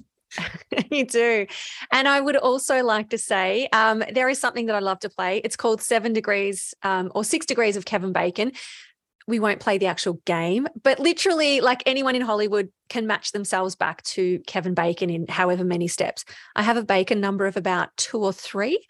you 0.90 1.06
do. 1.06 1.46
And 1.92 2.08
I 2.08 2.20
would 2.20 2.36
also 2.36 2.82
like 2.82 3.10
to 3.10 3.18
say 3.18 3.68
um, 3.72 4.02
there 4.12 4.28
is 4.28 4.38
something 4.38 4.66
that 4.66 4.76
I 4.76 4.80
love 4.80 5.00
to 5.00 5.10
play. 5.10 5.38
It's 5.38 5.56
called 5.56 5.82
Seven 5.82 6.12
Degrees 6.12 6.74
um, 6.82 7.10
or 7.14 7.24
Six 7.24 7.46
Degrees 7.46 7.76
of 7.76 7.84
Kevin 7.84 8.12
Bacon 8.12 8.52
we 9.28 9.38
won't 9.38 9.60
play 9.60 9.76
the 9.76 9.86
actual 9.86 10.14
game, 10.24 10.66
but 10.82 10.98
literally, 10.98 11.60
like 11.60 11.82
anyone 11.84 12.16
in 12.16 12.22
Hollywood 12.22 12.72
can 12.88 13.06
match 13.06 13.32
themselves 13.32 13.76
back 13.76 14.02
to 14.04 14.38
Kevin 14.46 14.72
Bacon 14.72 15.10
in 15.10 15.26
however 15.28 15.64
many 15.64 15.86
steps. 15.86 16.24
I 16.56 16.62
have 16.62 16.78
a 16.78 16.82
Bacon 16.82 17.20
number 17.20 17.44
of 17.44 17.58
about 17.58 17.94
two 17.98 18.24
or 18.24 18.32
three. 18.32 18.86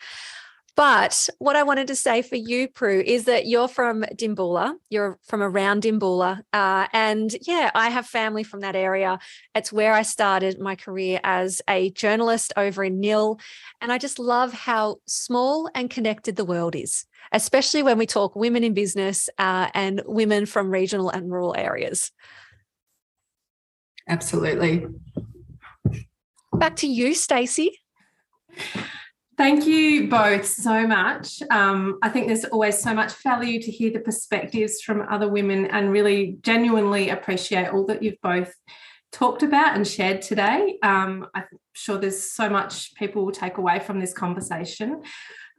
But 0.79 1.29
what 1.41 1.57
I 1.57 1.65
wanted 1.65 1.89
to 1.89 1.97
say 1.97 2.23
for 2.23 2.37
you, 2.37 2.69
Pru, 2.69 3.03
is 3.03 3.25
that 3.25 3.49
you're 3.49 3.67
from 3.67 4.03
Dimboola. 4.15 4.77
You're 4.91 5.19
from 5.25 5.43
around 5.43 5.83
Dimboola. 5.83 6.43
Uh, 6.53 6.87
and 6.93 7.35
yeah, 7.49 7.73
I 7.75 7.89
have 7.89 8.07
family 8.07 8.45
from 8.45 8.61
that 8.61 8.77
area. 8.77 9.19
It's 9.57 9.73
where 9.73 9.93
I 9.93 10.03
started 10.03 10.61
my 10.61 10.77
career 10.77 11.19
as 11.25 11.61
a 11.69 11.91
journalist 11.91 12.53
over 12.57 12.85
in 12.85 13.01
Nhill. 13.01 13.41
And 13.81 13.91
I 13.91 13.99
just 13.99 14.21
love 14.21 14.53
how 14.53 14.99
small 15.09 15.69
and 15.75 15.91
connected 15.91 16.37
the 16.37 16.45
world 16.45 16.77
is, 16.77 17.07
especially 17.33 17.83
when 17.83 17.99
we 17.99 18.07
talk 18.07 18.37
women 18.37 18.63
in 18.63 18.73
business 18.73 19.29
uh, 19.37 19.71
and 19.75 20.01
women 20.07 20.47
from 20.47 20.71
regional 20.71 21.11
and 21.11 21.29
rural 21.29 21.57
areas. 21.59 22.13
Absolutely. 24.09 24.87
Back 26.53 26.77
to 26.77 26.87
you, 26.87 27.15
Stacey. 27.15 27.81
Thank 29.39 29.69
you 29.69 30.09
both 30.09 30.45
so 30.45 30.85
much. 30.85 31.41
Um, 31.49 32.01
I 32.03 32.09
think 32.09 32.27
there's 32.27 32.45
always 32.47 32.77
so 32.77 32.93
much 32.93 33.13
value 33.23 33.63
to 33.63 33.71
hear 33.71 33.93
the 33.93 34.01
perspectives 34.01 34.83
from 34.83 35.07
other 35.09 35.29
women 35.29 35.67
and 35.67 35.93
really 35.93 36.39
genuinely 36.41 37.11
appreciate 37.11 37.69
all 37.69 37.87
that 37.87 38.03
you've 38.03 38.21
both 38.21 38.53
talked 39.13 39.45
about 39.45 39.77
and 39.77 39.87
shared 39.87 40.23
today. 40.23 40.81
Um, 40.83 41.29
I'm 41.37 41.45
sure 41.73 41.99
there's 41.99 42.33
so 42.33 42.51
much 42.51 42.97
people 42.97 43.25
will 43.25 43.31
take 43.31 43.59
away 43.59 43.79
from 43.79 44.01
this 44.01 44.13
conversation. 44.13 45.03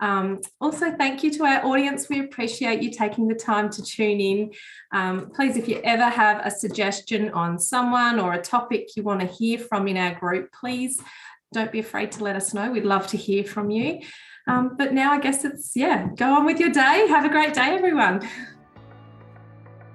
Um, 0.02 0.40
also, 0.60 0.92
thank 0.92 1.24
you 1.24 1.32
to 1.32 1.46
our 1.46 1.66
audience. 1.66 2.10
We 2.10 2.20
appreciate 2.20 2.82
you 2.82 2.92
taking 2.92 3.28
the 3.28 3.36
time 3.36 3.70
to 3.70 3.84
tune 3.84 4.20
in. 4.20 4.52
Um, 4.94 5.30
please, 5.34 5.58
if 5.58 5.68
you 5.68 5.80
ever 5.86 6.10
have 6.10 6.46
a 6.46 6.52
suggestion 6.52 7.30
on 7.32 7.60
someone 7.60 8.20
or 8.20 8.34
a 8.34 8.42
topic 8.42 8.90
you 8.96 9.04
want 9.04 9.22
to 9.22 9.28
hear 9.28 9.58
from 9.58 9.88
in 9.88 9.98
our 9.98 10.16
group, 10.16 10.52
please 10.52 11.02
don't 11.52 11.72
be 11.72 11.80
afraid 11.80 12.12
to 12.12 12.24
let 12.24 12.36
us 12.36 12.54
know. 12.54 12.72
We'd 12.72 12.86
love 12.86 13.08
to 13.08 13.18
hear 13.18 13.44
from 13.44 13.72
you. 13.72 14.02
Um, 14.48 14.76
but 14.78 14.94
now 14.94 15.12
I 15.12 15.20
guess 15.20 15.44
it's, 15.46 15.76
yeah, 15.76 16.08
go 16.16 16.34
on 16.34 16.46
with 16.46 16.60
your 16.60 16.70
day. 16.70 17.08
Have 17.08 17.26
a 17.26 17.30
great 17.30 17.54
day, 17.54 17.76
everyone. 17.76 18.28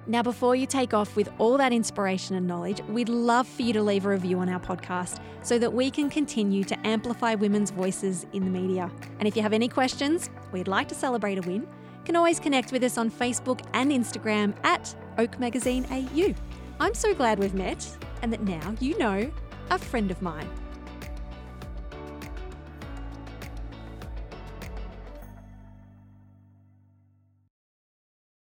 Now, 0.07 0.21
before 0.21 0.55
you 0.55 0.67
take 0.67 0.93
off 0.93 1.15
with 1.15 1.29
all 1.39 1.57
that 1.57 1.73
inspiration 1.73 2.35
and 2.35 2.45
knowledge, 2.45 2.81
we'd 2.89 3.09
love 3.09 3.47
for 3.47 3.63
you 3.63 3.73
to 3.73 3.81
leave 3.81 4.05
a 4.05 4.09
review 4.09 4.37
on 4.39 4.49
our 4.49 4.59
podcast 4.59 5.19
so 5.41 5.57
that 5.57 5.73
we 5.73 5.89
can 5.89 6.09
continue 6.09 6.63
to 6.65 6.87
amplify 6.87 7.35
women's 7.35 7.71
voices 7.71 8.27
in 8.33 8.43
the 8.43 8.51
media. 8.51 8.91
And 9.19 9.27
if 9.27 9.35
you 9.35 9.41
have 9.41 9.53
any 9.53 9.67
questions, 9.67 10.29
we'd 10.51 10.67
like 10.67 10.87
to 10.89 10.95
celebrate 10.95 11.39
a 11.39 11.41
win, 11.41 11.67
can 12.03 12.15
always 12.15 12.39
connect 12.39 12.71
with 12.71 12.83
us 12.83 12.99
on 12.99 13.09
Facebook 13.09 13.65
and 13.73 13.91
Instagram 13.91 14.53
at 14.63 14.93
Oak 15.17 15.39
Magazine 15.39 15.87
AU. 15.89 16.35
I'm 16.79 16.93
so 16.93 17.15
glad 17.15 17.39
we've 17.39 17.55
met 17.55 17.97
and 18.21 18.31
that 18.31 18.43
now 18.43 18.75
you 18.79 18.97
know 18.99 19.31
a 19.71 19.79
friend 19.79 20.11
of 20.11 20.21
mine. 20.21 20.49